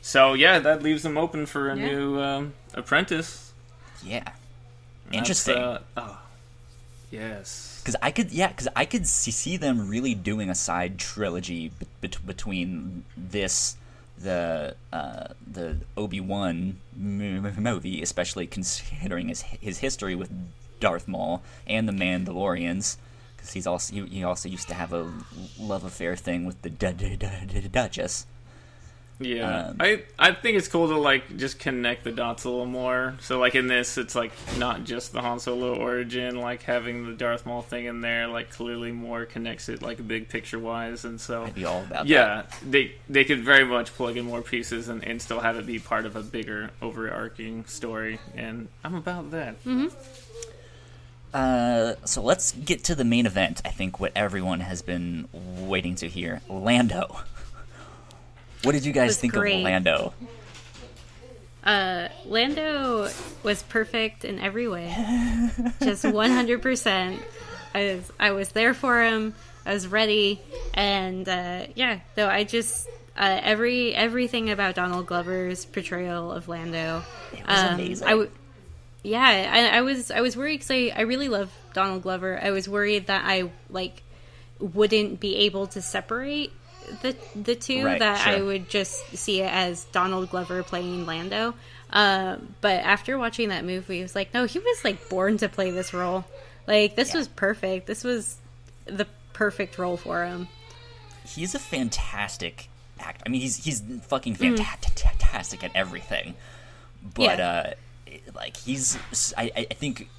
So 0.01 0.33
yeah, 0.33 0.59
that 0.59 0.81
leaves 0.83 1.03
them 1.03 1.17
open 1.17 1.45
for 1.45 1.69
a 1.69 1.75
Yeah. 1.77 1.85
new 1.85 2.19
um, 2.21 2.53
apprentice. 2.73 3.51
Yeah, 4.03 4.23
That's, 4.23 5.17
interesting. 5.17 5.57
uh, 5.57 5.81
oh, 5.97 6.19
yes. 7.11 7.81
Because 7.83 7.95
I 8.01 8.11
could, 8.11 8.31
yeah, 8.31 8.47
because 8.47 8.67
I 8.75 8.85
could 8.85 9.07
see, 9.07 9.31
see 9.31 9.57
them 9.57 9.89
really 9.89 10.13
doing 10.15 10.49
a 10.49 10.55
side 10.55 10.97
trilogy 10.99 11.71
be- 12.01 12.09
between 12.25 13.03
this, 13.17 13.75
the 14.17 14.75
uh, 14.93 15.27
the 15.45 15.77
Obi 15.97 16.21
Wan 16.21 16.77
movie, 16.95 18.01
especially 18.01 18.47
considering 18.47 19.27
his 19.29 19.41
his 19.41 19.79
history 19.79 20.15
with 20.15 20.29
Darth 20.79 21.07
Maul 21.07 21.41
and 21.67 21.87
the 21.87 21.93
Mandalorians, 21.93 22.95
because 23.35 23.51
he's 23.53 23.67
also 23.67 23.93
he, 23.93 24.05
he 24.07 24.23
also 24.23 24.47
used 24.47 24.67
to 24.69 24.73
have 24.75 24.93
a 24.93 25.11
love 25.59 25.83
affair 25.83 26.15
thing 26.15 26.45
with 26.45 26.61
the 26.61 26.69
du- 26.69 26.93
du- 26.93 27.17
du- 27.17 27.45
du- 27.47 27.67
Duchess. 27.67 28.25
Yeah, 29.21 29.67
Um, 29.67 29.75
I 29.81 30.03
I 30.17 30.31
think 30.33 30.57
it's 30.57 30.69
cool 30.69 30.87
to 30.87 30.97
like 30.97 31.35
just 31.35 31.59
connect 31.59 32.05
the 32.05 32.11
dots 32.13 32.45
a 32.45 32.49
little 32.49 32.65
more. 32.65 33.15
So 33.19 33.37
like 33.37 33.53
in 33.53 33.67
this, 33.67 33.97
it's 33.97 34.15
like 34.15 34.31
not 34.57 34.85
just 34.85 35.11
the 35.11 35.21
Han 35.21 35.39
Solo 35.41 35.75
origin, 35.75 36.39
like 36.39 36.63
having 36.63 37.05
the 37.05 37.11
Darth 37.11 37.45
Maul 37.45 37.61
thing 37.61 37.83
in 37.85 37.99
there, 37.99 38.27
like 38.29 38.49
clearly 38.49 38.93
more 38.93 39.25
connects 39.25 39.67
it 39.67 39.81
like 39.81 40.07
big 40.07 40.29
picture 40.29 40.57
wise, 40.57 41.03
and 41.03 41.19
so 41.19 41.43
I'd 41.43 41.53
be 41.53 41.65
all 41.65 41.81
about 41.81 42.05
that. 42.05 42.07
yeah, 42.07 42.43
they 42.65 42.93
they 43.09 43.25
could 43.25 43.41
very 43.43 43.65
much 43.65 43.93
plug 43.93 44.15
in 44.15 44.23
more 44.23 44.41
pieces 44.41 44.87
and, 44.87 45.03
and 45.03 45.21
still 45.21 45.41
have 45.41 45.57
it 45.57 45.65
be 45.65 45.79
part 45.79 46.05
of 46.05 46.15
a 46.15 46.23
bigger 46.23 46.69
overarching 46.81 47.65
story, 47.65 48.19
and 48.35 48.69
I'm 48.85 48.95
about 48.95 49.31
that. 49.31 49.55
Uh, 51.33 51.93
so 52.05 52.21
let's 52.21 52.53
get 52.53 52.83
to 52.85 52.95
the 52.95 53.03
main 53.03 53.25
event. 53.25 53.61
I 53.63 53.69
think 53.69 53.99
what 53.99 54.11
everyone 54.15 54.61
has 54.61 54.81
been 54.81 55.27
waiting 55.33 55.95
to 55.95 56.07
hear: 56.07 56.41
Lando. 56.49 57.19
What 58.63 58.73
did 58.73 58.85
you 58.85 58.91
guys 58.91 59.17
think 59.17 59.33
great. 59.33 59.57
of 59.57 59.63
Lando? 59.63 60.13
Uh, 61.63 62.09
Lando 62.25 63.09
was 63.43 63.63
perfect 63.63 64.25
in 64.25 64.39
every 64.39 64.67
way. 64.67 64.87
Just 65.81 66.03
100%. 66.03 67.19
I 67.73 67.83
was, 67.83 68.11
I 68.19 68.31
was 68.31 68.49
there 68.49 68.73
for 68.73 69.03
him. 69.03 69.35
I 69.65 69.73
was 69.73 69.87
ready. 69.87 70.41
And, 70.73 71.27
uh, 71.27 71.67
yeah, 71.75 71.99
though 72.15 72.27
I 72.27 72.43
just, 72.43 72.87
uh, 73.15 73.39
every, 73.43 73.93
everything 73.93 74.49
about 74.49 74.75
Donald 74.75 75.05
Glover's 75.05 75.65
portrayal 75.65 76.31
of 76.31 76.47
Lando. 76.47 77.03
It 77.33 77.47
was 77.47 77.59
um, 77.59 77.73
amazing. 77.75 78.07
I 78.07 78.11
w- 78.11 78.31
yeah, 79.03 79.69
I, 79.71 79.77
I 79.77 79.81
was, 79.81 80.09
I 80.09 80.21
was 80.21 80.35
worried 80.35 80.57
because 80.57 80.71
I, 80.71 80.91
I 80.95 81.01
really 81.01 81.29
love 81.29 81.51
Donald 81.73 82.01
Glover. 82.01 82.39
I 82.41 82.51
was 82.51 82.67
worried 82.67 83.07
that 83.07 83.23
I, 83.25 83.51
like, 83.69 84.01
wouldn't 84.59 85.19
be 85.19 85.35
able 85.35 85.67
to 85.67 85.81
separate 85.81 86.51
the 87.01 87.15
the 87.35 87.55
two 87.55 87.85
Right, 87.85 87.99
that 87.99 88.27
I 88.27 88.41
would 88.41 88.69
just 88.69 89.15
see 89.17 89.41
it 89.41 89.51
as 89.51 89.85
Donald 89.85 90.29
Glover 90.29 90.63
playing 90.63 91.05
Lando. 91.05 91.53
Uh, 91.91 92.37
but 92.61 92.81
after 92.83 93.17
watching 93.17 93.49
that 93.49 93.65
movie, 93.65 93.99
it 93.99 94.03
was 94.03 94.15
like, 94.15 94.33
no, 94.33 94.45
he 94.45 94.59
was 94.59 94.83
like 94.83 95.09
born 95.09 95.37
to 95.37 95.49
play 95.49 95.71
this 95.71 95.93
role. 95.93 96.25
Like 96.67 96.95
this 96.95 97.09
Yeah. 97.13 97.19
was 97.19 97.27
perfect. 97.27 97.87
This 97.87 98.03
was 98.03 98.37
the 98.85 99.07
perfect 99.33 99.77
role 99.77 99.97
for 99.97 100.23
him. 100.25 100.47
He's 101.27 101.55
a 101.55 101.59
fantastic 101.59 102.69
actor. 102.99 103.23
I 103.25 103.29
mean, 103.29 103.41
he's 103.41 103.63
he's 103.63 103.81
fucking 104.07 104.35
Mm. 104.35 104.57
fantastic 104.57 105.63
at 105.63 105.71
everything. 105.75 106.35
But 107.15 107.39
Yeah. 107.39 107.47
uh, 107.47 107.73
like 108.35 108.57
he's, 108.57 108.97
I 109.37 109.51
I 109.55 109.73
think 109.73 110.09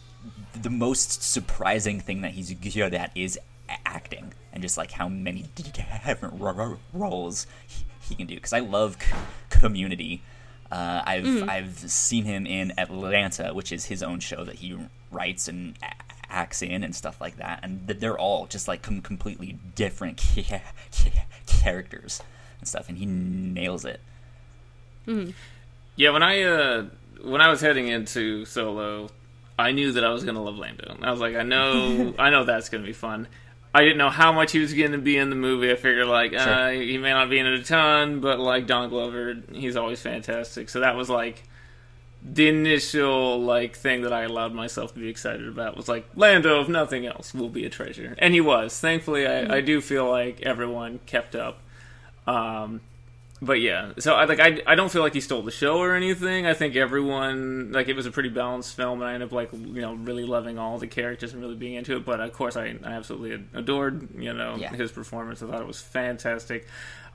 the 0.60 0.70
most 0.70 1.22
surprising 1.22 2.00
thing 2.00 2.22
that 2.22 2.32
he's 2.32 2.52
good 2.52 2.94
at 2.94 3.10
is 3.14 3.38
acting 3.86 4.32
and 4.52 4.62
just 4.62 4.76
like 4.76 4.92
how 4.92 5.08
many 5.08 5.44
different 5.54 6.40
ro- 6.40 6.52
ro- 6.52 6.78
roles 6.92 7.46
he, 7.66 7.84
he 8.08 8.14
can 8.14 8.26
do. 8.26 8.34
Because 8.34 8.52
I 8.52 8.60
love 8.60 8.96
c- 9.00 9.12
Community. 9.50 10.22
Uh, 10.70 11.02
I've 11.04 11.24
Mm. 11.24 11.48
I've 11.48 11.78
seen 11.78 12.24
him 12.24 12.46
in 12.46 12.72
Atlanta, 12.78 13.52
which 13.52 13.72
is 13.72 13.86
his 13.86 14.02
own 14.02 14.20
show 14.20 14.44
that 14.44 14.56
he 14.56 14.78
writes 15.10 15.48
and 15.48 15.76
acts 16.28 16.62
in 16.62 16.84
and 16.84 16.94
stuff 16.94 17.20
like 17.20 17.36
that, 17.38 17.58
and 17.64 17.86
th- 17.88 17.98
they're 17.98 18.16
all 18.18 18.46
just 18.46 18.68
like 18.68 18.80
com- 18.82 19.00
completely 19.02 19.58
different 19.74 20.16
ca- 20.36 20.62
ca- 20.92 21.26
characters 21.46 22.22
and 22.60 22.68
stuff, 22.68 22.88
and 22.88 22.98
he 22.98 23.04
nails 23.06 23.84
it. 23.84 24.00
Yeah, 25.96 26.10
when 26.10 26.22
I 26.22 26.42
uh 26.42 26.84
when 27.22 27.40
I 27.40 27.48
was 27.48 27.60
heading 27.60 27.88
into 27.88 28.44
Solo, 28.44 29.10
I 29.58 29.72
knew 29.72 29.92
that 29.92 30.04
I 30.04 30.10
was 30.10 30.22
gonna 30.24 30.42
love 30.42 30.56
Lando. 30.56 30.96
I 31.02 31.10
was 31.10 31.20
like, 31.20 31.34
I 31.34 31.42
know, 31.42 32.14
I 32.18 32.30
know 32.30 32.44
that's 32.44 32.68
gonna 32.68 32.84
be 32.86 32.92
fun. 32.92 33.26
I 33.72 33.82
didn't 33.82 33.98
know 33.98 34.10
how 34.10 34.32
much 34.32 34.52
he 34.52 34.58
was 34.58 34.74
going 34.74 34.92
to 34.92 34.98
be 34.98 35.16
in 35.16 35.30
the 35.30 35.36
movie. 35.36 35.70
I 35.70 35.76
figured 35.76 36.06
like 36.06 36.34
uh, 36.34 36.70
he 36.70 36.98
may 36.98 37.10
not 37.10 37.30
be 37.30 37.38
in 37.38 37.46
it 37.46 37.60
a 37.60 37.62
ton, 37.62 38.20
but 38.20 38.40
like 38.40 38.66
Don 38.66 38.88
Glover, 38.88 39.36
he's 39.52 39.76
always 39.76 40.00
fantastic. 40.02 40.68
So 40.68 40.80
that 40.80 40.96
was 40.96 41.08
like 41.08 41.44
the 42.22 42.48
initial 42.48 43.40
like 43.40 43.76
thing 43.76 44.02
that 44.02 44.12
I 44.12 44.22
allowed 44.22 44.52
myself 44.52 44.92
to 44.94 45.00
be 45.00 45.08
excited 45.08 45.46
about 45.46 45.76
was 45.76 45.88
like 45.88 46.06
Lando, 46.16 46.60
if 46.60 46.68
nothing 46.68 47.06
else, 47.06 47.32
will 47.32 47.48
be 47.48 47.64
a 47.64 47.70
treasure, 47.70 48.16
and 48.18 48.34
he 48.34 48.40
was. 48.40 48.78
Thankfully, 48.78 49.26
I, 49.26 49.56
I 49.56 49.60
do 49.60 49.80
feel 49.80 50.08
like 50.08 50.42
everyone 50.42 50.98
kept 51.06 51.36
up. 51.36 51.60
Um, 52.26 52.80
but 53.42 53.60
yeah, 53.60 53.92
so 53.98 54.14
I 54.14 54.24
like 54.26 54.38
I, 54.40 54.60
I 54.66 54.74
don't 54.74 54.90
feel 54.90 55.02
like 55.02 55.14
he 55.14 55.20
stole 55.20 55.42
the 55.42 55.50
show 55.50 55.78
or 55.78 55.94
anything. 55.94 56.46
I 56.46 56.54
think 56.54 56.76
everyone 56.76 57.72
like 57.72 57.88
it 57.88 57.96
was 57.96 58.04
a 58.06 58.10
pretty 58.10 58.28
balanced 58.28 58.76
film, 58.76 59.00
and 59.00 59.08
I 59.10 59.14
ended 59.14 59.28
up 59.28 59.32
like 59.32 59.50
you 59.52 59.80
know 59.80 59.94
really 59.94 60.24
loving 60.24 60.58
all 60.58 60.78
the 60.78 60.86
characters 60.86 61.32
and 61.32 61.40
really 61.40 61.54
being 61.56 61.74
into 61.74 61.96
it. 61.96 62.04
But 62.04 62.20
of 62.20 62.32
course, 62.32 62.56
I, 62.56 62.76
I 62.84 62.92
absolutely 62.92 63.42
adored 63.54 64.08
you 64.18 64.32
know 64.32 64.56
Yeah. 64.56 64.70
his 64.74 64.92
performance. 64.92 65.42
I 65.42 65.46
thought 65.46 65.60
it 65.60 65.66
was 65.66 65.80
fantastic. 65.80 66.66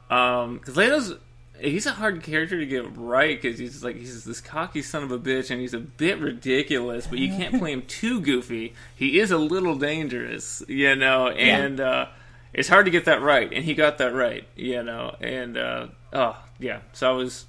Um, 0.10 0.58
because 0.58 0.76
Lando's 0.78 1.14
he's 1.60 1.86
a 1.86 1.92
hard 1.92 2.22
character 2.22 2.60
to 2.60 2.66
get 2.66 2.98
right 2.98 3.42
because 3.42 3.58
he's 3.58 3.84
like 3.84 3.96
he's 3.96 4.24
this 4.26 4.42
cocky 4.42 4.82
son 4.82 5.04
of 5.04 5.12
a 5.12 5.20
bitch, 5.20 5.52
and 5.52 5.62
he's 5.62 5.74
a 5.74 5.80
bit 5.80 6.20
ridiculous. 6.20 7.08
But 7.08 7.20
you 7.20 7.30
can't 7.30 7.60
play 7.60 7.72
him 7.72 7.84
too 7.84 8.20
goofy. 8.22 8.74
He 8.96 9.20
is 9.20 9.32
a 9.32 9.38
little 9.38 9.76
dangerous, 9.76 10.64
you 10.68 10.96
know, 10.96 11.28
and. 11.30 11.80
uh 11.80 12.08
it's 12.56 12.70
hard 12.70 12.86
to 12.86 12.92
get 12.92 13.06
that 13.06 13.22
right, 13.22 13.52
and 13.54 13.64
he 13.64 13.74
got 13.76 13.98
that 14.00 14.14
right, 14.14 14.46
you 14.56 14.82
know. 14.82 15.16
And 15.22 15.58
uh, 15.58 15.88
oh 16.14 16.36
yeah, 16.60 16.80
so 16.94 17.10
I 17.10 17.16
was 17.16 17.46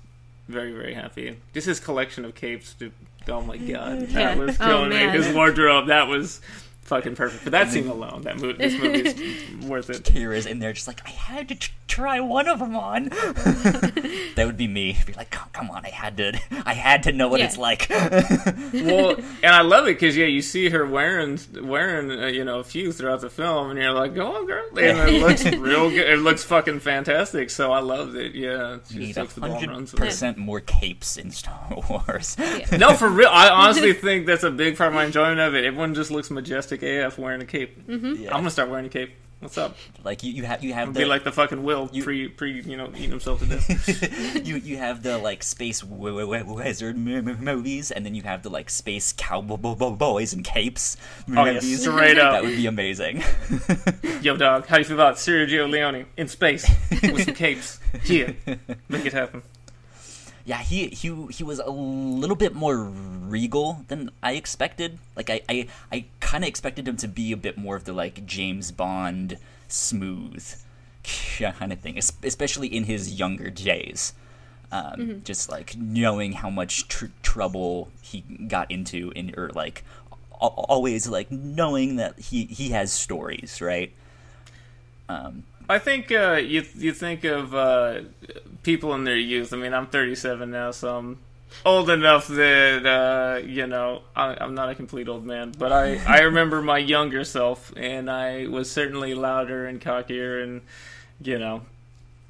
very 0.49 0.73
very 0.73 0.93
happy. 0.95 1.39
Just 1.55 1.67
his 1.67 1.81
collection 1.81 2.25
of 2.25 2.35
capes, 2.35 2.75
dude, 2.75 2.93
oh 3.29 3.41
my 3.41 3.57
god, 3.57 4.01
that 4.09 4.11
Yeah. 4.11 4.37
was 4.37 4.57
Oh, 4.61 4.65
killing 4.65 4.91
me. 4.91 4.97
His 5.09 5.33
wardrobe, 5.35 5.87
that 5.89 6.09
was 6.09 6.41
fucking 6.87 7.17
perfect. 7.17 7.43
For 7.43 7.51
that 7.51 7.71
scene 7.71 7.89
alone, 7.89 8.23
that 8.23 8.37
movie, 8.39 8.59
this 8.59 8.81
movie 8.81 9.01
is 9.09 9.67
worth 9.69 9.91
it. 9.91 10.03
Qi'ra's 10.05 10.47
in 10.47 10.59
there 10.59 10.73
just 10.73 10.87
like, 10.87 11.01
I 11.07 11.11
had 11.11 11.49
to 11.49 11.55
t- 11.55 11.73
try 11.89 12.21
one 12.21 12.49
of 12.49 12.59
them 12.61 12.75
on. 12.77 13.05
that 13.11 14.43
would 14.47 14.57
be 14.57 14.69
me. 14.69 14.97
Be 15.07 15.13
like, 15.15 15.35
"Oh, 15.39 15.47
come 15.53 15.71
on, 15.71 15.85
I 15.85 15.91
had 15.91 16.17
to, 16.19 16.39
I 16.65 16.75
had 16.75 17.03
to 17.05 17.13
know 17.13 17.29
what 17.29 17.41
Yeah. 17.41 17.47
it's 17.47 17.59
like. 17.59 17.91
Well, 18.87 19.17
and 19.43 19.55
I 19.55 19.63
love 19.63 19.85
it 19.87 19.95
because 19.99 20.17
yeah, 20.17 20.27
you 20.27 20.43
see 20.43 20.69
her 20.71 20.85
wearing 20.87 21.39
wearing 21.63 22.11
uh, 22.11 22.27
you 22.27 22.45
know 22.45 22.59
a 22.61 22.65
few 22.65 22.93
throughout 22.93 23.21
the 23.21 23.31
film, 23.31 23.71
and 23.71 23.79
you're 23.79 23.93
like, 23.93 24.15
go 24.15 24.35
on, 24.37 24.47
girl, 24.47 24.65
and 24.79 25.09
it 25.11 25.21
looks 25.23 25.45
real 25.45 25.89
good. 25.91 26.09
It 26.09 26.19
looks 26.19 26.45
fucking 26.45 26.81
fantastic. 26.81 27.51
So 27.51 27.73
I 27.73 27.81
loved 27.81 28.15
it. 28.17 28.35
Yeah, 28.35 28.79
she 28.91 28.99
Need 28.99 29.11
a 29.17 29.23
takes 29.23 29.35
the 29.35 29.41
ball 29.41 29.51
and 29.51 29.59
hundred 29.61 29.73
runs 29.73 29.93
with 29.93 30.03
it. 30.03 30.07
percent 30.07 30.37
more 30.39 30.61
capes 30.61 31.17
in 31.17 31.31
Star 31.31 31.59
Wars. 31.89 32.37
No, 32.73 32.95
for 32.95 33.09
real. 33.09 33.29
I 33.31 33.49
honestly 33.49 33.93
think 33.93 34.27
that's 34.27 34.45
a 34.45 34.51
big 34.51 34.77
part 34.77 34.89
of 34.89 34.95
my 34.95 35.05
enjoyment 35.07 35.41
of 35.41 35.55
it. 35.55 35.65
Everyone 35.65 35.95
just 35.95 36.11
looks 36.11 36.31
majestic 36.31 36.76
AF 36.83 37.19
wearing 37.19 37.43
a 37.43 37.47
cape. 37.47 37.87
Mm-hmm. 37.87 38.23
Yeah. 38.23 38.31
I'm 38.35 38.41
gonna 38.41 38.51
start 38.51 38.69
wearing 38.71 38.87
a 38.87 38.91
cape. 38.91 39.15
What's 39.41 39.59
up? 39.59 39.77
Like 40.03 40.23
you, 40.23 40.33
you 40.33 40.45
have 40.45 40.65
you 40.65 40.73
have 40.73 40.95
the 40.95 41.01
be 41.01 41.05
like 41.05 41.23
the 41.23 41.31
fucking 41.31 41.63
Will 41.63 41.91
You- 41.93 42.03
pre 42.03 42.27
pre 42.29 42.63
you 42.63 42.75
know 42.79 42.89
eating 42.97 43.11
himself 43.11 43.41
to 43.41 43.47
death. 43.47 44.47
you 44.47 44.57
you 44.57 44.79
have 44.79 45.03
the 45.03 45.19
like 45.19 45.43
space 45.43 45.81
w- 45.81 46.19
w- 46.19 46.39
w- 46.43 46.57
wizard 46.57 46.97
m- 46.97 47.29
m- 47.29 47.45
movies, 47.45 47.91
and 47.91 48.07
then 48.07 48.15
you 48.15 48.23
have 48.23 48.43
the 48.43 48.49
like 48.49 48.71
space 48.71 49.13
cowboys 49.15 50.33
and 50.33 50.43
capes 50.43 50.97
Oh, 51.29 51.45
yeah, 51.45 51.53
movies. 51.53 51.83
straight 51.83 52.19
up. 52.19 52.33
That 52.33 52.45
would 52.45 52.57
be 52.57 52.67
amazing. 52.67 53.23
Yo, 54.23 54.37
dog, 54.39 54.67
how 54.67 54.77
do 54.77 54.81
you 54.81 54.85
feel 54.87 54.97
about 54.97 55.17
Sergio 55.17 55.69
Leone 55.69 56.07
in 56.17 56.29
space 56.29 56.67
with 57.03 57.25
some 57.25 57.35
capes? 57.35 57.79
Yeah, 58.07 58.33
make 58.89 59.05
it 59.05 59.13
happen. 59.13 59.43
Yeah, 60.47 60.63
he 60.63 60.87
he 60.89 61.27
he 61.31 61.45
was 61.45 61.59
a 61.59 61.69
little 61.71 62.37
bit 62.37 62.55
more 62.55 62.77
regal 62.79 63.85
than 63.89 64.11
I 64.23 64.33
expected. 64.33 64.99
Like 65.17 65.29
I 65.29 65.41
I, 65.49 65.67
I 65.93 66.05
kind 66.21 66.45
of 66.45 66.49
expected 66.49 66.87
him 66.89 66.97
to 66.99 67.09
be 67.09 67.33
a 67.33 67.37
bit 67.37 67.59
more 67.59 67.77
of 67.77 67.85
the 67.85 67.93
like 67.93 68.25
James 68.25 68.71
Bond 68.73 69.37
smooth 69.69 70.55
kind 71.59 71.73
of 71.73 71.81
thing, 71.81 71.99
especially 71.99 72.69
in 72.69 72.85
his 72.85 73.19
younger 73.19 73.51
days. 73.51 74.15
Um, 74.73 75.23
Just 75.25 75.51
like 75.51 75.77
knowing 75.77 76.33
how 76.33 76.51
much 76.51 76.89
tr- 76.89 77.07
trouble 77.23 77.89
he 78.03 78.21
got 78.49 78.69
into 78.71 79.13
in, 79.15 79.33
or 79.37 79.51
like 79.51 79.85
al- 80.43 80.67
always 80.69 81.07
like 81.09 81.31
knowing 81.31 81.97
that 81.97 82.19
he 82.19 82.45
he 82.47 82.71
has 82.71 82.93
stories, 82.93 83.61
right? 83.61 83.93
Um, 85.09 85.45
I 85.69 85.79
think 85.79 86.13
uh, 86.13 86.35
you 86.35 86.65
you 86.77 86.93
think 86.93 87.25
of 87.25 87.55
uh, 87.55 88.01
people 88.63 88.95
in 88.95 89.05
their 89.05 89.17
youth. 89.17 89.53
I 89.53 89.57
mean, 89.57 89.75
I'm 89.75 89.87
37 89.87 90.51
now, 90.51 90.71
so 90.71 90.97
I'm 90.97 91.19
old 91.65 91.91
enough 91.91 92.29
that 92.29 92.87
uh, 92.87 93.47
you 93.47 93.67
know 93.67 94.03
I, 94.15 94.37
I'm 94.41 94.55
not 94.55 94.71
a 94.71 94.75
complete 94.75 95.09
old 95.09 95.25
man. 95.25 95.53
But 95.59 95.73
I 95.73 95.97
I 96.07 96.21
remember 96.21 96.63
my 96.63 96.79
younger 96.79 97.25
self, 97.25 97.73
and 97.77 98.11
I 98.11 98.47
was 98.47 98.71
certainly 98.71 99.15
louder 99.15 99.67
and 99.67 99.81
cockier, 99.81 100.43
and 100.43 100.63
you 101.21 101.39
know 101.39 101.63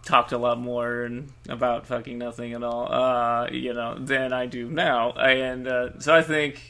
talked 0.04 0.30
a 0.30 0.38
lot 0.38 0.56
more 0.56 1.02
and 1.02 1.32
about 1.48 1.86
fucking 1.86 2.16
nothing 2.16 2.52
at 2.52 2.62
all. 2.62 2.92
Uh, 2.92 3.48
you 3.50 3.74
know 3.74 3.98
than 3.98 4.32
I 4.32 4.46
do 4.46 4.68
now, 4.70 5.12
and 5.12 5.66
uh, 5.68 5.98
so 5.98 6.14
I 6.14 6.22
think 6.22 6.60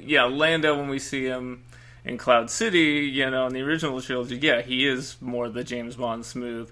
yeah, 0.00 0.24
Lando 0.24 0.76
when 0.76 0.88
we 0.88 0.98
see 0.98 1.24
him 1.24 1.63
in 2.04 2.18
Cloud 2.18 2.50
City, 2.50 3.10
you 3.12 3.30
know, 3.30 3.46
in 3.46 3.52
the 3.52 3.60
original 3.62 4.00
trilogy, 4.00 4.36
yeah, 4.36 4.62
he 4.62 4.86
is 4.86 5.16
more 5.20 5.48
the 5.48 5.64
James 5.64 5.96
Bond 5.96 6.24
smooth. 6.26 6.70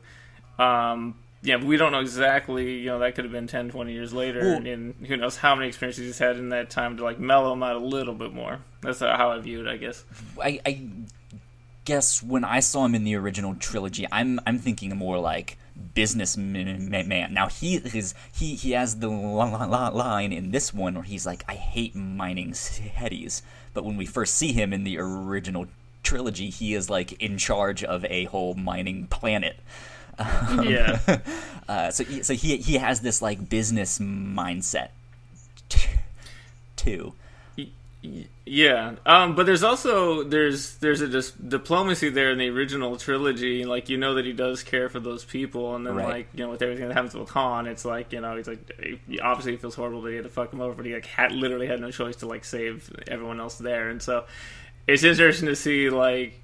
Um, 0.59 1.16
yeah, 1.43 1.57
but 1.57 1.66
we 1.66 1.76
don't 1.76 1.91
know 1.93 2.01
exactly, 2.01 2.78
you 2.78 2.87
know, 2.87 2.99
that 3.01 3.14
could 3.14 3.24
have 3.24 3.33
been 3.33 3.47
10, 3.49 3.70
20 3.70 3.93
years 3.93 4.12
later, 4.12 4.41
Well- 4.41 4.57
and, 4.59 4.66
and 4.66 5.07
who 5.07 5.16
knows 5.16 5.37
how 5.39 5.55
many 5.55 5.68
experiences 5.68 6.05
he's 6.07 6.18
had 6.18 6.37
in 6.37 6.51
that 6.51 6.70
time 6.70 6.97
to, 6.99 7.03
like, 7.05 7.18
mellow 7.18 7.53
him 7.53 7.62
out 7.62 7.76
a 7.76 7.80
little 7.80 8.14
bit 8.14 8.33
more. 8.33 8.61
That's 8.80 9.01
how 9.01 9.30
I 9.33 9.39
view 9.41 9.66
it, 9.66 9.68
I 9.70 9.76
guess. 9.76 10.05
I, 10.41 10.61
I 10.66 10.83
guess 11.85 12.22
when 12.22 12.45
I 12.45 12.61
saw 12.61 12.85
him 12.85 12.95
in 12.95 13.03
the 13.05 13.16
original 13.16 13.55
trilogy, 13.57 14.07
I'm 14.12 14.39
I'm 14.47 14.59
thinking 14.59 14.95
more 14.97 15.18
like 15.18 15.57
businessman. 15.95 16.89
Man. 16.91 17.35
Now 17.35 17.49
he 17.49 17.77
is 17.77 18.14
he 18.33 18.55
he 18.55 18.73
has 18.73 18.97
the 18.97 19.09
li- 19.09 19.66
li- 19.66 19.91
line 19.91 20.33
in 20.33 20.51
this 20.51 20.73
one 20.73 20.95
where 20.95 21.03
he's 21.03 21.27
like, 21.27 21.45
"I 21.49 21.55
hate 21.55 21.95
mining 21.95 22.55
cities," 22.55 23.43
but 23.75 23.85
when 23.85 23.97
we 23.97 24.07
first 24.07 24.35
see 24.35 24.53
him 24.53 24.73
in 24.73 24.85
the 24.85 24.99
original 24.99 25.66
trilogy, 26.03 26.51
he 26.51 26.75
is 26.75 26.91
like 26.91 27.12
in 27.20 27.39
charge 27.39 27.83
of 27.85 28.05
a 28.07 28.25
whole 28.25 28.55
mining 28.55 29.07
planet. 29.07 29.57
Yeah. 30.18 30.99
Uh, 31.68 31.91
so 31.91 32.05
he, 32.05 32.23
so 32.25 32.35
he 32.35 32.57
he 32.57 32.75
has 32.75 33.01
this 33.01 33.23
like 33.23 33.49
business 33.49 34.01
mindset 34.01 34.89
t- 35.68 35.89
too. 36.77 37.14
Yeah, 38.44 38.96
um, 39.07 39.36
but 39.36 39.46
there's 39.46 39.62
also 39.62 40.24
there's 40.24 40.74
there's 40.78 41.00
a 41.00 41.07
dis- 41.07 41.30
diplomacy 41.30 42.09
there 42.09 42.32
in 42.32 42.38
the 42.38 42.48
original 42.50 42.96
trilogy. 42.96 43.64
Like 43.64 43.88
you 43.88 43.96
know 43.96 44.14
that 44.14 44.24
he 44.24 44.32
does 44.32 44.64
care 44.64 44.88
for 44.88 44.98
those 44.98 45.24
people, 45.24 45.76
and 45.76 45.86
then 45.86 45.94
Right. 45.94 46.09
like 46.09 46.28
you 46.34 46.42
know 46.44 46.50
with 46.50 46.62
everything 46.62 46.88
that 46.88 46.94
happens 46.94 47.14
with 47.14 47.28
Han, 47.30 47.66
it's 47.68 47.84
like 47.84 48.12
you 48.12 48.20
know 48.20 48.36
he's 48.36 48.48
like 48.48 48.72
he, 49.09 49.20
obviously 49.20 49.53
he 49.53 49.59
feels 49.59 49.76
horrible 49.76 50.03
that 50.03 50.11
he 50.11 50.16
had 50.16 50.24
to 50.24 50.30
fuck 50.30 50.53
him 50.53 50.61
over, 50.61 50.74
but 50.74 50.84
he 50.84 50.92
like 50.94 51.07
had 51.07 51.30
literally 51.30 51.68
had 51.68 51.80
no 51.80 51.92
choice 51.92 52.16
to 52.16 52.26
like 52.26 52.44
save 52.44 52.90
everyone 53.07 53.38
else 53.38 53.57
there, 53.59 53.88
and 53.88 54.03
so 54.03 54.24
it's 54.88 55.05
interesting 55.05 55.46
to 55.46 55.55
see 55.55 55.88
like 55.88 56.40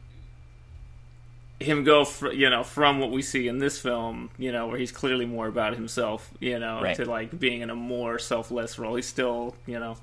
him 1.58 1.82
go 1.82 2.04
fr- 2.04 2.30
you 2.30 2.48
know 2.48 2.62
from 2.62 3.00
what 3.00 3.10
we 3.10 3.20
see 3.20 3.48
in 3.48 3.58
this 3.58 3.80
film 3.80 4.30
you 4.38 4.52
know 4.52 4.68
where 4.68 4.78
he's 4.78 4.92
clearly 4.92 5.26
more 5.26 5.48
about 5.48 5.74
himself 5.74 6.30
you 6.38 6.56
know 6.60 6.80
Right. 6.80 6.94
to 6.94 7.04
like 7.04 7.36
being 7.36 7.62
in 7.62 7.70
a 7.70 7.74
more 7.74 8.20
selfless 8.20 8.78
role 8.78 8.94
he's 8.94 9.06
still 9.08 9.56
you 9.66 9.80
know 9.80 9.96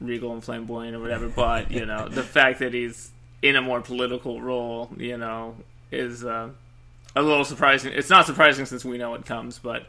regal 0.00 0.32
and 0.32 0.44
flamboyant 0.44 0.94
or 0.94 1.00
whatever 1.00 1.28
but 1.28 1.70
you 1.70 1.86
know 1.86 2.08
the 2.08 2.22
fact 2.22 2.58
that 2.58 2.74
he's 2.74 3.10
in 3.42 3.56
a 3.56 3.62
more 3.62 3.80
political 3.80 4.40
role 4.40 4.90
you 4.96 5.16
know 5.16 5.54
is 5.90 6.24
uh, 6.24 6.48
a 7.14 7.22
little 7.22 7.44
surprising 7.44 7.92
it's 7.94 8.10
not 8.10 8.26
surprising 8.26 8.66
since 8.66 8.84
we 8.84 8.98
know 8.98 9.14
it 9.14 9.24
comes 9.24 9.58
but 9.58 9.86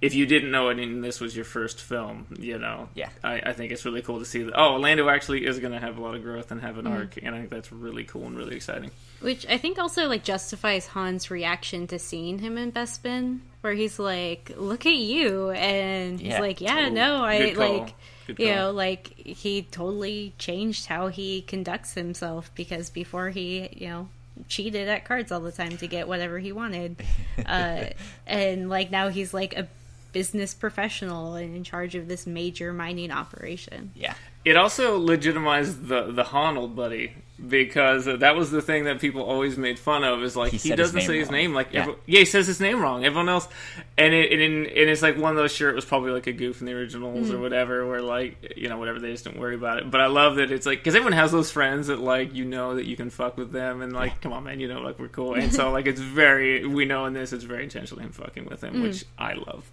if 0.00 0.14
you 0.14 0.24
didn't 0.24 0.50
know 0.50 0.70
it 0.70 0.78
and 0.78 1.04
this 1.04 1.20
was 1.20 1.36
your 1.36 1.44
first 1.44 1.80
film 1.82 2.26
you 2.38 2.58
know 2.58 2.88
Yeah. 2.94 3.10
I, 3.22 3.34
I 3.46 3.52
think 3.52 3.70
it's 3.70 3.84
really 3.84 4.00
cool 4.00 4.18
to 4.18 4.24
see 4.24 4.42
that 4.44 4.54
oh 4.58 4.76
Lando 4.76 5.08
actually 5.10 5.44
is 5.44 5.58
going 5.58 5.72
to 5.72 5.78
have 5.78 5.98
a 5.98 6.00
lot 6.00 6.14
of 6.14 6.22
growth 6.22 6.50
and 6.50 6.60
have 6.62 6.78
an 6.78 6.86
arc 6.86 7.18
and 7.22 7.34
I 7.34 7.38
think 7.38 7.50
that's 7.50 7.70
really 7.70 8.04
cool 8.04 8.26
and 8.26 8.34
really 8.36 8.56
exciting 8.56 8.90
Which 9.20 9.44
I 9.46 9.58
think 9.58 9.78
also 9.78 10.08
like 10.08 10.24
justifies 10.24 10.86
Han's 10.86 11.30
reaction 11.30 11.86
to 11.88 11.98
seeing 11.98 12.38
him 12.38 12.56
in 12.56 12.72
Bespin, 12.72 13.40
where 13.60 13.74
he's 13.74 13.98
like, 13.98 14.52
"Look 14.56 14.86
at 14.86 14.94
you," 14.96 15.50
and 15.50 16.18
he's 16.18 16.30
Yeah. 16.30 16.40
like, 16.40 16.62
"Yeah, 16.62 16.86
Oh, 16.86 16.88
no, 16.88 17.22
I 17.22 17.38
good 17.38 17.56
call. 17.56 17.78
like." 17.80 17.94
You 18.26 18.54
know, 18.54 18.70
like 18.70 19.08
he 19.16 19.62
totally 19.62 20.34
changed 20.38 20.86
how 20.86 21.08
he 21.08 21.42
conducts 21.42 21.94
himself 21.94 22.50
because 22.54 22.90
before 22.90 23.30
he, 23.30 23.68
you 23.72 23.88
know, 23.88 24.08
cheated 24.48 24.88
at 24.88 25.04
cards 25.04 25.32
all 25.32 25.40
the 25.40 25.52
time 25.52 25.76
to 25.78 25.86
get 25.86 26.06
whatever 26.06 26.38
he 26.38 26.52
wanted, 26.52 27.02
uh, 27.46 27.86
and 28.26 28.68
like 28.68 28.90
now 28.90 29.08
he's 29.08 29.34
like 29.34 29.56
a 29.56 29.68
business 30.12 30.54
professional 30.54 31.34
and 31.34 31.54
in 31.54 31.64
charge 31.64 31.94
of 31.94 32.08
this 32.08 32.26
major 32.26 32.72
mining 32.72 33.10
operation. 33.10 33.92
Yeah. 33.94 34.14
It 34.44 34.56
also 34.56 34.98
legitimized 34.98 35.88
the 35.88 36.10
the 36.10 36.24
Han 36.24 36.56
old 36.56 36.74
buddy 36.74 37.14
because 37.48 38.04
that 38.04 38.36
was 38.36 38.50
the 38.50 38.60
thing 38.60 38.84
that 38.84 39.00
people 39.00 39.22
always 39.22 39.56
made 39.56 39.78
fun 39.78 40.04
of. 40.04 40.22
Is 40.22 40.36
like 40.36 40.52
He 40.52 40.58
he, 40.58 40.76
doesn't 40.76 40.96
name 40.96 41.06
say 41.06 41.18
his 41.18 41.28
wrong. 41.28 41.36
name. 41.36 41.54
Like 41.54 41.68
Yeah. 41.72 41.82
every- 41.82 41.94
yeah, 42.06 42.18
he 42.20 42.24
says 42.24 42.46
his 42.46 42.60
name 42.60 42.80
wrong. 42.80 43.04
Everyone 43.04 43.28
else, 43.28 43.48
and 43.96 44.12
it 44.12 44.32
and, 44.32 44.66
and 44.66 44.90
it's 44.90 45.02
like 45.02 45.16
one 45.16 45.30
of 45.30 45.36
those. 45.36 45.52
Sure, 45.52 45.70
it 45.70 45.74
was 45.74 45.84
probably 45.84 46.10
like 46.10 46.26
a 46.26 46.32
goof 46.32 46.60
in 46.60 46.66
the 46.66 46.72
originals 46.72 47.30
or 47.30 47.36
hmm. 47.36 47.42
whatever, 47.42 47.86
where 47.86 48.02
like 48.02 48.54
you 48.56 48.68
know 48.68 48.78
whatever 48.78 48.98
they 48.98 49.12
just 49.12 49.24
don't 49.24 49.38
worry 49.38 49.54
about 49.54 49.78
it. 49.78 49.90
But 49.90 50.00
I 50.00 50.06
love 50.06 50.36
that 50.36 50.50
it's 50.50 50.66
like 50.66 50.78
because 50.78 50.94
everyone 50.94 51.12
has 51.12 51.32
those 51.32 51.50
friends 51.50 51.86
that 51.88 52.00
like 52.00 52.34
you 52.34 52.44
know 52.44 52.74
that 52.76 52.86
you 52.86 52.96
can 52.96 53.10
fuck 53.10 53.36
with 53.36 53.52
them 53.52 53.82
and 53.82 53.92
like 53.92 54.20
come 54.20 54.32
on 54.32 54.44
man, 54.44 54.60
you 54.60 54.68
know 54.68 54.80
like 54.80 54.98
we're 54.98 55.08
cool. 55.08 55.34
And 55.40 55.54
so 55.54 55.70
like 55.70 55.86
it's 55.86 56.00
very 56.00 56.66
we 56.66 56.84
know 56.84 57.06
in 57.06 57.14
this 57.14 57.32
it's 57.32 57.44
very 57.44 57.64
intentional 57.64 58.04
him 58.04 58.12
fucking 58.12 58.44
with 58.44 58.62
him, 58.62 58.74
hmm. 58.74 58.82
which 58.82 59.04
I 59.18 59.34
love 59.34 59.70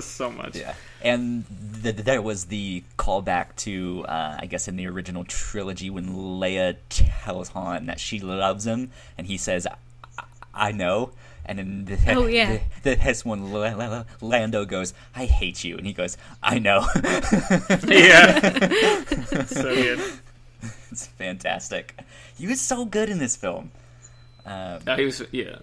so 0.04 0.30
much. 0.30 0.56
Yeah, 0.56 0.74
and 1.06 1.44
th- 1.82 1.96
there 1.96 2.20
was 2.20 2.46
the 2.46 2.82
callback 2.98 3.54
to, 3.64 4.04
uh, 4.08 4.36
I 4.40 4.46
guess, 4.46 4.68
in 4.68 4.76
the 4.76 4.86
original 4.86 5.24
trilogy 5.24 5.88
when 5.90 6.08
Leia 6.40 6.76
tells 6.88 7.48
Han 7.50 7.86
that 7.86 8.00
she 8.00 8.18
loves 8.20 8.66
him, 8.66 8.90
and 9.16 9.26
he 9.26 9.36
says, 9.36 9.66
"I, 9.66 10.24
I 10.54 10.72
know," 10.72 11.10
And 11.48 11.58
then 11.60 11.84
the, 11.84 11.96
Oh, 12.14 12.26
yeah. 12.40 12.58
the, 12.82 12.90
the 12.90 12.96
this 12.96 13.24
one 13.24 13.52
La- 13.52 13.74
La- 13.74 14.04
Lando 14.20 14.64
goes, 14.64 14.92
"I 15.14 15.26
hate 15.26 15.62
you," 15.64 15.76
and 15.78 15.86
he 15.86 15.92
goes, 15.92 16.16
"I 16.42 16.58
know." 16.58 16.86
yeah. 17.86 18.40
so 19.46 19.74
good. 19.74 20.00
it's 20.90 21.06
fantastic. 21.06 21.94
He 22.36 22.46
was 22.46 22.60
so 22.60 22.84
good 22.84 23.08
in 23.08 23.18
this 23.18 23.36
film. 23.36 23.70
Um, 24.44 24.80
Uh, 24.86 24.96
he 24.96 25.04
was 25.04 25.22
yeah. 25.32 25.58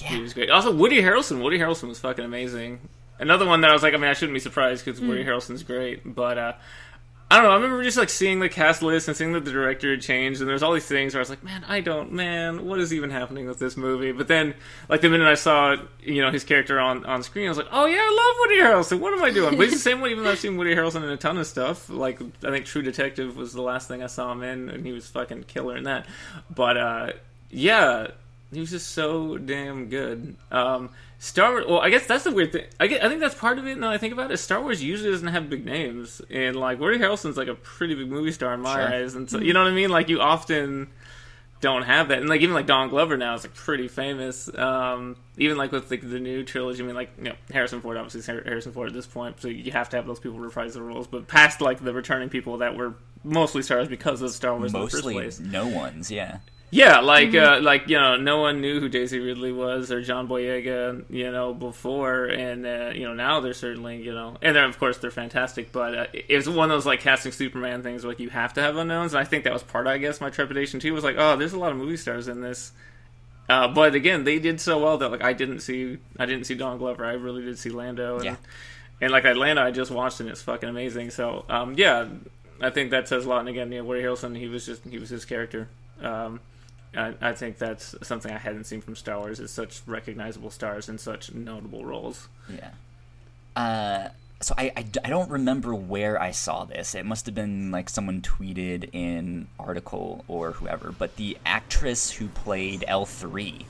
He 0.00 0.20
was 0.22 0.32
great. 0.32 0.48
Also, 0.50 0.72
Woody 0.72 1.02
Harrelson. 1.02 1.42
Woody 1.42 1.58
Harrelson 1.58 1.88
was 1.88 1.98
fucking 1.98 2.24
amazing. 2.24 2.78
Another 3.18 3.46
one 3.46 3.62
that 3.62 3.70
I 3.70 3.72
was 3.72 3.82
like, 3.82 3.94
I 3.94 3.96
mean, 3.96 4.10
I 4.10 4.12
shouldn't 4.12 4.34
be 4.34 4.40
surprised 4.40 4.84
because 4.84 5.00
Woody 5.00 5.24
Harrelson's 5.24 5.62
great, 5.62 6.02
but 6.04 6.38
uh, 6.38 6.52
I 7.30 7.36
don't 7.36 7.44
know. 7.44 7.50
I 7.50 7.56
remember 7.56 7.82
just 7.82 7.98
like 7.98 8.08
seeing 8.08 8.40
the 8.40 8.48
cast 8.48 8.80
list 8.80 9.06
and 9.06 9.14
seeing 9.16 9.32
that 9.34 9.44
the 9.44 9.50
director 9.50 9.90
had 9.90 10.00
changed, 10.00 10.40
and 10.40 10.48
there's 10.48 10.62
all 10.62 10.72
these 10.72 10.86
things 10.86 11.12
where 11.12 11.20
I 11.20 11.22
was 11.22 11.28
like, 11.28 11.44
man, 11.44 11.62
I 11.68 11.80
don't, 11.80 12.12
man, 12.12 12.64
what 12.64 12.78
is 12.80 12.94
even 12.94 13.10
happening 13.10 13.46
with 13.46 13.58
this 13.58 13.76
movie? 13.76 14.12
But 14.12 14.28
then, 14.28 14.54
like 14.88 15.02
the 15.02 15.10
minute 15.10 15.26
I 15.26 15.34
saw, 15.34 15.76
you 16.02 16.22
know, 16.22 16.30
his 16.30 16.42
character 16.44 16.80
on 16.80 17.04
on 17.04 17.22
screen, 17.22 17.44
I 17.46 17.48
was 17.50 17.58
like, 17.58 17.68
oh 17.70 17.84
yeah, 17.84 17.98
I 18.00 18.08
love 18.08 18.36
Woody 18.48 18.60
Harrelson. 18.62 19.00
What 19.00 19.12
am 19.12 19.22
I 19.22 19.30
doing? 19.30 19.58
But 19.58 19.64
he's 19.64 19.74
the 19.74 19.78
same 19.78 20.00
way. 20.00 20.10
Even 20.10 20.24
though 20.24 20.30
I've 20.30 20.38
seen 20.38 20.56
Woody 20.56 20.74
Harrelson 20.74 21.02
in 21.02 21.10
a 21.10 21.18
ton 21.18 21.36
of 21.36 21.46
stuff, 21.46 21.90
like 21.90 22.18
I 22.22 22.50
think 22.50 22.64
True 22.64 22.82
Detective 22.82 23.36
was 23.36 23.52
the 23.52 23.62
last 23.62 23.88
thing 23.88 24.02
I 24.02 24.06
saw 24.06 24.32
him 24.32 24.42
in, 24.42 24.70
and 24.70 24.86
he 24.86 24.92
was 24.92 25.06
fucking 25.08 25.42
killer 25.44 25.76
in 25.76 25.84
that. 25.84 26.06
But 26.48 26.78
uh, 26.78 27.12
yeah, 27.50 28.06
he 28.52 28.60
was 28.60 28.70
just 28.70 28.88
so 28.92 29.36
damn 29.38 29.88
good. 29.88 30.36
Um, 30.50 30.90
Star 31.18 31.50
Wars. 31.52 31.64
Well, 31.68 31.80
I 31.80 31.90
guess 31.90 32.06
that's 32.06 32.24
the 32.24 32.30
weird 32.30 32.52
thing. 32.52 32.64
I, 32.80 32.86
get, 32.86 33.04
I 33.04 33.08
think 33.08 33.20
that's 33.20 33.34
part 33.34 33.58
of 33.58 33.66
it. 33.66 33.76
Now 33.78 33.88
that 33.88 33.94
I 33.94 33.98
think 33.98 34.12
about 34.12 34.30
it, 34.30 34.36
Star 34.38 34.60
Wars 34.60 34.82
usually 34.82 35.10
doesn't 35.10 35.28
have 35.28 35.50
big 35.50 35.64
names, 35.66 36.20
and 36.30 36.56
like 36.56 36.78
Woody 36.80 36.98
Harrelson's 36.98 37.36
like 37.36 37.48
a 37.48 37.54
pretty 37.54 37.94
big 37.94 38.08
movie 38.08 38.32
star 38.32 38.54
in 38.54 38.60
my 38.60 38.74
Sure. 38.74 38.94
eyes, 38.94 39.14
and 39.14 39.28
so 39.30 39.38
you 39.40 39.52
know 39.52 39.62
what 39.62 39.70
I 39.72 39.74
mean. 39.74 39.90
Like 39.90 40.08
you 40.08 40.20
often 40.20 40.88
don't 41.60 41.82
have 41.82 42.08
that, 42.08 42.18
and 42.20 42.28
like 42.28 42.40
even 42.40 42.54
like 42.54 42.66
Don 42.66 42.88
Glover 42.88 43.16
now 43.16 43.34
is 43.34 43.42
like 43.42 43.52
pretty 43.54 43.88
famous. 43.88 44.48
Um, 44.56 45.16
even 45.36 45.56
like 45.58 45.72
with 45.72 45.90
like 45.90 46.08
the 46.08 46.20
new 46.20 46.44
trilogy, 46.44 46.82
I 46.82 46.86
mean 46.86 46.94
like 46.94 47.10
you 47.18 47.24
know 47.24 47.34
Harrison 47.52 47.80
Ford 47.80 47.96
obviously 47.96 48.20
is 48.20 48.26
Harrison 48.26 48.72
Ford 48.72 48.86
at 48.86 48.94
this 48.94 49.06
point, 49.06 49.40
so 49.40 49.48
you 49.48 49.72
have 49.72 49.88
to 49.90 49.96
have 49.96 50.06
those 50.06 50.20
people 50.20 50.38
reprise 50.38 50.74
the 50.74 50.82
roles. 50.82 51.08
But 51.08 51.26
past 51.26 51.60
like 51.60 51.82
the 51.82 51.92
returning 51.92 52.28
people 52.28 52.58
that 52.58 52.76
were 52.76 52.94
mostly 53.24 53.62
stars 53.62 53.88
because 53.88 54.22
of 54.22 54.30
Star 54.30 54.52
Wars 54.56 54.72
in 54.72 54.72
the 54.72 54.78
mostly 54.84 55.14
first 55.24 55.38
place. 55.38 55.40
no 55.40 55.66
ones. 55.66 56.12
Yeah, 56.12 56.38
Yeah, 56.70 57.00
like 57.00 57.34
uh, 57.34 57.60
like 57.62 57.88
you 57.88 57.96
know, 57.98 58.16
no 58.16 58.40
one 58.40 58.60
knew 58.60 58.78
who 58.78 58.90
Daisy 58.90 59.20
Ridley 59.20 59.52
was 59.52 59.90
or 59.90 60.02
John 60.02 60.28
Boyega, 60.28 61.02
you 61.08 61.32
know, 61.32 61.54
before, 61.54 62.26
and 62.26 62.66
uh, 62.66 62.92
you 62.94 63.04
know 63.04 63.14
now 63.14 63.40
they're 63.40 63.54
certainly 63.54 64.02
you 64.02 64.12
know, 64.12 64.36
and 64.42 64.54
they're, 64.54 64.66
of 64.66 64.78
course 64.78 64.98
they're 64.98 65.10
fantastic. 65.10 65.72
But 65.72 65.94
uh, 65.98 66.06
it 66.12 66.36
was 66.36 66.46
one 66.46 66.70
of 66.70 66.76
those 66.76 66.84
like 66.84 67.00
casting 67.00 67.32
Superman 67.32 67.82
things, 67.82 68.04
where, 68.04 68.10
like 68.12 68.20
you 68.20 68.28
have 68.28 68.52
to 68.54 68.60
have 68.60 68.76
unknowns, 68.76 69.14
and 69.14 69.20
I 69.20 69.24
think 69.24 69.44
that 69.44 69.52
was 69.54 69.62
part, 69.62 69.86
of, 69.86 69.92
I 69.94 69.98
guess, 69.98 70.20
my 70.20 70.28
trepidation 70.28 70.78
too. 70.78 70.92
Was 70.92 71.04
like, 71.04 71.16
oh, 71.18 71.36
there's 71.36 71.54
a 71.54 71.58
lot 71.58 71.72
of 71.72 71.78
movie 71.78 71.96
stars 71.96 72.28
in 72.28 72.42
this, 72.42 72.72
uh, 73.48 73.68
but 73.68 73.94
again, 73.94 74.24
they 74.24 74.38
did 74.38 74.60
so 74.60 74.78
well 74.78 74.98
that 74.98 75.10
like 75.10 75.24
I 75.24 75.32
didn't 75.32 75.60
see, 75.60 75.96
I 76.18 76.26
didn't 76.26 76.44
see 76.44 76.54
Don 76.54 76.76
Glover, 76.76 77.06
I 77.06 77.12
really 77.14 77.42
did 77.42 77.58
see 77.58 77.70
Lando, 77.70 78.16
and, 78.16 78.24
Yeah. 78.26 78.36
and 79.00 79.10
like 79.10 79.24
Atlanta, 79.24 79.62
I 79.62 79.70
just 79.70 79.90
watched 79.90 80.20
and 80.20 80.28
it's 80.28 80.42
fucking 80.42 80.68
amazing. 80.68 81.08
So 81.12 81.46
um, 81.48 81.76
yeah, 81.78 82.08
I 82.60 82.68
think 82.68 82.90
that 82.90 83.08
says 83.08 83.24
a 83.24 83.28
lot. 83.30 83.40
And 83.40 83.48
again, 83.48 83.72
yeah, 83.72 83.80
Woody 83.80 84.02
Harrelson, 84.02 84.36
he 84.36 84.48
was 84.48 84.66
just 84.66 84.84
he 84.84 84.98
was 84.98 85.08
his 85.08 85.24
character. 85.24 85.70
Um, 86.02 86.40
I, 86.98 87.14
I 87.20 87.32
think 87.32 87.58
that's 87.58 87.94
something 88.02 88.32
I 88.32 88.38
hadn't 88.38 88.64
seen 88.64 88.80
from 88.80 88.96
Star 88.96 89.18
Wars 89.18 89.38
is 89.40 89.50
such 89.50 89.80
recognizable 89.86 90.50
stars 90.50 90.88
in 90.88 90.98
such 90.98 91.32
notable 91.32 91.84
roles. 91.84 92.28
yeah. 92.48 92.70
Uh, 93.56 94.08
so 94.40 94.54
I, 94.56 94.72
I, 94.76 94.84
I 95.04 95.08
don't 95.08 95.30
remember 95.30 95.74
where 95.74 96.20
I 96.20 96.30
saw 96.30 96.64
this. 96.64 96.94
It 96.94 97.04
must 97.04 97.26
have 97.26 97.34
been 97.34 97.72
like 97.72 97.88
someone 97.90 98.20
tweeted 98.20 98.88
in 98.92 99.48
article 99.58 100.24
or 100.28 100.52
whoever. 100.52 100.92
But 100.96 101.16
the 101.16 101.36
actress 101.44 102.12
who 102.12 102.28
played 102.28 102.84
L 102.86 103.04
three 103.04 103.66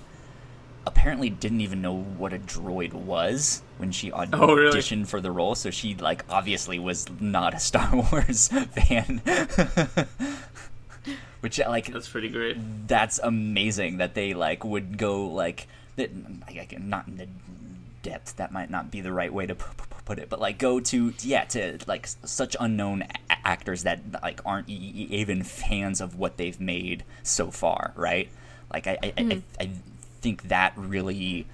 apparently 0.87 1.31
didn't 1.31 1.61
even 1.63 1.81
know 1.83 1.95
what 2.03 2.33
a 2.35 2.39
droid 2.39 2.93
was 2.93 3.63
when 3.79 3.93
she 3.93 4.11
auditioned 4.11 4.29
Oh, 4.41 4.55
really? 4.55 5.05
for 5.05 5.21
the 5.23 5.31
role. 5.31 5.55
So 5.55 5.71
she 5.71 5.95
like 5.95 6.25
obviously 6.29 6.79
was 6.79 7.07
not 7.19 7.55
a 7.55 7.59
Star 7.61 7.89
Wars 8.13 8.49
fan. 8.49 9.23
Which 11.41 11.61
uh, 11.61 11.69
like 11.69 11.93
That's 11.93 12.09
pretty 12.09 12.29
great. 12.29 12.57
that's 12.89 13.19
amazing 13.23 13.99
that 13.99 14.15
they 14.15 14.35
like 14.35 14.65
would 14.65 14.99
go 14.99 15.27
like 15.27 15.69
that 15.97 16.11
like, 16.49 16.79
not 16.81 17.07
in 17.09 17.17
the 17.17 17.29
depth 18.03 18.37
that 18.37 18.53
might 18.53 18.71
not 18.71 18.91
be 18.91 19.01
the 19.01 19.13
right 19.13 19.33
way 19.33 19.47
to 19.47 19.55
p- 19.55 19.65
p- 19.77 19.85
put 20.05 20.19
it 20.19 20.29
but 20.29 20.41
like 20.41 20.59
go 20.59 20.79
to 20.81 21.13
yeah 21.21 21.45
to 21.45 21.79
like 21.87 22.07
such 22.25 22.57
unknown 22.61 23.03
a- 23.03 23.47
actors 23.47 23.83
that 23.83 24.01
like 24.23 24.41
aren't 24.47 24.69
e- 24.69 25.07
even 25.11 25.43
fans 25.43 26.01
of 26.01 26.17
what 26.17 26.37
they've 26.37 26.61
made 26.61 27.05
so 27.23 27.51
far 27.51 27.93
right 27.97 28.29
like 28.73 28.87
i 28.87 28.97
i, 29.03 29.13
I, 29.19 29.23
hmm. 29.23 29.39
I 29.61 29.71
think 30.21 30.43
that 30.49 30.73
really 30.77 31.47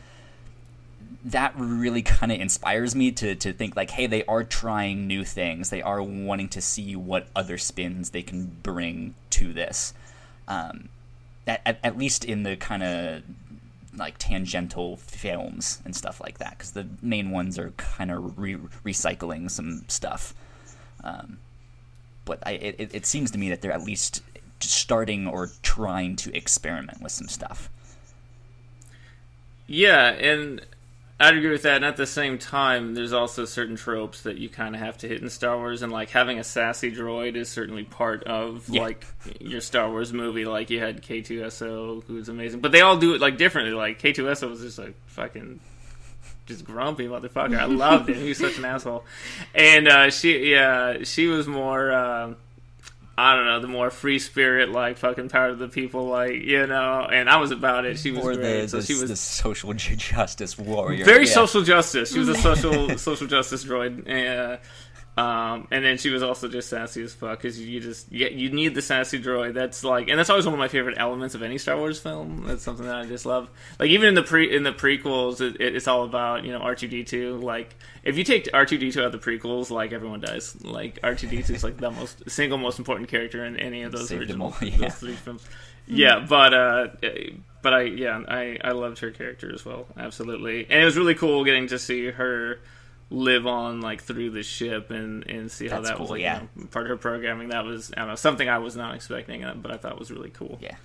that 1.24 1.54
really 1.56 2.02
kind 2.02 2.30
of 2.30 2.40
inspires 2.40 2.94
me 2.94 3.10
to, 3.12 3.34
to 3.34 3.52
think 3.52 3.76
like 3.76 3.90
hey 3.90 4.06
they 4.06 4.24
are 4.24 4.44
trying 4.44 5.06
new 5.06 5.24
things. 5.24 5.70
They 5.70 5.82
are 5.82 6.02
wanting 6.02 6.48
to 6.50 6.60
see 6.60 6.96
what 6.96 7.28
other 7.34 7.58
spins 7.58 8.10
they 8.10 8.22
can 8.22 8.58
bring 8.62 9.14
to 9.30 9.52
this. 9.52 9.94
Um, 10.46 10.88
at, 11.46 11.78
at, 11.82 11.98
least 11.98 12.24
in 12.24 12.42
the 12.42 12.56
kind 12.56 12.82
of 12.82 13.22
like 13.96 14.16
tangential 14.18 14.96
films 14.96 15.80
and 15.84 15.94
stuff 15.94 16.20
like 16.20 16.38
that 16.38 16.50
because 16.50 16.72
the 16.72 16.86
main 17.02 17.30
ones 17.30 17.58
are 17.58 17.70
kind 17.72 18.10
of 18.10 18.38
re- 18.38 18.56
recycling 18.84 19.50
some 19.50 19.84
stuff. 19.88 20.34
Um, 21.02 21.38
but 22.24 22.40
I, 22.46 22.52
it, 22.52 22.94
it 22.94 23.06
seems 23.06 23.30
to 23.32 23.38
me 23.38 23.50
that 23.50 23.60
they're 23.60 23.72
at 23.72 23.84
least 23.84 24.22
starting 24.60 25.26
or 25.26 25.50
trying 25.62 26.16
to 26.16 26.34
experiment 26.36 27.02
with 27.02 27.12
some 27.12 27.28
stuff. 27.28 27.70
Yeah, 29.66 30.10
and 30.10 30.64
I'd 31.20 31.36
agree 31.36 31.50
with 31.50 31.62
that. 31.62 31.76
And 31.76 31.84
at 31.84 31.96
the 31.96 32.06
same 32.06 32.38
time, 32.38 32.94
there's 32.94 33.12
also 33.12 33.44
certain 33.44 33.76
tropes 33.76 34.22
that 34.22 34.36
you 34.38 34.48
kind 34.48 34.74
of 34.74 34.80
have 34.80 34.98
to 34.98 35.08
hit 35.08 35.22
in 35.22 35.30
Star 35.30 35.56
Wars, 35.56 35.82
and 35.82 35.92
like 35.92 36.10
having 36.10 36.38
a 36.40 36.44
sassy 36.44 36.90
droid 36.90 37.36
is 37.36 37.48
certainly 37.48 37.84
part 37.84 38.24
of 38.24 38.68
Yeah. 38.68 38.82
like 38.82 39.06
your 39.40 39.60
Star 39.60 39.88
Wars 39.90 40.12
movie. 40.12 40.44
Like 40.44 40.70
you 40.70 40.80
had 40.80 41.02
K2SO, 41.02 42.02
who's 42.04 42.28
amazing, 42.28 42.60
but 42.60 42.72
they 42.72 42.80
all 42.80 42.96
do 42.96 43.14
it 43.14 43.20
like 43.20 43.36
differently. 43.38 43.74
Like 43.74 44.00
K2SO 44.02 44.50
was 44.50 44.60
just 44.60 44.78
like 44.78 44.94
fucking. 45.06 45.60
Just 46.46 46.66
grumpy 46.66 47.06
motherfucker. 47.06 47.58
I 47.58 47.64
loved 47.64 48.10
him. 48.10 48.16
He 48.16 48.28
was 48.28 48.36
such 48.36 48.58
an 48.58 48.66
asshole. 48.66 49.02
And 49.54 49.88
uh, 49.88 50.10
she, 50.10 50.50
yeah, 50.50 50.98
she 51.04 51.26
was 51.26 51.46
more. 51.46 51.90
Uh, 51.90 52.34
I 53.16 53.36
don't 53.36 53.44
know, 53.46 53.60
the 53.60 53.68
more 53.68 53.90
free 53.90 54.18
spirit, 54.18 54.70
like 54.70 54.98
fucking 54.98 55.28
power 55.28 55.48
of 55.48 55.58
the 55.60 55.68
people, 55.68 56.06
like 56.06 56.34
you 56.34 56.66
know. 56.66 57.06
And 57.10 57.30
I 57.30 57.36
was 57.36 57.52
about 57.52 57.84
it. 57.84 57.98
She 57.98 58.10
was 58.10 58.24
or 58.24 58.34
great. 58.34 58.62
the, 58.62 58.68
so 58.68 58.76
the, 58.78 58.82
she 58.86 58.94
was 58.94 59.08
the 59.08 59.16
social 59.16 59.72
justice 59.74 60.58
warrior 60.58 61.04
very 61.04 61.26
Yeah. 61.26 61.32
social 61.32 61.62
justice. 61.62 62.12
She 62.12 62.18
was 62.18 62.28
a 62.28 62.34
social 62.48 62.98
social 62.98 63.26
justice 63.28 63.64
droid, 63.64 64.02
and, 64.06 64.40
uh, 64.40 64.56
um, 65.16 65.68
and 65.70 65.84
then 65.84 65.96
she 65.96 66.10
was 66.10 66.24
also 66.24 66.48
just 66.48 66.68
sassy 66.68 67.02
as 67.02 67.14
fuck 67.14 67.38
because 67.38 67.60
you 67.60 67.78
just 67.78 68.10
you, 68.10 68.26
you 68.26 68.50
need 68.50 68.74
the 68.74 68.82
sassy 68.82 69.22
droid. 69.22 69.54
That's 69.54 69.84
like, 69.84 70.08
and 70.08 70.18
that's 70.18 70.28
always 70.28 70.44
one 70.44 70.54
of 70.54 70.58
my 70.58 70.66
favorite 70.66 70.96
elements 70.98 71.36
of 71.36 71.42
any 71.42 71.56
Star 71.56 71.76
Wars 71.76 72.00
film. 72.00 72.44
That's 72.46 72.64
something 72.64 72.84
that 72.84 72.96
I 72.96 73.06
just 73.06 73.24
love. 73.24 73.48
Like 73.78 73.90
even 73.90 74.08
in 74.08 74.14
the 74.14 74.24
pre 74.24 74.54
in 74.54 74.64
the 74.64 74.72
prequels, 74.72 75.40
it, 75.40 75.60
it, 75.60 75.76
it's 75.76 75.86
all 75.86 76.02
about 76.02 76.44
you 76.44 76.50
know 76.50 76.58
R 76.58 76.74
two 76.74 76.88
D 76.88 77.04
two. 77.04 77.36
Like 77.36 77.76
if 78.02 78.18
you 78.18 78.24
take 78.24 78.48
R 78.52 78.66
two 78.66 78.76
D 78.76 78.90
two 78.90 79.02
out 79.02 79.06
of 79.06 79.12
the 79.12 79.18
prequels, 79.18 79.70
like 79.70 79.92
everyone 79.92 80.20
dies. 80.20 80.60
Like 80.64 80.98
R 81.04 81.14
two 81.14 81.28
D 81.28 81.44
two 81.44 81.54
is 81.54 81.62
like 81.62 81.76
the 81.76 81.92
most 81.92 82.28
single 82.28 82.58
most 82.58 82.80
important 82.80 83.08
character 83.08 83.44
in 83.44 83.56
any 83.56 83.82
of 83.82 83.92
those 83.92 84.08
Saved 84.08 84.22
original 84.22 84.48
all, 84.48 84.56
yeah. 84.68 84.78
those 84.78 84.94
three 84.96 85.14
films. 85.14 85.46
Yeah, 85.86 86.26
but 86.28 86.52
uh, 86.52 86.86
but 87.62 87.72
I 87.72 87.82
yeah 87.82 88.20
I 88.26 88.58
I 88.64 88.72
loved 88.72 88.98
her 88.98 89.12
character 89.12 89.54
as 89.54 89.64
well, 89.64 89.86
absolutely, 89.96 90.66
and 90.68 90.82
it 90.82 90.84
was 90.84 90.96
really 90.96 91.14
cool 91.14 91.44
getting 91.44 91.68
to 91.68 91.78
see 91.78 92.10
her 92.10 92.58
live 93.14 93.46
on 93.46 93.80
like 93.80 94.02
through 94.02 94.30
the 94.30 94.42
ship 94.42 94.90
and 94.90 95.26
and 95.26 95.50
see 95.50 95.68
how 95.68 95.76
That's 95.76 95.90
that 95.90 96.00
was 96.00 96.10
like 96.10 96.20
yeah. 96.20 96.42
you 96.56 96.62
know, 96.62 96.66
part 96.66 96.86
of 96.86 96.90
her 96.90 96.96
programming. 96.96 97.48
That 97.48 97.64
was 97.64 97.92
I 97.96 98.00
don't 98.00 98.08
know 98.08 98.14
something 98.16 98.48
I 98.48 98.58
was 98.58 98.76
not 98.76 98.94
expecting, 98.94 99.44
uh, 99.44 99.54
but 99.54 99.70
I 99.70 99.76
thought 99.76 99.98
was 99.98 100.10
really 100.10 100.30
cool. 100.30 100.58
yeah 100.60 100.76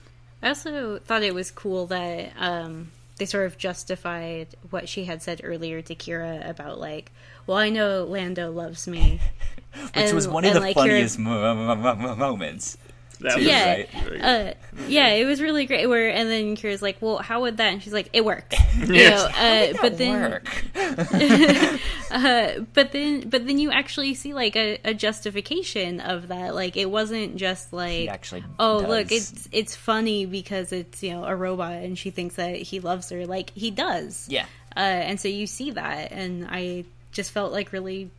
I 0.41 0.49
also 0.49 0.99
thought 0.99 1.23
it 1.23 1.33
was 1.33 1.51
cool 1.51 1.87
that 1.87 2.31
um, 2.37 2.91
they 3.17 3.25
sort 3.25 3.45
of 3.45 3.57
justified 3.57 4.47
what 4.69 4.87
she 4.87 5.05
had 5.05 5.21
said 5.21 5.41
earlier 5.43 5.81
to 5.81 5.95
Qi'ra 5.95 6.49
about 6.49 6.79
like, 6.79 7.11
well, 7.45 7.57
I 7.57 7.69
know 7.69 8.05
Lando 8.05 8.51
loves 8.51 8.87
me, 8.87 9.19
which 9.93 10.13
was 10.13 10.27
one 10.27 10.45
of 10.45 10.53
the 10.53 10.61
like, 10.61 10.75
funniest 10.75 11.19
mo- 11.19 12.15
moments 12.15 12.77
That 13.29 13.33
too, 13.33 13.39
was 13.39 13.47
Yeah. 13.47 13.75
right? 14.09 14.21
uh, 14.21 14.53
yeah, 14.87 15.09
it 15.09 15.25
was 15.25 15.41
really 15.41 15.65
great. 15.65 15.87
Where 15.87 16.09
and 16.09 16.29
then 16.29 16.55
Qi'ra's 16.55 16.81
like, 16.81 17.01
well, 17.01 17.17
how 17.17 17.41
would 17.41 17.57
that? 17.57 17.73
And 17.73 17.83
she's 17.83 17.91
like, 17.91 18.09
it 18.13 18.23
worked. 18.23 18.55
You 18.79 19.09
know, 19.09 19.29
uh, 19.37 19.73
but 19.81 19.97
then 19.97 20.31
work 20.31 20.63
uh, 22.11 22.59
but 22.73 22.91
then 22.91 23.29
but 23.29 23.45
then 23.45 23.59
you 23.59 23.71
actually 23.71 24.13
see 24.13 24.33
like 24.33 24.55
a, 24.55 24.79
a 24.83 24.93
justification 24.93 25.99
of 25.99 26.29
that 26.29 26.55
like 26.55 26.77
it 26.77 26.89
wasn't 26.89 27.35
just 27.35 27.73
like 27.73 28.09
actually 28.09 28.43
oh 28.57 28.77
look 28.87 29.11
it's 29.11 29.47
it's 29.51 29.75
funny 29.75 30.25
because 30.25 30.71
it's 30.71 31.03
you 31.03 31.11
know 31.11 31.25
a 31.25 31.35
robot 31.35 31.73
and 31.73 31.97
she 31.99 32.09
thinks 32.09 32.35
that 32.35 32.55
he 32.55 32.79
loves 32.79 33.09
her 33.09 33.25
like 33.27 33.51
he 33.51 33.69
does 33.69 34.27
yeah 34.29 34.45
uh, 34.75 34.79
and 34.79 35.19
so 35.19 35.27
you 35.27 35.45
see 35.45 35.71
that 35.71 36.11
and 36.11 36.47
i 36.49 36.83
just 37.11 37.31
felt 37.31 37.51
like 37.51 37.71
really 37.71 38.09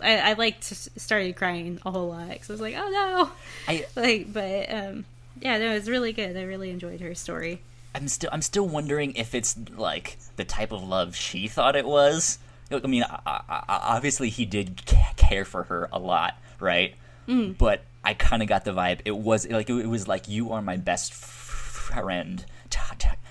i, 0.00 0.18
I 0.18 0.32
like 0.34 0.56
started 0.62 1.36
crying 1.36 1.80
a 1.84 1.90
whole 1.90 2.08
lot 2.08 2.28
because 2.28 2.50
i 2.50 2.52
was 2.52 2.60
like 2.60 2.74
oh 2.76 2.88
no 2.88 3.30
I 3.66 3.86
like 3.96 4.32
but 4.32 4.72
um 4.72 5.04
yeah 5.40 5.58
no 5.58 5.70
it 5.70 5.74
was 5.74 5.88
really 5.88 6.12
good 6.12 6.36
i 6.36 6.42
really 6.42 6.70
enjoyed 6.70 7.00
her 7.00 7.14
story 7.14 7.60
I'm 7.94 8.08
still 8.08 8.30
I'm 8.32 8.42
still 8.42 8.68
wondering 8.68 9.14
if 9.14 9.34
it's 9.34 9.56
like 9.76 10.18
the 10.36 10.44
type 10.44 10.72
of 10.72 10.86
love 10.86 11.16
she 11.16 11.48
thought 11.48 11.74
it 11.74 11.86
was. 11.86 12.38
I 12.70 12.86
mean, 12.86 13.02
I, 13.02 13.18
I, 13.26 13.62
obviously 13.68 14.28
he 14.28 14.44
did 14.44 14.82
care 15.16 15.44
for 15.44 15.64
her 15.64 15.88
a 15.90 15.98
lot, 15.98 16.36
right? 16.60 16.94
Mm. 17.26 17.56
But 17.56 17.82
I 18.04 18.14
kind 18.14 18.42
of 18.42 18.48
got 18.48 18.64
the 18.64 18.72
vibe 18.72 19.00
it 19.04 19.16
was 19.16 19.48
like 19.48 19.70
it 19.70 19.86
was 19.86 20.06
like 20.06 20.28
you 20.28 20.52
are 20.52 20.62
my 20.62 20.76
best 20.76 21.14
friend 21.14 22.44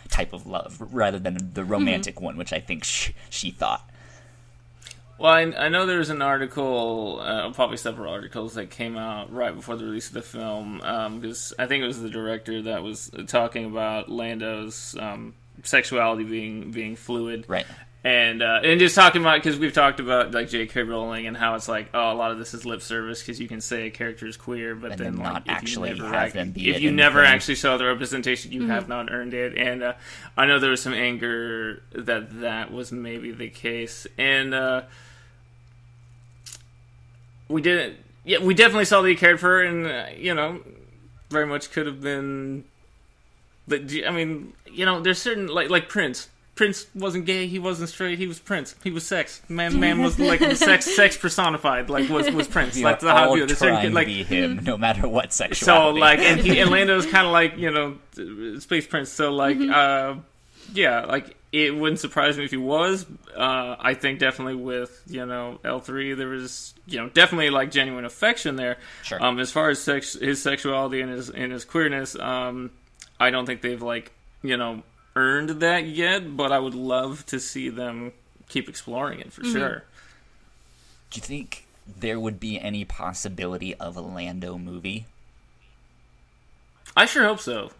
type 0.09 0.33
of 0.33 0.47
love 0.47 0.77
rather 0.91 1.19
than 1.19 1.51
the 1.53 1.63
romantic 1.63 2.15
mm-hmm. 2.15 2.25
one, 2.25 2.37
which 2.37 2.51
I 2.51 2.59
think 2.59 2.83
sh- 2.83 3.11
she 3.29 3.51
thought. 3.51 3.87
Well, 5.19 5.31
I, 5.31 5.41
I, 5.41 5.69
know 5.69 5.87
there 5.87 5.97
was 5.97 6.11
an 6.11 6.21
article, 6.21 7.19
uh, 7.21 7.49
probably 7.51 7.77
several 7.77 8.13
articles 8.13 8.53
that 8.53 8.69
came 8.69 8.97
out 8.97 9.33
right 9.33 9.55
before 9.55 9.75
the 9.75 9.85
release 9.85 10.07
of 10.07 10.13
the 10.13 10.21
film, 10.21 10.77
because 10.77 11.51
um, 11.51 11.55
I 11.63 11.65
think 11.65 11.83
it 11.83 11.87
was 11.87 11.99
the 11.99 12.09
director 12.09 12.61
that 12.63 12.83
was 12.83 13.09
talking 13.25 13.65
about 13.65 14.09
Lando's 14.09 14.95
um, 14.99 15.33
sexuality 15.63 16.23
being 16.23 16.71
being 16.71 16.95
fluid, 16.95 17.45
right? 17.47 17.65
And 18.03 18.43
uh, 18.43 18.61
and 18.63 18.79
just 18.79 18.95
talking 18.95 19.21
about 19.21 19.43
because 19.43 19.57
we've 19.57 19.73
talked 19.73 19.99
about 19.99 20.31
like 20.31 20.49
J.K. 20.49 20.83
Rowling 20.83 21.25
and 21.25 21.35
how 21.35 21.55
it's 21.55 21.67
like 21.67 21.89
oh 21.95 22.11
a 22.11 22.13
lot 22.13 22.31
of 22.31 22.37
this 22.37 22.53
is 22.53 22.63
lip 22.63 22.81
service 22.83 23.21
because 23.21 23.39
you 23.39 23.47
can 23.47 23.59
say 23.59 23.87
a 23.87 23.89
character 23.89 24.27
is 24.27 24.37
queer 24.37 24.75
but 24.75 24.91
and 24.91 24.99
then, 24.99 25.15
then 25.15 25.23
like 25.23 25.43
if 25.45 25.51
actually 25.51 25.89
you 25.89 26.03
never, 26.03 26.13
have 26.13 26.33
them 26.33 26.51
be 26.51 26.69
if 26.69 26.79
you 26.79 26.91
never 26.91 27.23
actually 27.23 27.55
saw 27.55 27.75
the 27.75 27.85
representation 27.85 28.51
you 28.51 28.61
mm-hmm. 28.61 28.69
have 28.69 28.87
not 28.87 29.11
earned 29.11 29.33
it 29.33 29.57
and 29.57 29.81
uh, 29.81 29.93
I 30.37 30.45
know 30.45 30.59
there 30.59 30.69
was 30.69 30.81
some 30.81 30.93
anger 30.93 31.81
that 31.91 32.39
that 32.39 32.71
was 32.71 32.91
maybe 32.91 33.31
the 33.31 33.49
case 33.49 34.05
and. 34.17 34.53
We 37.49 37.61
didn't. 37.61 37.97
Yeah, 38.23 38.39
we 38.39 38.53
definitely 38.53 38.85
saw 38.85 39.01
that 39.01 39.09
he 39.09 39.15
cared 39.15 39.39
for 39.39 39.47
her, 39.47 39.63
and 39.63 39.87
uh, 39.87 40.05
you 40.17 40.33
know, 40.33 40.61
very 41.29 41.45
much 41.45 41.71
could 41.71 41.85
have 41.85 42.01
been. 42.01 42.65
But 43.67 43.83
I 44.05 44.11
mean, 44.11 44.53
you 44.71 44.85
know, 44.85 45.01
there's 45.01 45.21
certain 45.21 45.47
like 45.47 45.69
like 45.69 45.89
Prince. 45.89 46.29
Prince 46.55 46.87
wasn't 46.95 47.25
gay. 47.25 47.45
He 47.45 47.59
wasn't 47.59 47.87
straight. 47.87 48.17
He 48.17 48.25
was 48.25 48.39
Prince. 48.39 48.75
He 48.83 48.89
was 48.89 49.05
sex. 49.05 49.41
Man, 49.47 49.79
man 49.79 50.01
was 50.01 50.19
like 50.19 50.39
sex, 50.55 50.93
sex 50.93 51.15
personified. 51.15 51.89
Like 51.89 52.09
was 52.09 52.29
was 52.31 52.47
Prince. 52.47 52.75
We 52.75 52.83
like 52.83 52.99
the 52.99 53.11
how 53.11 53.33
view. 53.33 53.45
There's 53.45 53.59
certain 53.59 53.93
like 53.93 54.07
be 54.07 54.23
him, 54.23 54.63
no 54.63 54.77
matter 54.77 55.07
what 55.07 55.31
sexuality. 55.31 55.99
So 55.99 56.01
like, 56.01 56.19
and 56.19 56.39
he 56.39 56.59
and 56.59 56.71
Lando's 56.71 57.05
kind 57.05 57.27
of 57.27 57.31
like 57.31 57.57
you 57.57 57.71
know, 57.71 58.59
space 58.59 58.87
prince. 58.87 59.09
So 59.09 59.31
like, 59.31 59.57
mm-hmm. 59.57 60.19
uh, 60.19 60.21
yeah, 60.73 61.05
like 61.05 61.36
it 61.51 61.75
wouldn't 61.75 61.99
surprise 61.99 62.37
me 62.37 62.43
if 62.43 62.51
he 62.51 62.57
was. 62.57 63.05
Uh, 63.35 63.75
I 63.79 63.93
think 63.93 64.19
definitely 64.19 64.55
with 64.55 65.01
you 65.07 65.25
know 65.25 65.59
L 65.63 65.79
three 65.79 66.13
there 66.13 66.27
was 66.27 66.73
you 66.85 66.99
know 66.99 67.09
definitely 67.09 67.49
like 67.49 67.71
genuine 67.71 68.05
affection 68.05 68.55
there. 68.55 68.77
Sure. 69.03 69.23
Um, 69.23 69.39
as 69.39 69.51
far 69.51 69.69
as 69.69 69.79
sex, 69.79 70.13
his 70.13 70.41
sexuality 70.41 71.01
and 71.01 71.11
his 71.11 71.29
and 71.29 71.51
his 71.51 71.65
queerness, 71.65 72.15
um, 72.15 72.71
I 73.19 73.29
don't 73.29 73.45
think 73.45 73.61
they've 73.61 73.81
like 73.81 74.11
you 74.43 74.57
know 74.57 74.83
earned 75.15 75.61
that 75.61 75.85
yet. 75.85 76.35
But 76.35 76.51
I 76.51 76.59
would 76.59 76.75
love 76.75 77.25
to 77.27 77.39
see 77.39 77.69
them 77.69 78.11
keep 78.49 78.67
exploring 78.67 79.19
it 79.19 79.31
for 79.31 79.41
mm-hmm. 79.41 79.53
sure. 79.53 79.83
Do 81.09 81.17
you 81.17 81.21
think 81.21 81.65
there 81.87 82.19
would 82.19 82.39
be 82.39 82.59
any 82.59 82.83
possibility 82.83 83.73
of 83.75 83.95
a 83.95 84.01
Lando 84.01 84.57
movie? 84.57 85.05
I 86.95 87.05
sure 87.05 87.23
hope 87.23 87.39
so. 87.39 87.71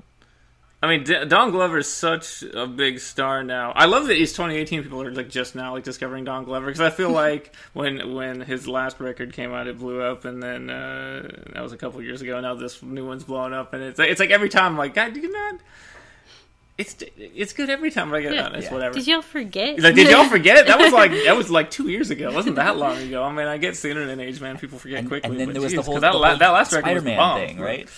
I 0.82 0.88
mean, 0.88 1.04
D- 1.04 1.26
Don 1.26 1.50
Glover 1.50 1.80
is 1.80 1.92
such 1.92 2.44
a 2.44 2.68
big 2.68 3.00
star 3.00 3.44
now. 3.44 3.72
I 3.72 3.86
love 3.86 4.08
that 4.08 4.18
he's 4.18 4.32
2018. 4.34 4.84
People 4.84 5.02
are 5.02 5.12
like 5.12 5.30
just 5.30 5.56
now 5.56 5.74
like 5.74 5.84
discovering 5.84 6.24
Don 6.24 6.44
Glover 6.44 6.68
because 6.68 6.82
I 6.82 6.92
feel 6.92 7.10
like 7.26 7.56
when 7.74 8.14
when 8.14 8.42
his 8.42 8.68
last 8.68 9.00
record 9.00 9.34
came 9.34 9.54
out, 9.54 9.68
it 9.68 9.80
blew 9.80 10.02
up, 10.02 10.26
and 10.26 10.42
then 10.42 10.70
uh, 10.70 11.28
that 11.54 11.62
was 11.62 11.74
a 11.74 11.78
couple 11.78 12.02
years 12.04 12.22
ago. 12.22 12.40
Now 12.40 12.54
this 12.54 12.84
new 12.84 13.08
one's 13.08 13.24
blowing 13.24 13.54
up, 13.54 13.74
and 13.74 13.82
it's 13.82 14.00
it's 14.00 14.20
like 14.20 14.30
every 14.30 14.50
time, 14.50 14.74
I'm 14.74 14.78
like 14.78 14.94
God, 14.94 15.14
do 15.14 15.20
you 15.20 15.32
not? 15.32 15.60
It's 16.78 16.96
it's 17.18 17.54
good 17.54 17.72
every 17.72 17.90
time 17.90 18.14
I 18.14 18.22
get 18.22 18.36
yeah, 18.36 18.46
on. 18.46 18.54
It's 18.54 18.66
yeah. 18.66 18.74
whatever. 18.74 18.94
Did 18.94 19.08
y'all 19.08 19.24
forget? 19.24 19.80
Like, 19.80 19.96
did 19.96 20.12
y'all 20.12 20.30
forget? 20.30 20.68
That 20.68 20.78
was 20.78 20.94
like 20.94 21.10
that 21.10 21.36
was 21.36 21.50
like 21.50 21.72
two 21.72 21.90
years 21.90 22.12
ago. 22.12 22.30
It 22.30 22.36
wasn't 22.36 22.58
that 22.58 22.78
long 22.78 22.98
ago. 22.98 23.24
I 23.24 23.32
mean, 23.34 23.48
I 23.48 23.58
get 23.58 23.74
the 23.74 23.90
internet 23.90 24.20
age, 24.20 24.40
man. 24.40 24.60
People 24.60 24.78
forget 24.78 25.00
and, 25.00 25.08
quickly. 25.08 25.32
And 25.32 25.40
then 25.40 25.54
there 25.54 25.62
was 25.62 25.72
geez, 25.72 25.78
the 25.78 25.82
whole, 25.82 26.00
that, 26.00 26.12
the 26.12 26.20
whole 26.20 26.38
that 26.38 26.50
last 26.52 26.70
Spider-Man 26.70 27.48
thing, 27.48 27.60
right? 27.60 27.90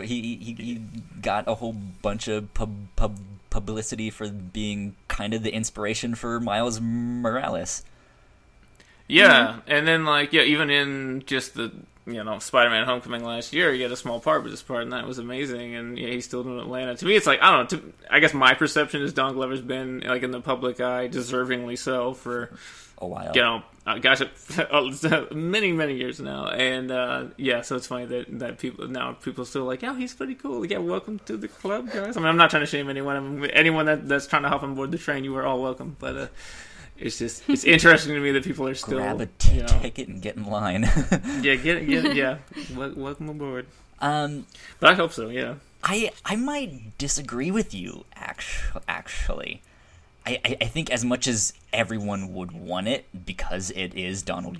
He, 0.00 0.36
he 0.36 0.52
he 0.54 0.82
got 1.20 1.48
a 1.48 1.54
whole 1.54 1.72
bunch 1.72 2.28
of 2.28 2.52
pub, 2.54 2.74
pub, 2.96 3.18
publicity 3.50 4.10
for 4.10 4.28
being 4.28 4.96
kind 5.08 5.34
of 5.34 5.42
the 5.42 5.52
inspiration 5.52 6.14
for 6.14 6.40
Miles 6.40 6.80
Morales. 6.80 7.82
Yeah, 9.08 9.48
mm-hmm. 9.48 9.60
and 9.66 9.86
then 9.86 10.04
like 10.04 10.32
yeah, 10.32 10.42
even 10.42 10.70
in 10.70 11.22
just 11.26 11.54
the 11.54 11.72
you 12.06 12.22
know 12.22 12.38
Spider-Man: 12.38 12.86
Homecoming 12.86 13.24
last 13.24 13.52
year, 13.52 13.72
he 13.72 13.82
had 13.82 13.92
a 13.92 13.96
small 13.96 14.20
part, 14.20 14.42
but 14.42 14.50
this 14.50 14.62
part 14.62 14.82
and 14.82 14.92
that 14.92 15.06
was 15.06 15.18
amazing. 15.18 15.74
And 15.74 15.98
yeah, 15.98 16.08
he's 16.08 16.24
still 16.24 16.42
doing 16.42 16.58
Atlanta. 16.58 16.96
To 16.96 17.06
me, 17.06 17.16
it's 17.16 17.26
like 17.26 17.40
I 17.42 17.50
don't 17.50 17.72
know. 17.72 17.78
To, 17.78 17.92
I 18.10 18.20
guess 18.20 18.34
my 18.34 18.54
perception 18.54 19.02
is 19.02 19.12
Don 19.12 19.34
Glover's 19.34 19.60
been 19.60 20.00
like 20.00 20.22
in 20.22 20.30
the 20.30 20.40
public 20.40 20.80
eye, 20.80 21.08
deservingly 21.08 21.78
so 21.78 22.14
for 22.14 22.50
a 22.98 23.06
while. 23.06 23.32
You 23.34 23.42
know, 23.42 23.62
uh, 23.86 23.98
gosh, 23.98 24.20
many 25.32 25.72
many 25.72 25.94
years 25.94 26.18
now, 26.20 26.48
and 26.48 26.90
uh, 26.90 27.26
yeah, 27.36 27.62
so 27.62 27.76
it's 27.76 27.86
funny 27.86 28.06
that 28.06 28.38
that 28.38 28.58
people 28.58 28.88
now 28.88 29.12
people 29.12 29.44
still 29.44 29.64
like, 29.64 29.82
yeah, 29.82 29.96
he's 29.96 30.14
pretty 30.14 30.34
cool. 30.34 30.64
Yeah, 30.66 30.78
welcome 30.78 31.20
to 31.26 31.36
the 31.36 31.48
club, 31.48 31.90
guys. 31.92 32.16
I 32.16 32.20
mean, 32.20 32.28
I'm 32.28 32.36
not 32.36 32.50
trying 32.50 32.62
to 32.62 32.66
shame 32.66 32.88
anyone. 32.88 33.16
I 33.16 33.20
mean, 33.20 33.50
anyone 33.50 33.86
that, 33.86 34.08
that's 34.08 34.26
trying 34.26 34.42
to 34.42 34.48
hop 34.48 34.62
on 34.62 34.74
board 34.74 34.90
the 34.90 34.98
train, 34.98 35.24
you 35.24 35.36
are 35.36 35.44
all 35.44 35.62
welcome. 35.62 35.96
But 35.98 36.16
uh, 36.16 36.26
it's 36.98 37.18
just 37.18 37.48
it's 37.48 37.64
interesting 37.76 38.14
to 38.14 38.20
me 38.20 38.32
that 38.32 38.44
people 38.44 38.66
are 38.66 38.74
still 38.74 38.98
grab 38.98 39.20
a 39.20 39.26
t- 39.26 39.56
you 39.56 39.60
know, 39.62 39.68
ticket 39.80 40.08
and 40.08 40.20
get 40.20 40.36
in 40.36 40.44
line. 40.44 40.82
yeah, 41.42 41.54
get 41.54 41.86
get 41.86 42.14
yeah, 42.14 42.38
welcome 42.74 43.28
aboard. 43.28 43.66
Um, 44.00 44.46
but 44.80 44.90
I 44.90 44.94
hope 44.94 45.12
so. 45.12 45.28
Yeah, 45.28 45.54
I 45.84 46.10
I 46.24 46.36
might 46.36 46.98
disagree 46.98 47.50
with 47.50 47.74
you. 47.74 48.04
Actually, 48.16 48.82
actually. 48.88 49.62
I, 50.26 50.56
I 50.60 50.64
think 50.64 50.90
as 50.90 51.04
much 51.04 51.28
as 51.28 51.52
everyone 51.72 52.32
would 52.34 52.50
want 52.52 52.88
it 52.88 53.06
because 53.24 53.70
it 53.70 53.94
is 53.94 54.22
Donald 54.22 54.58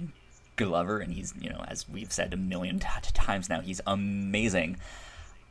Glover 0.55 1.01
and 1.01 1.13
he's 1.13 1.35
you 1.39 1.51
know 1.51 1.65
as 1.69 1.89
we've 1.89 2.13
said 2.13 2.33
a 2.33 2.37
million 2.37 2.79
t- 2.79 2.87
times 3.13 3.49
now 3.49 3.61
he's 3.61 3.81
amazing. 3.87 4.77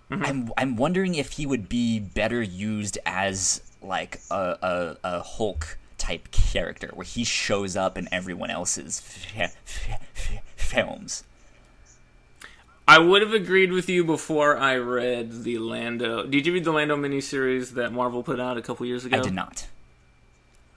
Mm-hmm. 0.10 0.24
I'm 0.24 0.52
I'm 0.58 0.76
wondering 0.78 1.16
if 1.16 1.34
he 1.34 1.46
would 1.46 1.68
be 1.68 2.00
better 2.00 2.42
used 2.42 2.98
as 3.06 3.62
like 3.82 4.22
a, 4.32 4.58
a, 4.62 4.98
a 5.04 5.20
Hulk 5.22 5.78
type 5.98 6.32
character 6.32 6.92
where 6.94 7.06
he 7.06 7.24
shows 7.24 7.76
up 7.76 7.98
in 7.98 8.08
everyone 8.12 8.50
else's 8.50 9.02
f- 9.36 9.56
f- 9.68 10.44
films. 10.56 11.24
I 12.88 13.00
would 13.00 13.24
have 13.24 13.34
agreed 13.34 13.72
with 13.72 13.90
you 13.90 14.06
before 14.06 14.58
I 14.58 14.78
read 14.78 15.44
the 15.44 15.58
Lando. 15.58 16.26
Did 16.26 16.46
you 16.46 16.54
read 16.54 16.64
the 16.64 16.72
Lando 16.72 16.96
miniseries 16.96 17.72
that 17.72 17.92
Marvel 17.92 18.22
put 18.22 18.40
out 18.40 18.58
a 18.58 18.62
couple 18.62 18.86
years 18.86 19.06
ago? 19.06 19.18
I 19.18 19.22
did 19.22 19.34
not 19.34 19.68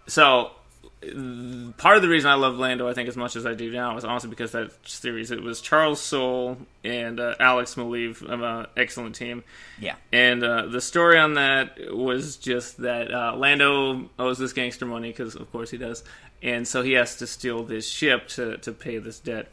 so 0.08 0.50
part 1.76 1.96
of 1.96 2.02
the 2.02 2.08
reason 2.08 2.30
I 2.30 2.34
love 2.34 2.58
Lando, 2.58 2.88
I 2.88 2.92
think, 2.92 3.08
as 3.08 3.16
much 3.16 3.36
as 3.36 3.46
I 3.46 3.54
do 3.54 3.70
now, 3.70 3.96
is 3.96 4.04
honestly 4.04 4.30
because 4.30 4.52
that 4.52 4.72
series. 4.86 5.30
It 5.30 5.42
was 5.42 5.60
Charles 5.60 6.00
Soule 6.00 6.58
and 6.82 7.20
uh, 7.20 7.36
Alex 7.38 7.76
Maleev 7.76 8.22
of 8.22 8.42
an 8.42 8.66
excellent 8.76 9.14
team. 9.14 9.44
Yeah. 9.78 9.94
And 10.12 10.42
uh, 10.42 10.66
the 10.66 10.80
story 10.80 11.18
on 11.18 11.34
that 11.34 11.78
was 11.94 12.36
just 12.36 12.78
that 12.78 13.12
uh, 13.12 13.34
Lando 13.36 14.10
owes 14.18 14.38
this 14.38 14.52
gangster 14.52 14.86
money 14.86 15.10
because, 15.10 15.36
of 15.36 15.50
course, 15.52 15.70
he 15.70 15.78
does, 15.78 16.02
and 16.42 16.66
so 16.66 16.82
he 16.82 16.92
has 16.92 17.16
to 17.16 17.26
steal 17.26 17.62
this 17.62 17.88
ship 17.88 18.28
to 18.28 18.56
to 18.58 18.72
pay 18.72 18.98
this 18.98 19.20
debt. 19.20 19.48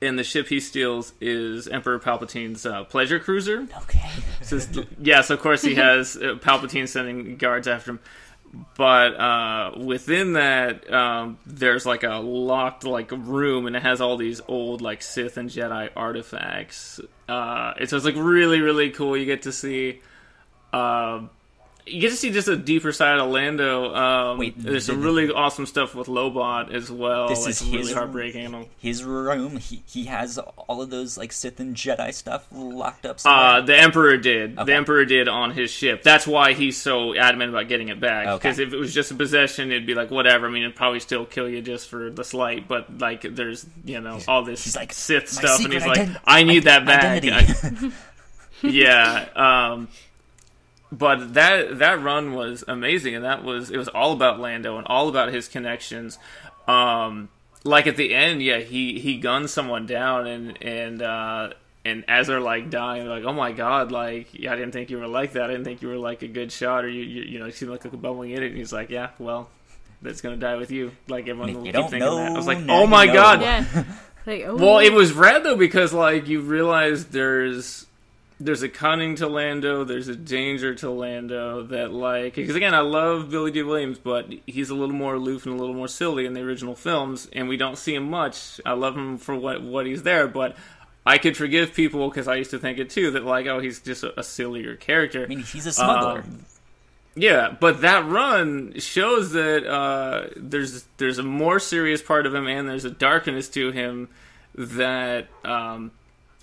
And 0.00 0.18
the 0.18 0.24
ship 0.24 0.48
he 0.48 0.58
steals 0.58 1.12
is 1.20 1.68
Emperor 1.68 2.00
Palpatine's 2.00 2.66
uh, 2.66 2.82
pleasure 2.84 3.20
cruiser. 3.20 3.68
Okay. 3.82 4.10
so, 4.42 4.58
yeah, 5.00 5.20
so 5.20 5.34
of 5.34 5.40
course 5.40 5.62
he 5.62 5.74
has 5.76 6.16
uh, 6.16 6.38
Palpatine 6.40 6.88
sending 6.88 7.36
guards 7.36 7.68
after 7.68 7.92
him 7.92 8.00
but 8.76 9.18
uh, 9.18 9.72
within 9.78 10.34
that 10.34 10.90
um, 10.92 11.38
there's 11.46 11.86
like 11.86 12.02
a 12.02 12.16
locked 12.16 12.84
like 12.84 13.10
room 13.10 13.66
and 13.66 13.74
it 13.74 13.82
has 13.82 14.00
all 14.00 14.16
these 14.16 14.40
old 14.46 14.82
like 14.82 15.02
sith 15.02 15.36
and 15.36 15.48
jedi 15.48 15.88
artifacts. 15.96 17.00
Uh, 17.28 17.72
it's, 17.78 17.92
like 17.92 18.16
really 18.16 18.60
really 18.60 18.90
cool. 18.90 19.16
You 19.16 19.24
get 19.24 19.42
to 19.42 19.52
see 19.52 20.00
uh, 20.72 21.22
you 21.86 22.00
get 22.00 22.10
to 22.10 22.16
see 22.16 22.30
just 22.30 22.48
a 22.48 22.56
deeper 22.56 22.92
side 22.92 23.18
of 23.18 23.30
Lando. 23.30 23.94
Um, 23.94 24.38
Wait, 24.38 24.54
there's 24.56 24.86
some 24.86 25.02
really 25.02 25.30
awesome 25.30 25.66
stuff 25.66 25.94
with 25.94 26.06
Lobot 26.06 26.72
as 26.72 26.90
well. 26.90 27.28
This 27.28 27.40
like, 27.40 27.50
is 27.50 27.60
his, 27.60 27.72
really 27.72 27.92
heartbreaking. 27.92 28.68
His 28.78 29.02
room. 29.02 29.56
He 29.56 29.82
he 29.86 30.04
has 30.04 30.38
all 30.38 30.80
of 30.80 30.90
those 30.90 31.18
like 31.18 31.32
Sith 31.32 31.58
and 31.58 31.74
Jedi 31.74 32.14
stuff 32.14 32.46
locked 32.52 33.04
up. 33.04 33.18
Somewhere. 33.18 33.44
Uh, 33.44 33.60
the 33.62 33.76
Emperor 33.76 34.16
did. 34.16 34.58
Okay. 34.58 34.64
The 34.64 34.74
Emperor 34.74 35.04
did 35.04 35.28
on 35.28 35.50
his 35.50 35.70
ship. 35.70 36.02
That's 36.02 36.26
why 36.26 36.52
he's 36.52 36.76
so 36.76 37.16
adamant 37.16 37.50
about 37.50 37.68
getting 37.68 37.88
it 37.88 38.00
back. 38.00 38.26
Because 38.26 38.60
okay. 38.60 38.68
if 38.68 38.72
it 38.72 38.78
was 38.78 38.94
just 38.94 39.10
a 39.10 39.14
possession, 39.14 39.72
it'd 39.72 39.86
be 39.86 39.94
like 39.94 40.10
whatever. 40.10 40.46
I 40.46 40.50
mean, 40.50 40.62
it'd 40.62 40.76
probably 40.76 41.00
still 41.00 41.24
kill 41.24 41.48
you 41.48 41.62
just 41.62 41.88
for 41.88 42.10
the 42.10 42.24
slight. 42.24 42.68
But 42.68 42.98
like, 42.98 43.22
there's 43.22 43.66
you 43.84 44.00
know 44.00 44.20
all 44.28 44.44
this 44.44 44.62
he's 44.64 44.76
like, 44.76 44.92
Sith 44.92 45.28
stuff, 45.28 45.64
and 45.64 45.72
he's 45.72 45.82
ident- 45.82 46.14
like, 46.14 46.22
I 46.24 46.44
need 46.44 46.64
that 46.64 46.86
back. 46.86 47.24
yeah. 48.62 49.28
Um, 49.34 49.88
but 50.92 51.32
that 51.34 51.78
that 51.78 52.02
run 52.02 52.34
was 52.34 52.62
amazing, 52.68 53.14
and 53.14 53.24
that 53.24 53.42
was 53.42 53.70
it 53.70 53.78
was 53.78 53.88
all 53.88 54.12
about 54.12 54.38
Lando 54.38 54.76
and 54.76 54.86
all 54.86 55.08
about 55.08 55.32
his 55.32 55.48
connections. 55.48 56.18
Um, 56.68 57.30
like 57.64 57.86
at 57.86 57.96
the 57.96 58.14
end, 58.14 58.42
yeah, 58.42 58.58
he 58.58 59.00
he 59.00 59.16
guns 59.16 59.50
someone 59.52 59.86
down, 59.86 60.26
and 60.26 60.62
and 60.62 61.00
uh, 61.00 61.50
and 61.86 62.04
as 62.08 62.26
they're 62.26 62.40
like 62.40 62.68
dying, 62.68 63.04
they're 63.04 63.14
like, 63.16 63.24
"Oh 63.24 63.32
my 63.32 63.52
god! 63.52 63.90
Like, 63.90 64.28
yeah, 64.34 64.52
I 64.52 64.56
didn't 64.56 64.72
think 64.72 64.90
you 64.90 64.98
were 64.98 65.08
like 65.08 65.32
that. 65.32 65.44
I 65.44 65.46
didn't 65.48 65.64
think 65.64 65.80
you 65.80 65.88
were 65.88 65.96
like 65.96 66.20
a 66.20 66.28
good 66.28 66.52
shot, 66.52 66.84
or 66.84 66.88
you, 66.88 67.02
you, 67.02 67.22
you 67.22 67.38
know, 67.38 67.46
you 67.46 67.52
seem 67.52 67.70
like 67.70 67.84
a 67.86 67.88
bubbling 67.96 68.30
idiot." 68.32 68.50
And 68.50 68.58
he's 68.58 68.72
like, 68.72 68.90
"Yeah, 68.90 69.10
well, 69.18 69.48
that's 70.02 70.20
gonna 70.20 70.36
die 70.36 70.56
with 70.56 70.70
you." 70.70 70.92
Like 71.08 71.26
everyone 71.26 71.64
You 71.64 71.72
keep 71.72 71.74
thinking 71.74 72.00
know, 72.00 72.16
that. 72.16 72.32
I 72.32 72.36
was 72.36 72.46
like, 72.46 72.58
"Oh 72.68 72.86
my 72.86 73.06
know." 73.06 73.12
god!" 73.14 73.40
Yeah. 73.40 73.84
Like, 74.24 74.44
oh. 74.46 74.54
Well, 74.54 74.78
it 74.78 74.92
was 74.92 75.12
rad 75.12 75.42
though 75.42 75.56
because 75.56 75.92
like 75.92 76.28
you 76.28 76.42
realize 76.42 77.06
there's 77.06 77.88
there's 78.40 78.62
a 78.62 78.68
cunning 78.68 79.16
to 79.16 79.26
Lando, 79.26 79.84
there's 79.84 80.08
a 80.08 80.16
danger 80.16 80.74
to 80.76 80.90
Lando 80.90 81.62
that 81.64 81.92
like 81.92 82.34
because 82.34 82.56
again 82.56 82.74
I 82.74 82.80
love 82.80 83.30
Billy 83.30 83.50
Dee 83.50 83.62
Williams, 83.62 83.98
but 83.98 84.32
he's 84.46 84.70
a 84.70 84.74
little 84.74 84.94
more 84.94 85.14
aloof 85.14 85.46
and 85.46 85.54
a 85.54 85.58
little 85.58 85.74
more 85.74 85.88
silly 85.88 86.26
in 86.26 86.32
the 86.32 86.40
original 86.40 86.74
films, 86.74 87.28
and 87.32 87.48
we 87.48 87.56
don't 87.56 87.78
see 87.78 87.94
him 87.94 88.08
much. 88.10 88.60
I 88.64 88.72
love 88.72 88.96
him 88.96 89.18
for 89.18 89.36
what 89.36 89.62
what 89.62 89.86
he's 89.86 90.02
there, 90.02 90.28
but. 90.28 90.56
I 91.04 91.18
could 91.18 91.36
forgive 91.36 91.74
people 91.74 92.08
because 92.08 92.28
I 92.28 92.36
used 92.36 92.52
to 92.52 92.60
think 92.60 92.78
it 92.78 92.88
too 92.88 93.10
that 93.10 93.24
like 93.24 93.46
oh 93.46 93.58
he's 93.58 93.80
just 93.80 94.04
a, 94.04 94.20
a 94.20 94.22
sillier 94.22 94.76
character. 94.76 95.24
I 95.24 95.26
mean, 95.26 95.40
he's 95.40 95.66
a 95.66 95.72
smuggler. 95.72 96.20
Um, 96.20 96.44
yeah, 97.14 97.54
but 97.58 97.82
that 97.82 98.06
run 98.06 98.78
shows 98.78 99.32
that 99.32 99.66
uh, 99.66 100.28
there's 100.36 100.84
there's 100.96 101.18
a 101.18 101.22
more 101.22 101.58
serious 101.58 102.00
part 102.00 102.24
of 102.24 102.34
him, 102.34 102.46
and 102.46 102.68
there's 102.68 102.84
a 102.84 102.90
darkness 102.90 103.48
to 103.50 103.70
him 103.70 104.08
that 104.54 105.28
um, 105.44 105.90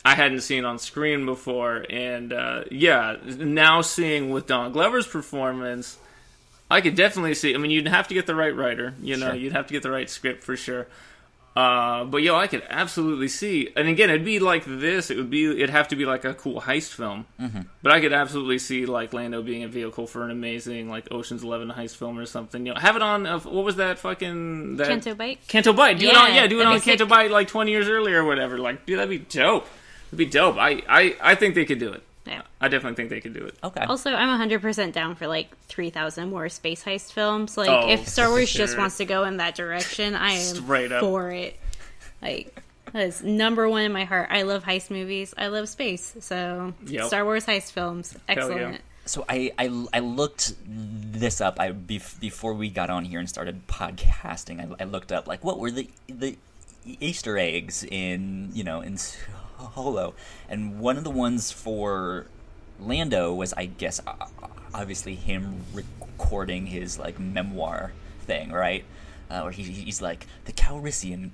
I 0.06 0.16
hadn't 0.16 0.42
seen 0.42 0.66
on 0.66 0.80
screen 0.80 1.26
before. 1.26 1.86
And 1.90 2.32
uh, 2.34 2.64
yeah, 2.72 3.18
now 3.26 3.82
seeing 3.82 4.30
with 4.30 4.48
Don 4.48 4.72
Glover's 4.72 5.08
performance, 5.08 5.98
I 6.72 6.82
could 6.82 6.96
definitely 6.96 7.36
see. 7.36 7.54
I 7.54 7.58
mean, 7.58 7.72
you'd 7.72 7.88
have 7.88 8.08
to 8.10 8.14
get 8.14 8.26
the 8.28 8.36
right 8.36 8.56
writer, 8.56 8.94
you 9.02 9.18
know, 9.18 9.28
Sure. 9.28 9.36
you'd 9.36 9.54
have 9.54 9.68
to 9.68 9.74
get 9.74 9.84
the 9.84 9.92
right 9.92 10.10
script 10.10 10.44
for 10.44 10.56
sure. 10.56 10.88
Uh, 11.56 12.06
but 12.06 12.18
yo, 12.22 12.36
I 12.38 12.48
could 12.48 12.64
absolutely 12.70 13.28
see, 13.28 13.70
and 13.76 13.88
again, 13.90 14.10
it'd 14.10 14.24
be 14.24 14.40
like 14.40 14.64
this. 14.66 15.10
It 15.10 15.18
would 15.18 15.32
be, 15.32 15.46
it'd 15.50 15.72
have 15.72 15.90
to 15.90 15.96
be 15.98 16.06
like 16.06 16.24
a 16.24 16.34
cool 16.34 16.62
heist 16.62 16.94
film. 16.94 17.26
Mm-hmm. 17.42 17.62
But 17.82 17.92
I 17.92 18.00
could 18.00 18.14
absolutely 18.14 18.60
see 18.60 18.86
like 18.86 19.12
Lando 19.14 19.42
being 19.42 19.64
a 19.64 19.68
vehicle 19.68 20.08
for 20.08 20.24
an 20.24 20.32
amazing 20.32 20.90
like 20.90 21.12
Ocean's 21.12 21.44
Eleven 21.44 21.70
heist 21.70 21.98
film 21.98 22.18
or 22.18 22.26
something. 22.28 22.66
You 22.66 22.76
know, 22.76 22.80
have 22.80 22.96
it 22.96 23.02
on. 23.02 23.26
Uh, 23.26 23.40
what 23.40 23.66
was 23.66 23.76
that 23.78 24.00
fucking 24.00 24.78
that 24.78 24.88
Canto 24.88 25.16
Bight. 25.16 25.40
Canto 25.48 25.74
Bight? 25.74 26.00
Do 26.00 26.08
it 26.08 26.16
on, 26.16 26.30
Yeah, 26.30 26.36
yeah, 26.44 26.48
do 26.48 26.62
it 26.62 26.68
on 26.68 26.76
be. 26.76 26.82
Canto 26.82 27.08
Bight 27.08 27.32
like 27.32 27.48
twenty 27.50 27.72
years 27.72 27.90
earlier 27.90 28.22
or 28.24 28.26
whatever. 28.26 28.58
Like, 28.60 28.86
dude, 28.86 29.00
that'd 29.00 29.10
be 29.10 29.18
dope. 29.18 29.68
It'd 30.10 30.18
be 30.18 30.26
dope. 30.26 30.58
I, 30.58 30.84
I, 30.90 31.16
I 31.22 31.36
think 31.36 31.56
they 31.56 31.66
could 31.66 31.80
do 31.80 31.92
it. 31.94 32.04
Yeah. 32.26 32.42
I 32.62 32.68
definitely 32.68 32.96
think 32.96 33.10
they 33.10 33.22
could 33.22 33.34
do 33.34 33.46
it. 33.46 33.56
Okay. 33.64 33.82
Also, 33.86 34.12
I'm 34.12 34.50
100% 34.50 34.92
down 34.94 35.16
for 35.16 35.26
like 35.28 35.56
3,000 35.68 36.30
more 36.30 36.48
space 36.50 36.84
heist 36.84 37.12
films. 37.14 37.58
Like, 37.58 37.70
Oh, 37.70 37.90
if 37.90 38.08
Star 38.08 38.30
Wars 38.30 38.52
just 38.52 38.78
wants 38.78 38.98
to 38.98 39.06
go 39.06 39.24
in 39.24 39.38
that 39.38 39.56
direction, 39.56 40.14
I 40.16 40.34
am 40.34 40.56
Straight 40.56 40.92
up. 40.92 41.02
for 41.02 41.32
it. 41.32 41.60
Like, 42.22 42.62
that 42.92 43.04
is 43.08 43.24
number 43.24 43.68
one 43.70 43.84
in 43.84 43.92
my 43.92 44.04
heart. 44.04 44.28
I 44.32 44.44
love 44.44 44.64
heist 44.64 44.92
movies. 44.92 45.34
I 45.38 45.48
love 45.48 45.70
space. 45.70 46.16
So, 46.20 46.74
Yep. 46.86 47.06
Star 47.06 47.24
Wars 47.24 47.46
heist 47.46 47.72
films, 47.72 48.14
yeah. 48.16 48.20
excellent. 48.28 48.82
So 49.06 49.26
I, 49.28 49.52
I, 49.58 49.86
I 49.92 50.00
looked 50.00 50.54
this 50.68 51.42
up. 51.42 51.60
I 51.60 51.72
bef- 51.72 52.20
before 52.20 52.54
we 52.54 52.70
got 52.70 52.92
on 52.92 53.06
here 53.06 53.20
and 53.20 53.28
started 53.28 53.66
podcasting. 53.66 54.60
I, 54.60 54.84
I 54.84 54.86
looked 54.86 55.12
up 55.12 55.28
like 55.28 55.44
what 55.44 55.58
were 55.58 55.72
the 55.72 55.90
the 56.08 56.38
Easter 56.86 57.36
eggs 57.38 57.84
in 57.84 58.52
you 58.54 58.64
know 58.64 58.82
in 58.82 58.98
Solo, 59.76 60.14
and 60.48 60.80
one 60.80 60.98
of 60.98 61.04
the 61.04 61.10
ones 61.10 61.52
for 61.52 62.28
Lando 62.80 63.34
was 63.34 63.54
I 63.54 63.66
guess 63.66 64.00
obviously 64.74 65.16
him 65.16 65.64
recording 65.74 66.68
his 66.68 66.98
like 67.00 67.20
memoir 67.20 67.94
thing, 68.22 68.52
right? 68.52 68.86
Uh, 69.30 69.42
where 69.42 69.52
he, 69.52 69.64
he's 69.64 70.02
like 70.02 70.26
the 70.46 70.52
Calrissian 70.52 71.32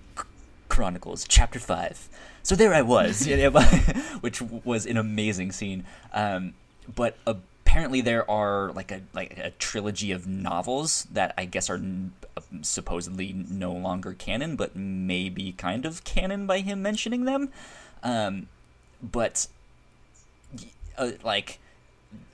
Chronicles, 0.69 1.26
Chapter 1.28 1.59
Five. 1.59 2.09
So 2.43 2.55
there 2.55 2.73
I 2.73 2.82
was, 2.82 3.26
which 4.21 4.41
was 4.41 4.86
an 4.86 4.97
amazing 4.97 5.51
scene. 5.51 5.86
Um, 6.13 6.53
but 6.93 7.17
apparently 7.26 8.01
there 8.01 8.30
are 8.30 8.71
like 8.73 8.91
a 8.91 9.01
like 9.13 9.38
a 9.38 9.51
trilogy 9.51 10.11
of 10.11 10.28
novels 10.28 11.07
that 11.11 11.34
I 11.38 11.45
guess 11.45 11.69
are 11.69 11.76
n- 11.76 12.13
supposedly 12.61 13.34
no 13.34 13.71
longer 13.73 14.13
canon, 14.13 14.55
but 14.55 14.76
maybe 14.76 15.53
kind 15.53 15.86
of 15.86 16.03
canon 16.03 16.45
by 16.45 16.59
him 16.59 16.82
mentioning 16.82 17.26
them. 17.26 17.49
Um, 18.06 18.47
but 19.03 19.47
uh, 20.97 21.12
like, 21.24 21.60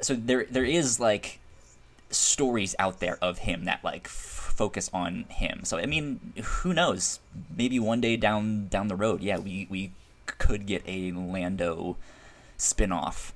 so 0.02 0.14
there 0.14 0.46
there 0.52 0.66
is 0.66 1.00
like 1.00 1.40
stories 2.12 2.76
out 2.78 3.00
there 3.00 3.18
of 3.22 3.40
him 3.40 3.66
that 3.66 3.84
like 3.84 4.06
f- 4.06 4.54
focus 4.56 4.90
on 4.94 5.26
him. 5.30 5.62
So 5.64 5.80
I 5.80 5.88
mean, 5.88 6.34
who 6.44 6.74
knows? 6.74 7.20
Maybe 7.58 7.80
one 7.80 8.02
day 8.02 8.18
down 8.18 8.68
down 8.68 8.88
the 8.88 8.96
road, 8.96 9.22
yeah, 9.24 9.40
we 9.40 9.68
we 9.70 9.92
could 10.28 10.68
get 10.68 10.84
a 10.86 11.12
Lando 11.12 11.98
spin-off 12.58 13.34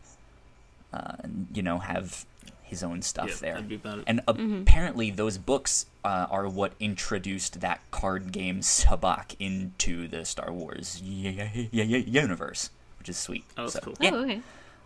uh, 0.93 1.15
you 1.53 1.61
know 1.61 1.79
have 1.79 2.25
his 2.65 2.83
own 2.83 3.01
stuff 3.01 3.29
Yeah, 3.29 3.35
there. 3.39 3.53
that'd 3.53 3.69
be 3.69 3.75
about 3.75 3.99
it. 3.99 4.03
And 4.07 4.21
apparently, 4.27 5.11
those 5.11 5.37
books 5.37 5.85
uh, 6.03 6.27
are 6.29 6.47
what 6.49 6.73
introduced 6.79 7.61
that 7.61 7.79
card 7.91 8.31
game 8.31 8.59
sabacc 8.61 9.35
into 9.39 10.07
the 10.07 10.25
Star 10.25 10.51
Wars 10.51 11.01
y- 11.05 11.33
y- 11.37 11.69
y- 11.71 11.87
y- 11.89 12.03
universe, 12.07 12.69
which 12.99 13.07
is 13.09 13.17
sweet. 13.17 13.45
Oh, 13.57 13.63
that's 13.63 13.73
so, 13.73 13.79
cool. 13.81 13.93
Yeah. 14.01 14.11
Oh, 14.13 14.23
okay. 14.23 14.41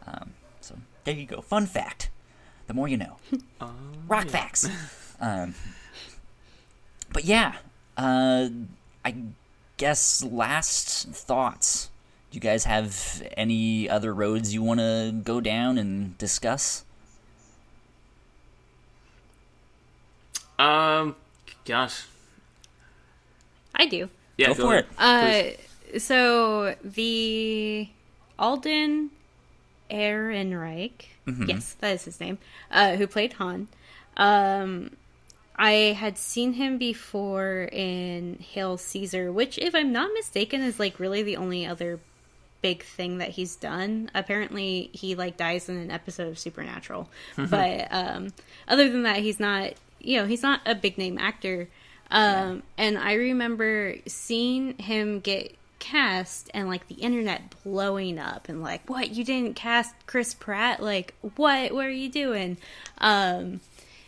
Um, 0.08 0.32
so 0.62 0.76
there 1.06 1.16
you 1.16 1.26
go. 1.26 1.42
Fun 1.42 1.66
fact. 1.66 2.10
The 2.68 2.74
more 2.74 2.88
you 2.88 2.98
know. 2.98 3.18
Rock 4.08 4.28
facts. 4.28 4.68
Um, 5.22 5.54
but 7.12 7.26
yeah, 7.26 7.56
uh, 7.98 8.48
I 9.04 9.16
guess 9.76 10.24
last 10.24 11.10
thoughts. 11.10 11.90
Do 12.32 12.36
you 12.38 12.40
guys 12.40 12.64
have 12.64 13.22
any 13.36 13.90
other 13.90 14.14
roads 14.14 14.54
you 14.54 14.64
want 14.64 14.80
to 14.80 15.12
go 15.24 15.42
down 15.42 15.78
and 15.78 16.18
discuss? 16.18 16.86
Um, 20.60 21.16
gosh, 21.66 22.04
I 23.74 23.86
do. 23.86 24.10
yeah, 24.38 24.48
go, 24.50 24.54
for 24.56 24.74
ahead. 24.74 24.86
it. 25.00 25.60
Uh, 25.96 26.00
so 26.00 26.76
the 26.84 27.88
Alden 28.38 29.10
Ehrenreich, 29.90 31.06
yes, 31.48 31.74
that 31.80 31.94
is 31.94 32.06
his 32.06 32.20
name, 32.20 32.38
uh, 32.72 32.96
who 32.98 33.08
played 33.08 33.34
Han. 33.34 33.68
Um, 34.18 34.92
I 35.56 35.96
had 35.98 36.18
seen 36.18 36.54
him 36.54 36.78
before 36.78 37.70
in 37.72 38.40
Hail 38.40 38.78
Caesar, 38.78 39.32
which, 39.32 39.58
if 39.58 39.74
I'm 39.74 39.92
not 39.92 40.12
mistaken, 40.14 40.62
is 40.62 40.80
like 40.80 41.00
really 41.00 41.24
the 41.24 41.38
only 41.38 41.66
other 41.66 42.00
big 42.62 42.84
thing 42.84 43.18
that 43.20 43.30
he's 43.30 43.56
done. 43.56 44.12
Apparently, 44.14 44.90
he 44.94 45.16
like 45.16 45.38
dies 45.38 45.70
in 45.70 45.78
an 45.78 45.90
episode 45.92 46.28
of 46.28 46.38
Supernatural, 46.38 47.10
but 47.38 47.88
um, 47.92 48.34
other 48.68 48.90
than 48.90 49.04
that, 49.04 49.18
he's 49.18 49.40
not. 49.40 49.74
You 50.00 50.18
know, 50.22 50.26
he's 50.26 50.42
not 50.44 50.62
a 50.66 50.76
big 50.76 50.98
name 50.98 51.18
actor. 51.18 51.68
Um, 52.12 52.64
and 52.78 52.98
I 52.98 53.14
remember 53.14 53.96
seeing 54.08 54.78
him 54.80 55.20
get 55.20 55.56
cast 55.78 56.50
and 56.54 56.68
like 56.68 56.88
the 56.88 56.96
internet 56.96 57.54
blowing 57.64 58.18
up 58.20 58.50
and 58.50 58.62
like, 58.62 58.90
what 58.90 59.12
you 59.12 59.24
didn't 59.24 59.56
cast 59.56 59.94
Chris 60.08 60.34
Pratt? 60.34 60.82
Like, 60.82 61.14
what? 61.36 61.72
What 61.74 61.86
are 61.86 61.90
you 61.92 62.10
doing? 62.10 62.58
Um, 62.98 63.60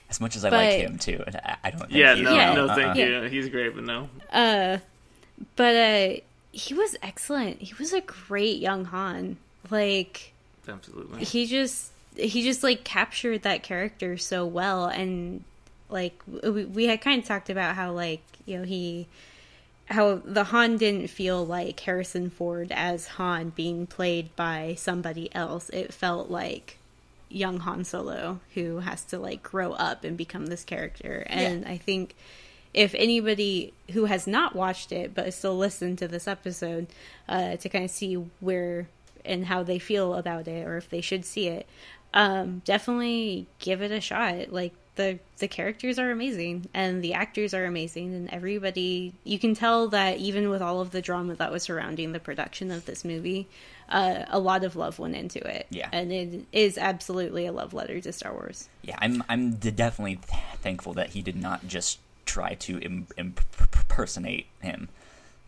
As 0.10 0.20
much 0.20 0.36
as 0.36 0.44
I 0.44 0.50
like 0.50 0.80
him 0.80 0.98
too, 0.98 1.24
and 1.26 1.36
I, 1.38 1.58
I 1.66 1.70
don't 1.72 1.80
think 1.82 1.92
Yeah, 1.94 2.16
he's- 2.16 2.26
no, 2.26 2.36
Yeah. 2.36 2.54
no, 2.54 2.66
uh-uh. 2.68 2.76
thank 2.76 2.98
Yeah. 2.98 3.22
you. 3.22 3.30
He's 3.30 3.50
great, 3.50 3.76
but 3.76 3.84
no. 3.84 4.10
uh, 4.34 4.80
but 5.56 5.76
uh, 5.76 6.14
he 6.52 6.74
was 6.74 6.96
excellent. 7.04 7.62
He 7.62 7.74
was 7.76 7.94
a 7.94 8.02
great 8.02 8.58
young 8.60 8.86
Han. 8.86 9.38
Like, 9.70 10.34
Absolutely. 10.68 11.24
he 11.24 11.46
just 11.46 11.92
he 12.18 12.44
just 12.44 12.62
like 12.64 12.84
captured 12.84 13.44
that 13.44 13.64
character 13.64 14.18
so 14.18 14.46
well 14.46 14.86
and 14.88 15.44
like 15.92 16.20
we, 16.28 16.66
we 16.66 16.86
had 16.86 17.02
kind 17.02 17.22
of 17.22 17.28
talked 17.28 17.50
about 17.50 17.76
how 17.76 17.92
like 17.92 18.22
you 18.46 18.58
know 18.58 18.64
he 18.64 19.08
how 19.92 20.22
the 20.24 20.46
Han 20.46 20.78
didn't 20.78 21.10
feel 21.10 21.46
like 21.46 21.80
Harrison 21.82 22.30
Ford 22.30 22.72
as 22.72 23.08
Han 23.08 23.50
being 23.50 23.86
played 23.86 24.36
by 24.36 24.76
somebody 24.78 25.34
else. 25.36 25.70
It 25.70 25.94
felt 25.94 26.30
like 26.30 26.78
young 27.30 27.60
Han 27.60 27.84
Solo 27.84 28.40
who 28.54 28.80
has 28.80 29.04
to 29.06 29.18
like 29.18 29.44
grow 29.44 29.74
up 29.74 30.04
and 30.04 30.18
become 30.18 30.48
this 30.48 30.64
character. 30.64 31.26
And 31.28 31.66
I 31.66 31.78
think 31.78 32.16
if 32.74 32.94
anybody 32.96 33.74
who 33.92 34.06
has 34.06 34.28
not 34.28 34.56
watched 34.56 34.92
it 34.92 35.14
but 35.14 35.34
still 35.34 35.58
listened 35.58 35.98
to 36.00 36.08
this 36.08 36.28
episode 36.28 36.88
uh, 37.28 37.58
to 37.58 37.70
kind 37.70 37.86
of 37.86 37.92
see 37.92 38.16
where 38.40 38.88
and 39.24 39.46
how 39.46 39.62
they 39.62 39.80
feel 39.80 40.16
about 40.16 40.48
it 40.48 40.66
or 40.66 40.78
if 40.78 40.90
they 40.90 41.02
should 41.02 41.26
see 41.26 41.48
it, 41.48 41.68
um, 42.14 42.62
definitely 42.66 43.48
give 43.60 43.82
it 43.82 43.92
a 43.92 44.02
shot. 44.02 44.52
Like 44.52 44.74
the 45.02 45.20
the 45.44 45.48
characters 45.48 45.98
are 46.00 46.12
amazing 46.12 46.56
and 46.74 47.04
the 47.04 47.14
actors 47.24 47.54
are 47.54 47.66
amazing 47.66 48.14
and 48.18 48.30
everybody 48.30 49.14
you 49.24 49.38
can 49.44 49.54
tell 49.56 49.88
that 49.90 50.18
even 50.18 50.50
with 50.50 50.62
all 50.62 50.80
of 50.82 50.90
the 50.92 51.02
drama 51.02 51.34
that 51.36 51.52
was 51.52 51.64
surrounding 51.64 52.12
the 52.12 52.20
production 52.20 52.70
of 52.72 52.86
this 52.86 53.04
movie, 53.04 53.48
uh, 53.90 54.24
a 54.30 54.40
lot 54.40 54.64
of 54.64 54.76
love 54.76 55.00
went 55.00 55.16
into 55.16 55.40
it. 55.58 55.66
Yeah. 55.70 55.90
and 55.92 56.12
it 56.12 56.46
is 56.52 56.78
absolutely 56.78 57.46
a 57.48 57.52
love 57.52 57.74
letter 57.74 58.00
to 58.02 58.12
Star 58.14 58.34
Wars. 58.34 58.70
yeah, 58.84 58.98
I'm 59.00 59.24
I'm 59.32 59.44
d- 59.56 59.72
definitely 59.72 60.18
th- 60.18 60.44
thankful 60.62 60.94
that 60.94 61.10
he 61.16 61.22
did 61.22 61.36
not 61.48 61.68
just 61.68 62.00
try 62.26 62.54
to 62.54 62.80
Im- 62.80 63.08
impersonate 63.18 64.46
him. 64.62 64.90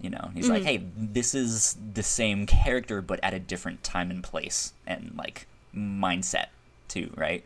You 0.01 0.09
know, 0.09 0.31
he's 0.35 0.49
like, 0.49 0.63
hey, 0.63 0.83
this 0.97 1.33
is 1.33 1.77
the 1.93 2.03
same 2.03 2.45
character, 2.45 3.01
but 3.01 3.19
at 3.23 3.33
a 3.33 3.39
different 3.39 3.83
time 3.83 4.11
and 4.11 4.21
place 4.21 4.73
and 4.85 5.13
like 5.17 5.47
mindset 5.73 6.47
too, 6.89 7.13
right? 7.15 7.45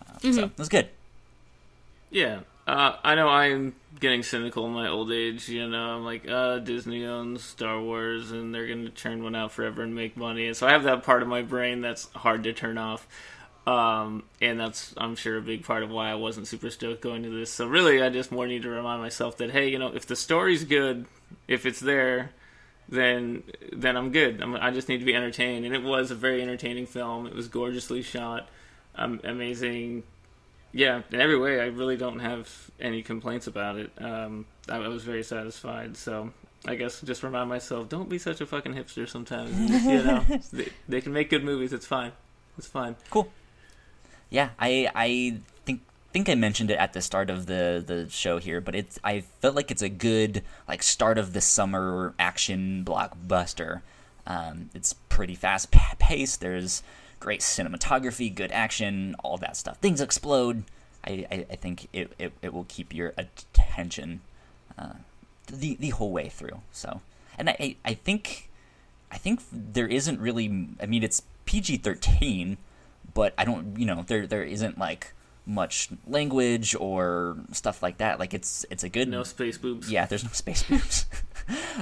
Uh, 0.00 0.32
So 0.32 0.44
it 0.46 0.58
was 0.58 0.68
good. 0.68 0.88
Yeah, 2.10 2.40
uh, 2.66 2.96
I 3.02 3.14
know 3.14 3.28
I'm 3.28 3.74
getting 4.00 4.22
cynical 4.22 4.66
in 4.66 4.72
my 4.72 4.88
old 4.88 5.12
age. 5.12 5.48
You 5.48 5.68
know, 5.68 5.96
I'm 5.96 6.04
like, 6.04 6.28
uh, 6.28 6.58
Disney 6.58 7.04
owns 7.04 7.42
Star 7.42 7.80
Wars, 7.80 8.30
and 8.30 8.54
they're 8.54 8.66
going 8.66 8.84
to 8.84 8.90
churn 8.90 9.22
one 9.22 9.34
out 9.34 9.52
forever 9.52 9.82
and 9.82 9.94
make 9.94 10.16
money. 10.16 10.46
And 10.46 10.56
so 10.56 10.66
I 10.66 10.70
have 10.70 10.84
that 10.84 11.02
part 11.02 11.22
of 11.22 11.28
my 11.28 11.42
brain 11.42 11.80
that's 11.80 12.08
hard 12.14 12.44
to 12.44 12.52
turn 12.52 12.78
off. 12.78 13.06
Um, 13.66 14.22
and 14.40 14.60
that's, 14.60 14.94
I'm 14.96 15.16
sure, 15.16 15.38
a 15.38 15.42
big 15.42 15.64
part 15.64 15.82
of 15.82 15.90
why 15.90 16.10
I 16.10 16.14
wasn't 16.14 16.46
super 16.46 16.70
stoked 16.70 17.02
going 17.02 17.24
to 17.24 17.30
this. 17.30 17.50
So 17.50 17.66
really, 17.66 18.00
I 18.00 18.08
just 18.10 18.30
more 18.30 18.46
need 18.46 18.62
to 18.62 18.68
remind 18.68 19.02
myself 19.02 19.38
that, 19.38 19.50
hey, 19.50 19.68
you 19.68 19.78
know, 19.78 19.88
if 19.88 20.06
the 20.06 20.14
story's 20.14 20.62
good, 20.62 21.06
if 21.48 21.66
it's 21.66 21.80
there, 21.80 22.30
then 22.88 23.42
then 23.72 23.96
I'm 23.96 24.12
good. 24.12 24.40
I'm, 24.40 24.54
I 24.54 24.70
just 24.70 24.88
need 24.88 24.98
to 24.98 25.04
be 25.04 25.14
entertained, 25.14 25.66
and 25.66 25.74
it 25.74 25.82
was 25.82 26.12
a 26.12 26.14
very 26.14 26.40
entertaining 26.40 26.86
film. 26.86 27.26
It 27.26 27.34
was 27.34 27.48
gorgeously 27.48 28.02
shot, 28.02 28.48
um, 28.94 29.20
amazing 29.24 30.04
yeah, 30.72 31.02
in 31.10 31.20
every 31.20 31.38
way, 31.38 31.60
I 31.60 31.66
really 31.66 31.96
don't 31.96 32.18
have 32.18 32.70
any 32.80 33.02
complaints 33.02 33.46
about 33.46 33.76
it. 33.76 33.90
Um, 33.98 34.46
I, 34.68 34.76
I 34.76 34.88
was 34.88 35.04
very 35.04 35.22
satisfied. 35.22 35.96
So 35.96 36.32
I 36.66 36.74
guess 36.74 37.00
just 37.00 37.22
remind 37.22 37.48
myself, 37.48 37.88
don't 37.88 38.08
be 38.08 38.18
such 38.18 38.40
a 38.40 38.46
fucking 38.46 38.74
hipster 38.74 39.08
sometimes. 39.08 39.56
you 39.84 40.02
know, 40.02 40.24
they, 40.52 40.68
they 40.88 41.00
can 41.00 41.12
make 41.12 41.30
good 41.30 41.44
movies. 41.44 41.72
It's 41.72 41.86
fine. 41.86 42.12
It's 42.58 42.66
fine. 42.66 42.96
Cool. 43.10 43.30
Yeah, 44.30 44.50
I 44.58 44.90
I 44.94 45.40
think 45.64 45.82
think 46.12 46.28
I 46.28 46.34
mentioned 46.34 46.70
it 46.70 46.78
at 46.78 46.92
the 46.92 47.00
start 47.00 47.30
of 47.30 47.46
the 47.46 47.82
the 47.86 48.08
show 48.10 48.38
here, 48.38 48.60
but 48.60 48.74
it's 48.74 48.98
I 49.04 49.20
felt 49.20 49.54
like 49.54 49.70
it's 49.70 49.82
a 49.82 49.88
good 49.88 50.42
like 50.66 50.82
start 50.82 51.18
of 51.18 51.32
the 51.32 51.40
summer 51.40 52.14
action 52.18 52.84
blockbuster. 52.84 53.82
Um, 54.26 54.70
it's 54.74 54.94
pretty 54.94 55.36
fast 55.36 55.70
paced. 55.70 56.40
There's 56.40 56.82
great 57.20 57.40
cinematography, 57.40 58.34
good 58.34 58.52
action, 58.52 59.14
all 59.22 59.36
that 59.38 59.56
stuff. 59.56 59.78
Things 59.78 60.00
explode. 60.00 60.64
I, 61.04 61.26
I, 61.30 61.46
I 61.50 61.56
think 61.56 61.88
it, 61.92 62.12
it, 62.18 62.32
it 62.42 62.52
will 62.52 62.66
keep 62.68 62.94
your 62.94 63.14
attention 63.16 64.20
uh, 64.78 64.94
the 65.46 65.76
the 65.76 65.90
whole 65.90 66.10
way 66.10 66.28
through. 66.28 66.60
So, 66.72 67.00
and 67.38 67.48
I 67.48 67.76
I 67.84 67.94
think 67.94 68.50
I 69.10 69.18
think 69.18 69.40
there 69.52 69.86
isn't 69.86 70.20
really. 70.20 70.68
I 70.80 70.86
mean, 70.86 71.02
it's 71.02 71.22
PG 71.44 71.78
thirteen, 71.78 72.58
but 73.14 73.34
I 73.38 73.44
don't. 73.44 73.78
You 73.78 73.86
know, 73.86 74.04
there 74.06 74.26
there 74.26 74.42
isn't 74.42 74.78
like 74.78 75.12
much 75.46 75.88
language 76.06 76.74
or 76.74 77.38
stuff 77.52 77.82
like 77.82 77.98
that. 77.98 78.18
Like 78.18 78.34
it's 78.34 78.66
it's 78.70 78.82
a 78.82 78.88
good 78.88 79.08
no 79.08 79.22
space 79.22 79.56
boobs. 79.56 79.90
Yeah, 79.90 80.06
there's 80.06 80.24
no 80.24 80.30
space 80.32 80.64
boobs. 80.64 81.06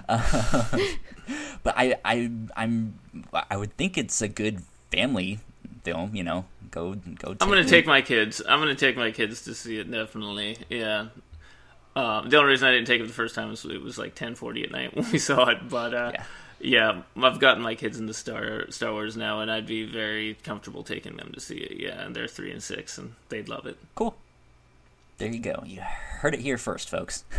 uh, 0.08 0.78
but 1.62 1.74
I 1.76 1.96
I 2.04 2.30
I'm 2.54 2.98
I 3.32 3.56
would 3.56 3.76
think 3.76 3.96
it's 3.96 4.20
a 4.20 4.28
good 4.28 4.62
family 4.90 5.38
film. 5.82 6.14
You 6.14 6.24
know, 6.24 6.44
go 6.70 6.94
go. 6.94 7.36
I'm 7.40 7.48
gonna 7.48 7.64
take 7.64 7.86
my 7.86 8.02
kids. 8.02 8.42
I'm 8.46 8.58
gonna 8.58 8.74
take 8.74 8.96
my 8.96 9.10
kids 9.10 9.42
to 9.42 9.54
see 9.54 9.78
it. 9.78 9.90
Definitely, 9.90 10.58
yeah. 10.68 11.06
Um, 11.96 12.28
the 12.28 12.38
only 12.38 12.50
reason 12.50 12.68
I 12.68 12.72
didn't 12.72 12.88
take 12.88 13.00
it 13.00 13.06
the 13.06 13.12
first 13.12 13.34
time 13.34 13.50
was 13.50 13.64
it 13.64 13.80
was 13.82 13.98
like 13.98 14.14
10:40 14.14 14.64
at 14.64 14.70
night 14.72 14.96
when 14.96 15.10
we 15.12 15.18
saw 15.18 15.48
it. 15.48 15.68
But 15.68 15.94
uh, 15.94 16.12
yeah. 16.14 16.24
yeah, 16.60 17.02
I've 17.22 17.38
gotten 17.38 17.62
my 17.62 17.74
kids 17.74 17.98
into 17.98 18.14
Star 18.14 18.70
Star 18.70 18.92
Wars 18.92 19.16
now, 19.16 19.40
and 19.40 19.50
I'd 19.50 19.66
be 19.66 19.84
very 19.84 20.34
comfortable 20.42 20.82
taking 20.82 21.16
them 21.16 21.30
to 21.32 21.40
see 21.40 21.58
it. 21.58 21.80
Yeah, 21.80 22.00
and 22.00 22.14
they're 22.14 22.28
three 22.28 22.50
and 22.50 22.62
six, 22.62 22.98
and 22.98 23.14
they'd 23.28 23.48
love 23.48 23.66
it. 23.66 23.78
Cool. 23.94 24.16
There 25.18 25.28
you 25.28 25.38
go. 25.38 25.62
You 25.64 25.80
heard 25.80 26.34
it 26.34 26.40
here 26.40 26.58
first, 26.58 26.88
folks. 26.88 27.24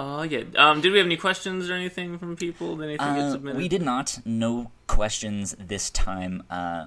Oh 0.00 0.20
uh, 0.20 0.22
yeah. 0.22 0.44
Um, 0.56 0.80
did 0.80 0.92
we 0.92 0.98
have 0.98 1.06
any 1.06 1.16
questions 1.16 1.68
or 1.68 1.74
anything 1.74 2.18
from 2.18 2.36
people? 2.36 2.76
Did 2.76 2.90
anything 2.90 3.14
get 3.16 3.32
submitted? 3.32 3.58
We 3.58 3.68
did 3.68 3.82
not. 3.82 4.20
No 4.24 4.70
questions 4.86 5.56
this 5.58 5.90
time. 5.90 6.44
Uh, 6.48 6.86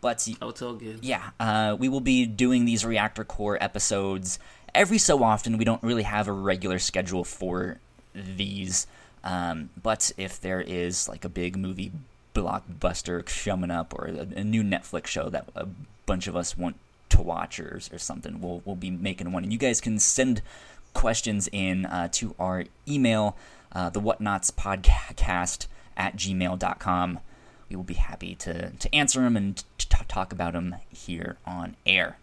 but 0.00 0.28
oh, 0.40 0.50
it's 0.50 0.62
all 0.62 0.74
good. 0.74 1.00
Yeah, 1.02 1.30
uh, 1.40 1.76
we 1.78 1.88
will 1.88 2.00
be 2.00 2.24
doing 2.24 2.64
these 2.64 2.84
Reactor 2.84 3.24
Core 3.24 3.56
episodes 3.60 4.38
every 4.74 4.98
so 4.98 5.22
often. 5.24 5.58
We 5.58 5.64
don't 5.64 5.82
really 5.82 6.02
have 6.02 6.28
a 6.28 6.32
regular 6.32 6.78
schedule 6.78 7.24
for 7.24 7.78
these, 8.14 8.86
um, 9.24 9.70
but 9.80 10.12
if 10.16 10.40
there 10.40 10.60
is 10.60 11.08
like 11.08 11.24
a 11.24 11.28
big 11.28 11.56
movie 11.56 11.92
blockbuster 12.34 13.24
coming 13.44 13.70
up 13.70 13.94
or 13.94 14.06
a, 14.06 14.38
a, 14.38 14.44
new 14.44 14.62
Netflix 14.62 15.06
show 15.06 15.28
that 15.28 15.48
a 15.54 15.66
bunch 16.06 16.26
of 16.26 16.34
us 16.34 16.56
want 16.56 16.76
to 17.12 17.22
watchers 17.22 17.90
or, 17.92 17.98
something, 17.98 18.40
we'll 18.40 18.62
we'll 18.64 18.76
be 18.76 18.90
making 18.90 19.32
one, 19.32 19.44
and 19.44 19.52
you 19.52 19.58
guys 19.58 19.80
can 19.80 19.98
send 19.98 20.42
questions 20.94 21.48
in 21.52 21.86
uh, 21.86 22.08
to 22.12 22.34
our 22.38 22.64
email, 22.86 23.36
uh, 23.72 23.88
the 23.88 24.00
Whatnauts 24.00 24.52
podcast 24.52 25.66
at 25.96 26.16
gmail.com 26.16 27.20
we 27.72 27.76
will 27.76 27.84
be 27.84 27.94
happy 27.94 28.34
to, 28.34 28.70
to 28.70 28.94
answer 28.94 29.22
them 29.22 29.34
and 29.34 29.64
to 29.78 29.88
talk 30.06 30.30
about 30.30 30.52
them 30.52 30.76
here 30.90 31.38
on 31.46 31.74
air. 31.86 32.18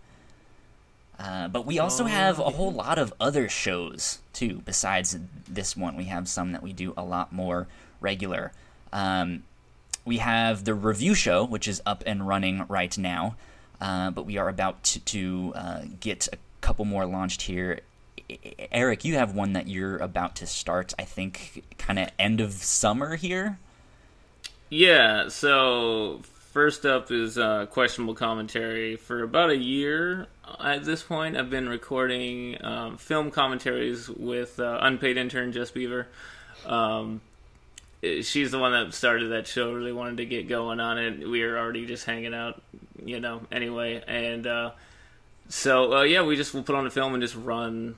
Uh, 1.18 1.48
but 1.48 1.66
we 1.66 1.80
also 1.80 2.06
have 2.06 2.38
a 2.38 2.52
whole 2.52 2.72
lot 2.72 3.00
of 3.00 3.12
other 3.20 3.50
shows 3.50 4.20
too. 4.32 4.62
Besides 4.64 5.18
this 5.48 5.76
one, 5.76 5.98
we 5.98 6.06
have 6.06 6.30
some 6.30 6.52
that 6.52 6.62
we 6.62 6.72
do 6.72 6.94
a 6.96 7.04
lot 7.04 7.34
more 7.34 7.68
regular. 8.00 8.52
Um, 8.94 9.44
we 10.06 10.18
have 10.18 10.66
the 10.66 10.76
review 10.76 11.16
show, 11.16 11.44
which 11.44 11.68
is 11.68 11.82
up 11.84 12.04
and 12.06 12.28
running 12.28 12.66
right 12.70 12.96
now, 12.96 13.36
uh, 13.82 14.12
but 14.12 14.26
we 14.26 14.38
are 14.38 14.50
about 14.50 14.84
to, 14.84 15.00
to 15.02 15.54
uh, 15.56 15.82
get 16.00 16.28
a 16.32 16.38
couple 16.62 16.86
more 16.86 17.06
launched 17.06 17.44
here. 17.44 17.82
Eric, 18.72 19.06
you 19.06 19.16
have 19.16 19.34
one 19.34 19.54
that 19.54 19.68
you're 19.68 19.98
about 19.98 20.36
to 20.38 20.48
start. 20.48 20.94
I 21.00 21.04
think 21.04 21.64
kind 21.78 21.98
of 21.98 22.10
end 22.20 22.42
of 22.42 22.54
summer 22.54 23.16
here. 23.16 23.58
Yeah, 24.70 25.30
so 25.30 26.22
first 26.24 26.86
up 26.86 27.12
is 27.12 27.38
uh, 27.38 27.66
questionable 27.68 28.14
commentary. 28.14 28.96
For 28.96 29.24
about 29.24 29.50
a 29.50 29.58
year 29.58 30.28
at 30.64 30.84
this 30.84 31.02
point, 31.02 31.38
I've 31.38 31.50
been 31.50 31.70
recording 31.70 32.58
um, 32.64 32.98
film 32.98 33.32
commentaries 33.32 34.10
with 34.10 34.60
uh, 34.60 34.80
unpaid 34.82 35.18
intern 35.18 35.52
Jess 35.52 35.72
Beaver. 35.72 36.08
Um, 36.66 37.22
she's 38.02 38.52
the 38.52 38.60
one 38.60 38.72
that 38.72 38.94
started 38.94 39.32
that 39.32 39.48
show. 39.48 39.72
Really 39.74 39.92
wanted 39.92 40.18
to 40.18 40.26
get 40.26 40.48
going 40.48 40.80
on 40.80 40.98
it. 40.98 41.28
We 41.28 41.44
were 41.44 41.58
already 41.58 41.86
just 41.86 42.06
hanging 42.06 42.34
out, 42.34 42.62
you 43.04 43.20
know. 43.20 43.42
Anyway, 43.52 44.04
and 44.08 44.48
uh, 44.48 44.72
so 45.48 45.98
uh, 45.98 46.02
yeah, 46.04 46.24
we 46.24 46.36
just 46.36 46.54
will 46.54 46.64
put 46.64 46.76
on 46.76 46.88
a 46.88 46.92
film 46.92 47.14
and 47.14 47.22
just 47.22 47.36
run 47.36 47.96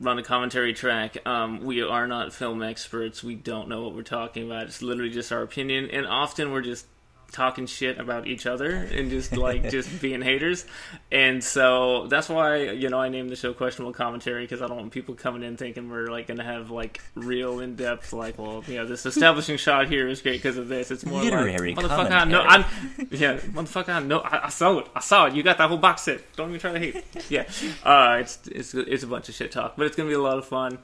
run 0.00 0.18
a 0.18 0.22
commentary 0.22 0.72
track. 0.72 1.16
Um, 1.26 1.64
we 1.64 1.82
are 1.82 2.06
not 2.06 2.32
film 2.32 2.62
experts. 2.62 3.22
We 3.22 3.34
don't 3.34 3.68
know 3.68 3.82
what 3.82 3.94
we're 3.94 4.02
talking 4.02 4.46
about. 4.46 4.64
It's 4.64 4.82
literally 4.82 5.10
just 5.10 5.32
our 5.32 5.42
opinion, 5.42 5.90
and 5.90 6.06
often 6.06 6.52
we're 6.52 6.62
just 6.62 6.86
talking 7.32 7.66
shit 7.66 7.98
about 7.98 8.26
each 8.26 8.46
other 8.46 8.70
and 8.70 9.10
just 9.10 9.36
like 9.36 9.70
just 9.70 10.00
being 10.00 10.22
haters. 10.22 10.66
And 11.10 11.42
so 11.42 12.06
that's 12.08 12.28
why 12.28 12.56
you 12.56 12.88
know 12.88 13.00
I 13.00 13.08
named 13.08 13.30
the 13.30 13.36
show 13.36 13.52
questionable 13.52 13.92
commentary 13.92 14.44
because 14.44 14.62
I 14.62 14.68
don't 14.68 14.76
want 14.76 14.92
people 14.92 15.14
coming 15.14 15.42
in 15.42 15.56
thinking 15.56 15.90
we're 15.90 16.08
like 16.08 16.26
going 16.28 16.38
to 16.38 16.44
have 16.44 16.70
like 16.70 17.00
real 17.14 17.60
in 17.60 17.74
depth 17.74 18.12
like 18.12 18.38
well 18.38 18.62
you 18.66 18.76
know 18.76 18.86
this 18.86 19.06
establishing 19.06 19.56
shot 19.58 19.88
here 19.88 20.08
is 20.08 20.22
great 20.22 20.42
because 20.42 20.56
of 20.56 20.68
this. 20.68 20.90
It's 20.90 21.04
more 21.04 21.22
literary 21.22 21.74
like 21.74 21.86
motherfucker. 21.86 22.10
I 22.10 22.24
know. 22.24 22.42
I'm, 22.42 22.64
yeah, 23.10 23.38
motherfucker. 23.38 23.88
I 23.88 24.00
know. 24.00 24.20
I, 24.20 24.46
I, 24.46 24.48
saw 24.48 24.78
it. 24.78 24.88
I 24.94 25.00
saw 25.00 25.26
it. 25.26 25.34
You 25.34 25.42
got 25.42 25.58
that 25.58 25.68
whole 25.68 25.78
box 25.78 26.02
set. 26.02 26.20
Don't 26.36 26.48
even 26.50 26.60
try 26.60 26.72
to 26.72 26.78
hate. 26.78 27.04
Yeah. 27.28 27.44
Uh, 27.82 28.18
it's 28.20 28.38
it's 28.46 28.74
it's 28.74 29.02
a 29.02 29.06
bunch 29.06 29.28
of 29.28 29.34
shit 29.34 29.50
talk, 29.50 29.76
but 29.76 29.86
it's 29.86 29.96
gonna 29.96 30.08
be 30.08 30.14
a 30.14 30.20
lot 30.20 30.38
of 30.38 30.44
fun. 30.44 30.78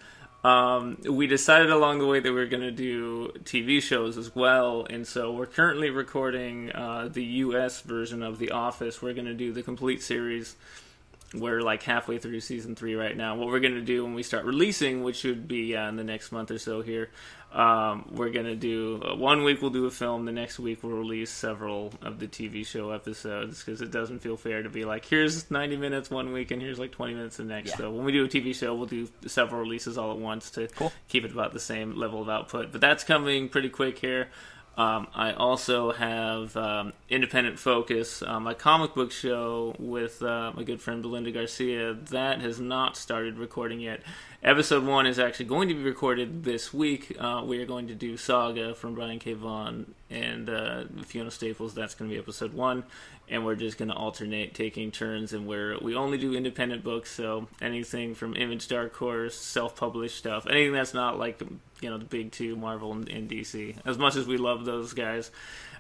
Um, 0.45 0.99
we 1.09 1.27
decided 1.27 1.71
along 1.71 1.99
the 1.99 2.07
way 2.07 2.21
that 2.21 2.33
we 2.33 2.41
are 2.41 2.47
going 2.47 2.63
to 2.63 2.71
do 2.71 3.33
TV 3.43 3.83
shows 3.83 4.17
as 4.17 4.37
well, 4.37 4.87
and 4.89 5.05
so 5.07 5.33
we're 5.33 5.47
currently 5.47 5.91
recording 5.91 6.71
uh, 6.73 7.09
the 7.13 7.25
U.S. 7.25 7.81
version 7.81 8.23
of 8.23 8.39
The 8.39 8.53
Office. 8.53 9.03
We're 9.03 9.15
going 9.15 9.27
to 9.27 9.35
do 9.35 9.53
the 9.53 9.65
complete 9.65 10.01
series. 10.01 10.55
We're 11.35 11.61
like 11.61 11.83
halfway 11.83 12.19
through 12.19 12.41
season 12.41 12.77
three 12.77 12.95
right 12.95 13.17
now. 13.17 13.35
What 13.35 13.49
we're 13.49 13.61
going 13.61 13.75
to 13.75 13.83
do 13.83 14.05
when 14.05 14.15
we 14.15 14.23
start 14.23 14.45
releasing, 14.45 15.03
which 15.03 15.17
should 15.17 15.49
be 15.49 15.77
uh, 15.77 15.89
in 15.89 15.97
the 15.97 16.05
next 16.05 16.31
month 16.31 16.53
or 16.53 16.59
so 16.59 16.83
here, 16.83 17.11
um, 17.53 18.11
we're 18.13 18.31
gonna 18.31 18.57
do 18.57 19.01
uh, 19.03 19.17
one 19.17 19.43
week 19.43 19.63
we'll 19.63 19.71
do 19.71 19.87
a 19.87 19.91
film. 19.91 20.27
The 20.27 20.33
next 20.33 20.59
week 20.59 20.83
we'll 20.83 20.97
release 20.97 21.31
several 21.31 21.93
of 22.03 22.19
the 22.19 22.27
TV 22.27 22.67
show 22.67 22.91
episodes 22.91 23.63
because 23.63 23.81
it 23.81 23.91
doesn't 23.91 24.19
feel 24.19 24.37
fair 24.37 24.63
to 24.63 24.69
be 24.69 24.85
like 24.85 25.07
here's 25.07 25.51
90 25.51 25.79
minutes 25.79 26.11
one 26.11 26.33
week 26.33 26.51
and 26.51 26.61
here's 26.61 26.79
like 26.79 26.93
20 26.93 27.15
minutes 27.15 27.39
the 27.39 27.45
next. 27.45 27.71
Yeah. 27.71 27.77
So 27.77 27.91
when 27.91 28.05
we 28.05 28.13
do 28.13 28.25
a 28.25 28.29
TV 28.29 28.55
show, 28.55 28.75
we'll 28.75 28.87
do 28.87 29.09
several 29.27 29.61
releases 29.61 29.97
all 29.97 30.11
at 30.13 30.19
once 30.19 30.51
to 30.53 30.69
cool. 30.69 30.93
keep 31.09 31.25
it 31.25 31.33
about 31.33 31.55
the 31.55 31.61
same 31.61 31.97
level 31.97 32.21
of 32.21 32.29
output. 32.29 32.71
But 32.71 32.83
that's 32.83 33.03
coming 33.03 33.49
pretty 33.49 33.71
quick 33.71 33.99
here. 33.99 34.29
Um, 34.79 35.09
I 35.13 35.33
also 35.33 35.91
have 35.91 36.57
um, 36.57 36.93
Independent 37.09 37.59
Focus, 37.59 38.23
uh, 38.23 38.39
my 38.39 38.55
comic 38.55 38.95
book 38.95 39.11
show 39.11 39.75
with 39.81 40.23
uh, 40.23 40.53
my 40.55 40.63
good 40.63 40.81
friend 40.81 41.03
Belinda 41.03 41.33
Garcia. 41.33 41.95
That 42.11 42.41
has 42.43 42.61
not 42.61 42.97
started 42.97 43.39
recording 43.39 43.81
yet. 43.81 44.03
Episode 44.41 44.85
one 44.85 45.05
is 45.05 45.19
actually 45.19 45.47
going 45.47 45.69
to 45.69 45.75
be 45.75 45.83
recorded 45.83 46.45
this 46.45 46.73
week. 46.73 47.17
Uh, 47.19 47.43
we 47.45 47.61
are 47.61 47.67
going 47.67 47.89
to 47.89 47.95
do 47.95 48.17
Saga 48.17 48.73
from 48.73 48.95
Brian 48.95 49.19
K. 49.19 49.33
Vaughan 49.33 49.95
and 50.11 50.49
uh, 50.49 50.85
Fiona 51.07 51.33
Staples. 51.33 51.75
That's 51.75 51.97
going 51.97 52.09
to 52.09 52.15
be 52.15 52.21
episode 52.21 52.55
one, 52.55 52.85
and 53.29 53.45
we're 53.45 53.57
just 53.57 53.79
going 53.79 53.89
to 53.89 53.97
alternate 53.97 54.55
taking 54.55 54.93
turns. 54.93 55.33
And 55.33 55.49
where 55.49 55.77
we 55.81 55.97
only 55.97 56.19
do 56.19 56.37
independent 56.37 56.85
books, 56.85 57.11
so 57.11 57.49
anything 57.61 58.15
from 58.15 58.37
Image, 58.37 58.69
Dark 58.69 58.95
Horse, 58.95 59.35
self-published 59.35 60.17
stuff, 60.17 60.47
anything 60.47 60.73
that's 60.73 60.95
not 60.95 61.19
like 61.19 61.43
you 61.81 61.91
know 61.91 61.99
the 61.99 62.05
big 62.05 62.31
two, 62.31 62.55
Marvel 62.55 62.93
and, 62.93 63.09
and 63.09 63.29
DC. 63.29 63.75
As 63.85 63.99
much 63.99 64.15
as 64.15 64.29
we 64.29 64.37
love 64.37 64.65
those 64.65 64.93
guys, 64.93 65.33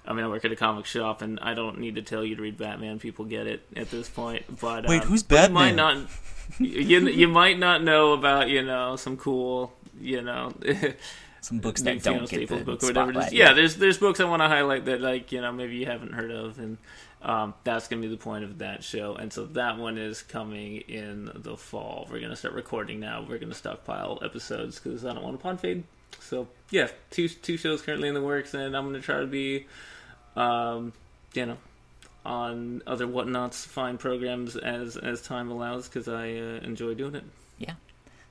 I 0.05 0.13
mean, 0.15 0.25
I 0.25 0.29
work 0.29 0.45
at 0.45 0.51
a 0.51 0.57
comic 0.57 0.87
shop, 0.87 1.23
and 1.23 1.39
I 1.41 1.55
don't 1.55 1.79
need 1.79 1.95
to 1.95 2.03
tell 2.03 2.25
you 2.25 2.35
to 2.35 2.43
read 2.43 2.59
Batman. 2.59 2.99
People 2.99 3.25
get 3.25 3.47
it 3.47 3.63
at 3.77 3.89
this 3.93 4.09
point. 4.09 4.59
But 4.61 4.89
Wait, 4.89 5.03
um, 5.03 5.07
who's 5.07 5.23
Batman? 5.23 5.53
might 5.53 5.75
not. 5.77 6.09
You, 6.59 7.09
you 7.09 7.29
might 7.29 7.59
not 7.59 7.83
know 7.83 8.13
about 8.13 8.49
you 8.49 8.63
know 8.63 8.97
some 8.97 9.17
cool 9.17 9.73
you 10.01 10.23
know 10.23 10.53
Some 11.41 11.61
books 11.61 11.83
that 11.83 12.03
don't 12.03 12.29
get 12.29 12.49
the 12.49 12.57
book 12.57 12.83
or 12.83 12.89
whatever 12.89 13.13
spotlight. 13.13 13.33
Yeah, 13.33 13.53
there's 13.53 13.77
there's 13.77 13.99
books 13.99 14.21
I 14.21 14.25
want 14.25 14.43
to 14.43 14.49
highlight 14.49 14.87
that 14.87 15.01
like 15.01 15.31
you 15.31 15.41
know 15.41 15.53
maybe 15.53 15.77
you 15.77 15.87
haven't 15.87 16.13
heard 16.13 16.31
of, 16.31 16.59
and 16.59 16.79
um, 17.23 17.55
that's 17.65 17.89
gonna 17.89 18.03
be 18.03 18.09
the 18.09 18.17
point 18.17 18.45
of 18.45 18.59
that 18.59 18.83
show. 18.83 19.15
And 19.15 19.33
so 19.33 19.47
that 19.47 19.79
one 19.79 19.99
is 19.99 20.23
coming 20.23 20.79
in 20.79 21.31
the 21.35 21.57
fall. 21.57 22.09
We're 22.11 22.21
gonna 22.21 22.37
start 22.37 22.55
recording 22.55 22.99
now. 23.01 23.25
We're 23.27 23.39
gonna 23.39 23.55
stockpile 23.55 24.19
episodes 24.23 24.79
because 24.79 25.05
I 25.05 25.15
don't 25.15 25.23
want 25.23 25.39
to 25.39 25.43
pond 25.43 25.61
fade. 25.61 25.85
So 26.21 26.49
yeah, 26.71 26.89
two 27.11 27.29
two 27.29 27.57
shows 27.57 27.83
currently 27.83 28.09
in 28.09 28.15
the 28.15 28.23
works, 28.23 28.55
and 28.55 28.77
I'm 28.77 28.85
gonna 28.85 29.01
try 29.01 29.21
to 29.21 29.27
be, 29.27 29.67
um, 30.35 30.93
you 31.35 31.47
know. 31.47 31.59
On 32.25 32.83
other 32.87 33.07
Whatnauts, 33.07 33.65
fine 33.67 33.97
programs 33.97 34.57
as 34.57 34.97
as 34.97 35.23
time 35.23 35.51
allows 35.51 35.89
because 35.89 36.09
I 36.09 36.33
uh, 36.35 36.61
enjoy 36.63 36.95
doing 36.95 37.15
it. 37.15 37.25
Yeah. 37.59 37.75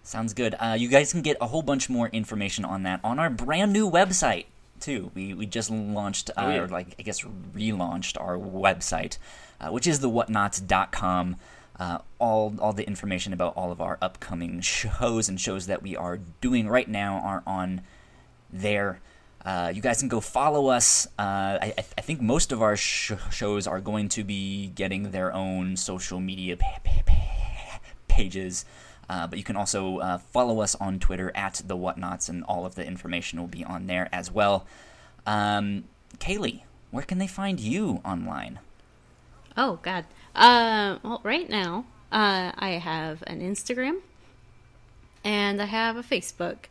Sounds 0.04 0.34
good. 0.34 0.56
Uh, 0.60 0.76
you 0.78 0.88
guys 0.88 1.12
can 1.12 1.22
get 1.22 1.36
a 1.42 1.48
whole 1.48 1.64
bunch 1.64 1.90
more 1.90 2.08
information 2.10 2.64
on 2.64 2.84
that 2.84 3.00
on 3.04 3.18
our 3.20 3.30
brand 3.30 3.74
new 3.74 3.90
website 3.90 4.46
too. 4.80 5.12
We 5.16 5.34
we 5.34 5.46
just 5.48 5.72
launched, 5.72 6.30
uh, 6.32 6.34
Oh, 6.46 6.50
yeah. 6.50 6.62
or 6.62 6.68
like 6.68 6.96
I 7.00 7.02
guess 7.02 7.22
relaunched 7.22 8.22
our 8.22 8.38
website, 8.38 9.18
uh, 9.60 9.70
which 9.70 9.88
is 9.88 10.00
the 10.00 10.10
whatnauts.com. 10.10 11.38
Uh, 11.80 12.00
all 12.20 12.54
all 12.60 12.74
the 12.74 12.86
information 12.88 13.34
about 13.34 13.56
all 13.56 13.72
of 13.72 13.82
our 13.82 13.98
upcoming 14.02 14.62
shows 14.62 15.28
and 15.30 15.40
shows 15.42 15.66
that 15.68 15.82
we 15.82 15.96
are 15.96 16.20
doing 16.42 16.68
right 16.70 16.88
now 16.88 17.16
are 17.20 17.42
on 17.48 17.82
there. 18.52 19.00
Uh, 19.46 19.72
you 19.74 19.82
guys 19.82 20.00
can 20.00 20.10
go 20.10 20.20
follow 20.20 20.68
us. 20.68 21.08
Uh, 21.18 21.58
I, 21.62 21.74
I 21.78 22.02
think 22.02 22.22
most 22.22 22.52
of 22.52 22.62
our 22.62 22.76
sh- 22.76 23.14
shows 23.32 23.66
are 23.68 23.80
going 23.80 24.10
to 24.10 24.24
be 24.24 24.68
getting 24.68 25.12
their 25.12 25.34
own 25.34 25.78
social 25.78 26.20
media 26.20 26.58
pa- 26.58 26.80
pa- 26.84 27.02
pa- 27.06 27.80
pages. 28.08 28.66
Uh, 29.10 29.26
but 29.26 29.38
you 29.38 29.44
can 29.44 29.56
also 29.56 30.00
uh, 30.00 30.18
follow 30.18 30.60
us 30.60 30.76
on 30.76 31.00
Twitter 31.00 31.32
at 31.34 31.62
the 31.66 31.78
Whatnauts, 31.78 32.28
and 32.28 32.44
all 32.44 32.66
of 32.66 32.76
the 32.76 32.86
information 32.86 33.40
will 33.40 33.48
be 33.48 33.64
on 33.64 33.88
there 33.88 34.10
as 34.12 34.30
well. 34.30 34.66
Um, 35.26 35.86
Kaylee, 36.20 36.64
where 36.92 37.04
can 37.04 37.18
they 37.18 37.28
find 37.28 37.60
you 37.60 38.02
online? 38.04 38.60
Oh 39.56 39.80
God. 39.82 40.06
Uh, 40.36 40.98
well, 41.04 41.22
right 41.24 41.50
now, 41.50 41.86
uh, 42.12 42.52
I 42.58 42.72
have 42.84 43.24
an 43.28 43.40
Instagram, 43.42 44.00
and 45.24 45.62
I 45.62 45.66
have 45.66 45.96
a 45.96 46.04
Facebook, 46.04 46.66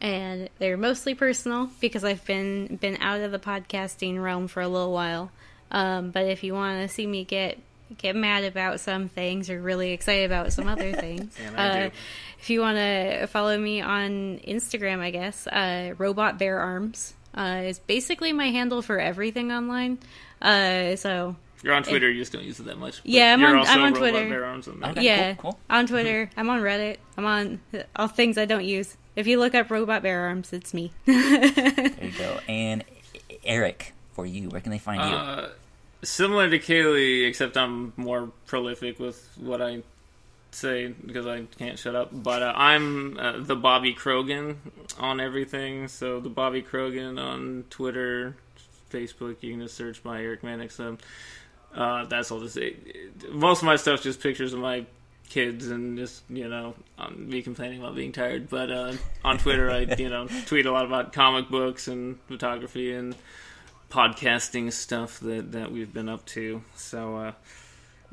and 0.00 0.48
they're 0.58 0.76
mostly 0.76 1.14
personal 1.14 1.70
because 1.80 2.04
I've 2.04 2.24
been 2.24 2.76
been 2.76 2.98
out 3.00 3.20
of 3.20 3.32
the 3.32 3.38
podcasting 3.38 4.22
realm 4.22 4.48
for 4.48 4.60
a 4.60 4.68
little 4.68 4.92
while. 4.92 5.30
Um, 5.70 6.10
but 6.10 6.26
if 6.26 6.44
you 6.44 6.54
want 6.54 6.82
to 6.82 6.88
see 6.94 7.06
me 7.06 7.24
get 7.24 7.58
get 7.98 8.16
mad 8.16 8.44
about 8.44 8.80
some 8.80 9.08
things 9.08 9.50
or 9.50 9.60
really 9.60 9.92
excited 9.92 10.24
about 10.26 10.52
some 10.52 10.68
other 10.68 10.92
things, 11.06 11.36
And 11.44 11.56
I 11.56 11.68
uh, 11.68 11.74
do. 11.88 11.90
if 12.40 12.50
you 12.50 12.60
want 12.60 12.76
to 12.78 13.26
follow 13.28 13.56
me 13.58 13.80
on 13.80 14.38
Instagram, 14.46 15.00
I 15.00 15.10
guess 15.10 15.46
uh, 15.46 15.94
Robot 15.98 16.38
Bear 16.38 16.58
Arms 16.60 17.14
uh, 17.36 17.62
is 17.64 17.78
basically 17.78 18.32
my 18.32 18.48
handle 18.50 18.82
for 18.82 18.98
everything 18.98 19.52
online. 19.52 19.98
Uh, 20.42 20.96
so 20.96 21.36
You're 21.62 21.74
on 21.74 21.82
Twitter, 21.82 22.10
you 22.10 22.20
just 22.20 22.32
don't 22.32 22.44
use 22.44 22.58
it 22.60 22.64
that 22.66 22.78
much. 22.78 23.00
Yeah, 23.04 23.32
I'm 23.34 23.44
on- 23.44 23.66
I'm 23.66 23.82
on 23.84 23.94
Twitter. 23.94 24.28
Bear 24.28 24.44
Arms 24.44 24.66
on. 24.68 24.82
Okay, 24.84 25.02
yeah, 25.02 25.34
cool, 25.34 25.52
cool. 25.52 25.60
on 25.70 25.86
Twitter. 25.86 26.30
I'm 26.36 26.48
on 26.50 26.60
Reddit. 26.60 26.96
I'm 27.16 27.24
on 27.26 27.60
all 27.96 28.08
things 28.08 28.38
I 28.38 28.44
don't 28.44 28.64
use. 28.64 28.96
If 29.16 29.26
you 29.26 29.38
look 29.38 29.54
up 29.54 29.70
Robot 29.70 30.02
Bear 30.02 30.26
Arms, 30.26 30.52
it's 30.52 30.74
me. 30.74 30.92
There 31.06 32.04
you 32.04 32.12
go. 32.18 32.38
And 32.48 32.84
Eric, 33.44 33.92
for 34.12 34.26
you, 34.26 34.48
where 34.48 34.60
can 34.60 34.72
they 34.72 34.78
find 34.78 35.00
you? 35.00 35.16
Uh, 35.16 35.48
similar 36.02 36.50
to 36.50 36.58
Kaylee, 36.58 37.26
except 37.26 37.56
I'm 37.56 37.92
more 37.96 38.30
prolific 38.46 38.98
with 38.98 39.28
what 39.40 39.62
I 39.62 39.82
say 40.50 40.88
because 40.88 41.26
I 41.26 41.42
can't 41.58 41.78
shut 41.78 41.94
up. 41.94 42.10
But 42.12 42.42
uh, 42.42 42.52
I'm 42.56 43.18
uh, 43.18 43.38
the 43.38 43.56
Bobby 43.56 43.94
Krogan 43.94 44.56
on 44.98 45.20
everything. 45.20 45.88
So 45.88 46.20
the 46.20 46.28
Bobby 46.28 46.62
Krogan 46.62 47.20
on 47.22 47.64
Twitter, 47.70 48.36
Facebook. 48.90 49.36
You 49.40 49.52
can 49.52 49.60
just 49.60 49.76
search 49.76 50.02
by 50.02 50.22
Eric 50.22 50.42
Mannix. 50.42 50.78
Um, 50.80 50.98
uh, 51.74 52.04
that's 52.06 52.30
all. 52.30 52.40
Just 52.40 52.58
most 53.30 53.62
of 53.62 53.66
my 53.66 53.76
stuff's 53.76 54.02
just 54.02 54.20
pictures 54.20 54.52
of 54.52 54.60
my 54.60 54.86
kids 55.28 55.68
and 55.68 55.96
just 55.98 56.22
you 56.28 56.48
know 56.48 56.74
um, 56.98 57.28
me 57.28 57.42
complaining 57.42 57.80
about 57.80 57.94
being 57.94 58.12
tired. 58.12 58.48
But 58.48 58.70
uh, 58.70 58.92
on 59.24 59.38
Twitter, 59.38 59.70
I 59.70 59.80
you 59.98 60.08
know 60.08 60.26
tweet 60.46 60.66
a 60.66 60.72
lot 60.72 60.84
about 60.84 61.12
comic 61.12 61.48
books 61.48 61.88
and 61.88 62.18
photography 62.28 62.92
and 62.92 63.14
podcasting 63.90 64.72
stuff 64.72 65.20
that 65.20 65.52
that 65.52 65.72
we've 65.72 65.92
been 65.92 66.08
up 66.08 66.24
to. 66.26 66.62
So 66.76 67.16
uh, 67.16 67.32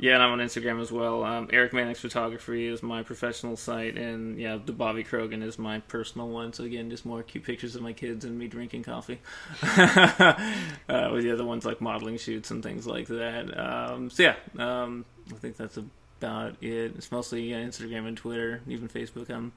yeah, 0.01 0.15
and 0.15 0.23
I'm 0.23 0.31
on 0.31 0.39
Instagram 0.39 0.81
as 0.81 0.91
well. 0.91 1.23
Um, 1.23 1.47
Eric 1.53 1.73
Mannix 1.73 1.99
Photography 1.99 2.65
is 2.67 2.81
my 2.81 3.03
professional 3.03 3.55
site, 3.55 3.97
and 3.97 4.39
yeah, 4.39 4.57
the 4.63 4.71
Bobby 4.71 5.03
Krogan 5.03 5.43
is 5.43 5.59
my 5.59 5.79
personal 5.81 6.27
one. 6.27 6.53
So 6.53 6.63
again, 6.63 6.89
just 6.89 7.05
more 7.05 7.21
cute 7.21 7.43
pictures 7.43 7.75
of 7.75 7.83
my 7.83 7.93
kids 7.93 8.25
and 8.25 8.37
me 8.39 8.47
drinking 8.47 8.81
coffee. 8.83 9.19
uh, 9.61 11.09
with 11.13 11.23
the 11.23 11.31
other 11.31 11.45
ones 11.45 11.65
like 11.65 11.81
modeling 11.81 12.17
shoots 12.17 12.49
and 12.49 12.63
things 12.63 12.87
like 12.87 13.07
that. 13.07 13.55
Um, 13.55 14.09
so 14.09 14.23
yeah, 14.23 14.35
um, 14.57 15.05
I 15.29 15.35
think 15.35 15.55
that's 15.55 15.77
about 16.21 16.55
it. 16.61 16.93
It's 16.95 17.11
mostly 17.11 17.49
yeah, 17.49 17.57
Instagram 17.57 18.07
and 18.07 18.15
Twitter, 18.15 18.61
even 18.67 18.87
Facebook. 18.87 19.29
I'm 19.29 19.53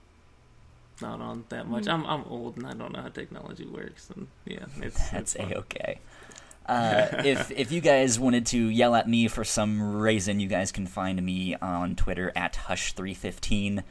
not 1.01 1.21
on 1.21 1.45
that 1.51 1.69
much. 1.69 1.87
I'm 1.87 2.07
I'm 2.07 2.25
old 2.25 2.57
and 2.57 2.67
I 2.67 2.73
don't 2.73 2.93
know 2.93 3.03
how 3.03 3.09
technology 3.09 3.67
works. 3.67 4.11
And 4.15 4.29
yeah, 4.47 4.65
it's 4.81 5.11
That's 5.11 5.37
a 5.37 5.59
okay. 5.59 6.01
Uh, 6.67 7.09
if 7.25 7.51
if 7.51 7.71
you 7.71 7.83
guys 7.83 8.19
wanted 8.19 8.47
to 8.47 8.59
yell 8.59 8.95
at 8.95 9.09
me 9.09 9.29
for 9.29 9.45
some 9.45 9.97
reason, 9.97 10.41
you 10.41 10.49
guys 10.49 10.73
can 10.73 10.87
find 10.87 11.23
me 11.23 11.55
on 11.57 11.95
Twitter 11.97 12.33
at 12.35 12.55
hush315. 12.55 13.83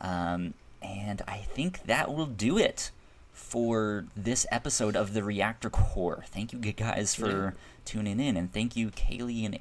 Um, 0.00 0.54
and 0.82 1.22
I 1.28 1.38
think 1.38 1.84
that 1.84 2.12
will 2.12 2.26
do 2.26 2.58
it 2.58 2.90
for 3.32 4.06
this 4.16 4.46
episode 4.50 4.96
of 4.96 5.14
the 5.14 5.22
Reactor 5.22 5.70
Core. 5.70 6.24
Thank 6.28 6.52
you 6.52 6.58
guys 6.58 7.14
for 7.14 7.54
tuning 7.84 8.18
in, 8.18 8.36
and 8.36 8.52
thank 8.52 8.74
you 8.76 8.90
Kaylee 8.90 9.44
and 9.44 9.58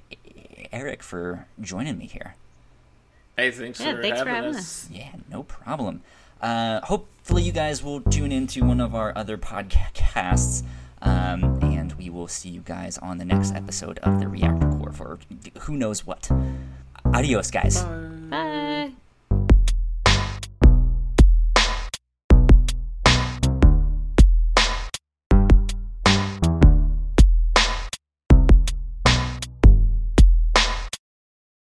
Eric 0.72 1.03
for 1.03 1.45
joining 1.61 1.97
me 1.97 2.07
here. 2.07 2.36
Hey, 3.38 3.51
thanks 3.51 3.79
Yeah, 3.79 3.95
for 3.95 4.01
thanks 4.01 4.21
for 4.21 4.27
having 4.29 4.43
having 4.43 4.55
us. 4.59 4.89
Yeah, 4.91 5.09
no 5.29 5.43
problem. 5.43 6.01
Uh, 6.41 6.79
hopefully, 6.81 7.43
you 7.43 7.51
guys 7.51 7.83
will 7.83 8.01
tune 8.01 8.31
into 8.31 8.63
one 8.63 8.79
of 8.79 8.95
our 8.95 9.11
other 9.17 9.38
podcasts, 9.51 10.63
um, 11.01 11.59
and 11.61 11.93
we 11.93 12.09
will 12.09 12.27
see 12.27 12.49
you 12.49 12.61
guys 12.61 12.97
on 12.99 13.17
the 13.17 13.25
next 13.25 13.53
episode 13.53 13.99
of 13.99 14.19
the 14.19 14.27
Reactor 14.27 14.69
Core 14.71 14.91
for 14.93 15.19
who 15.61 15.75
knows 15.75 16.05
what. 16.05 16.29
Adios, 17.13 17.51
guys. 17.51 17.83
Bye. 17.83 18.91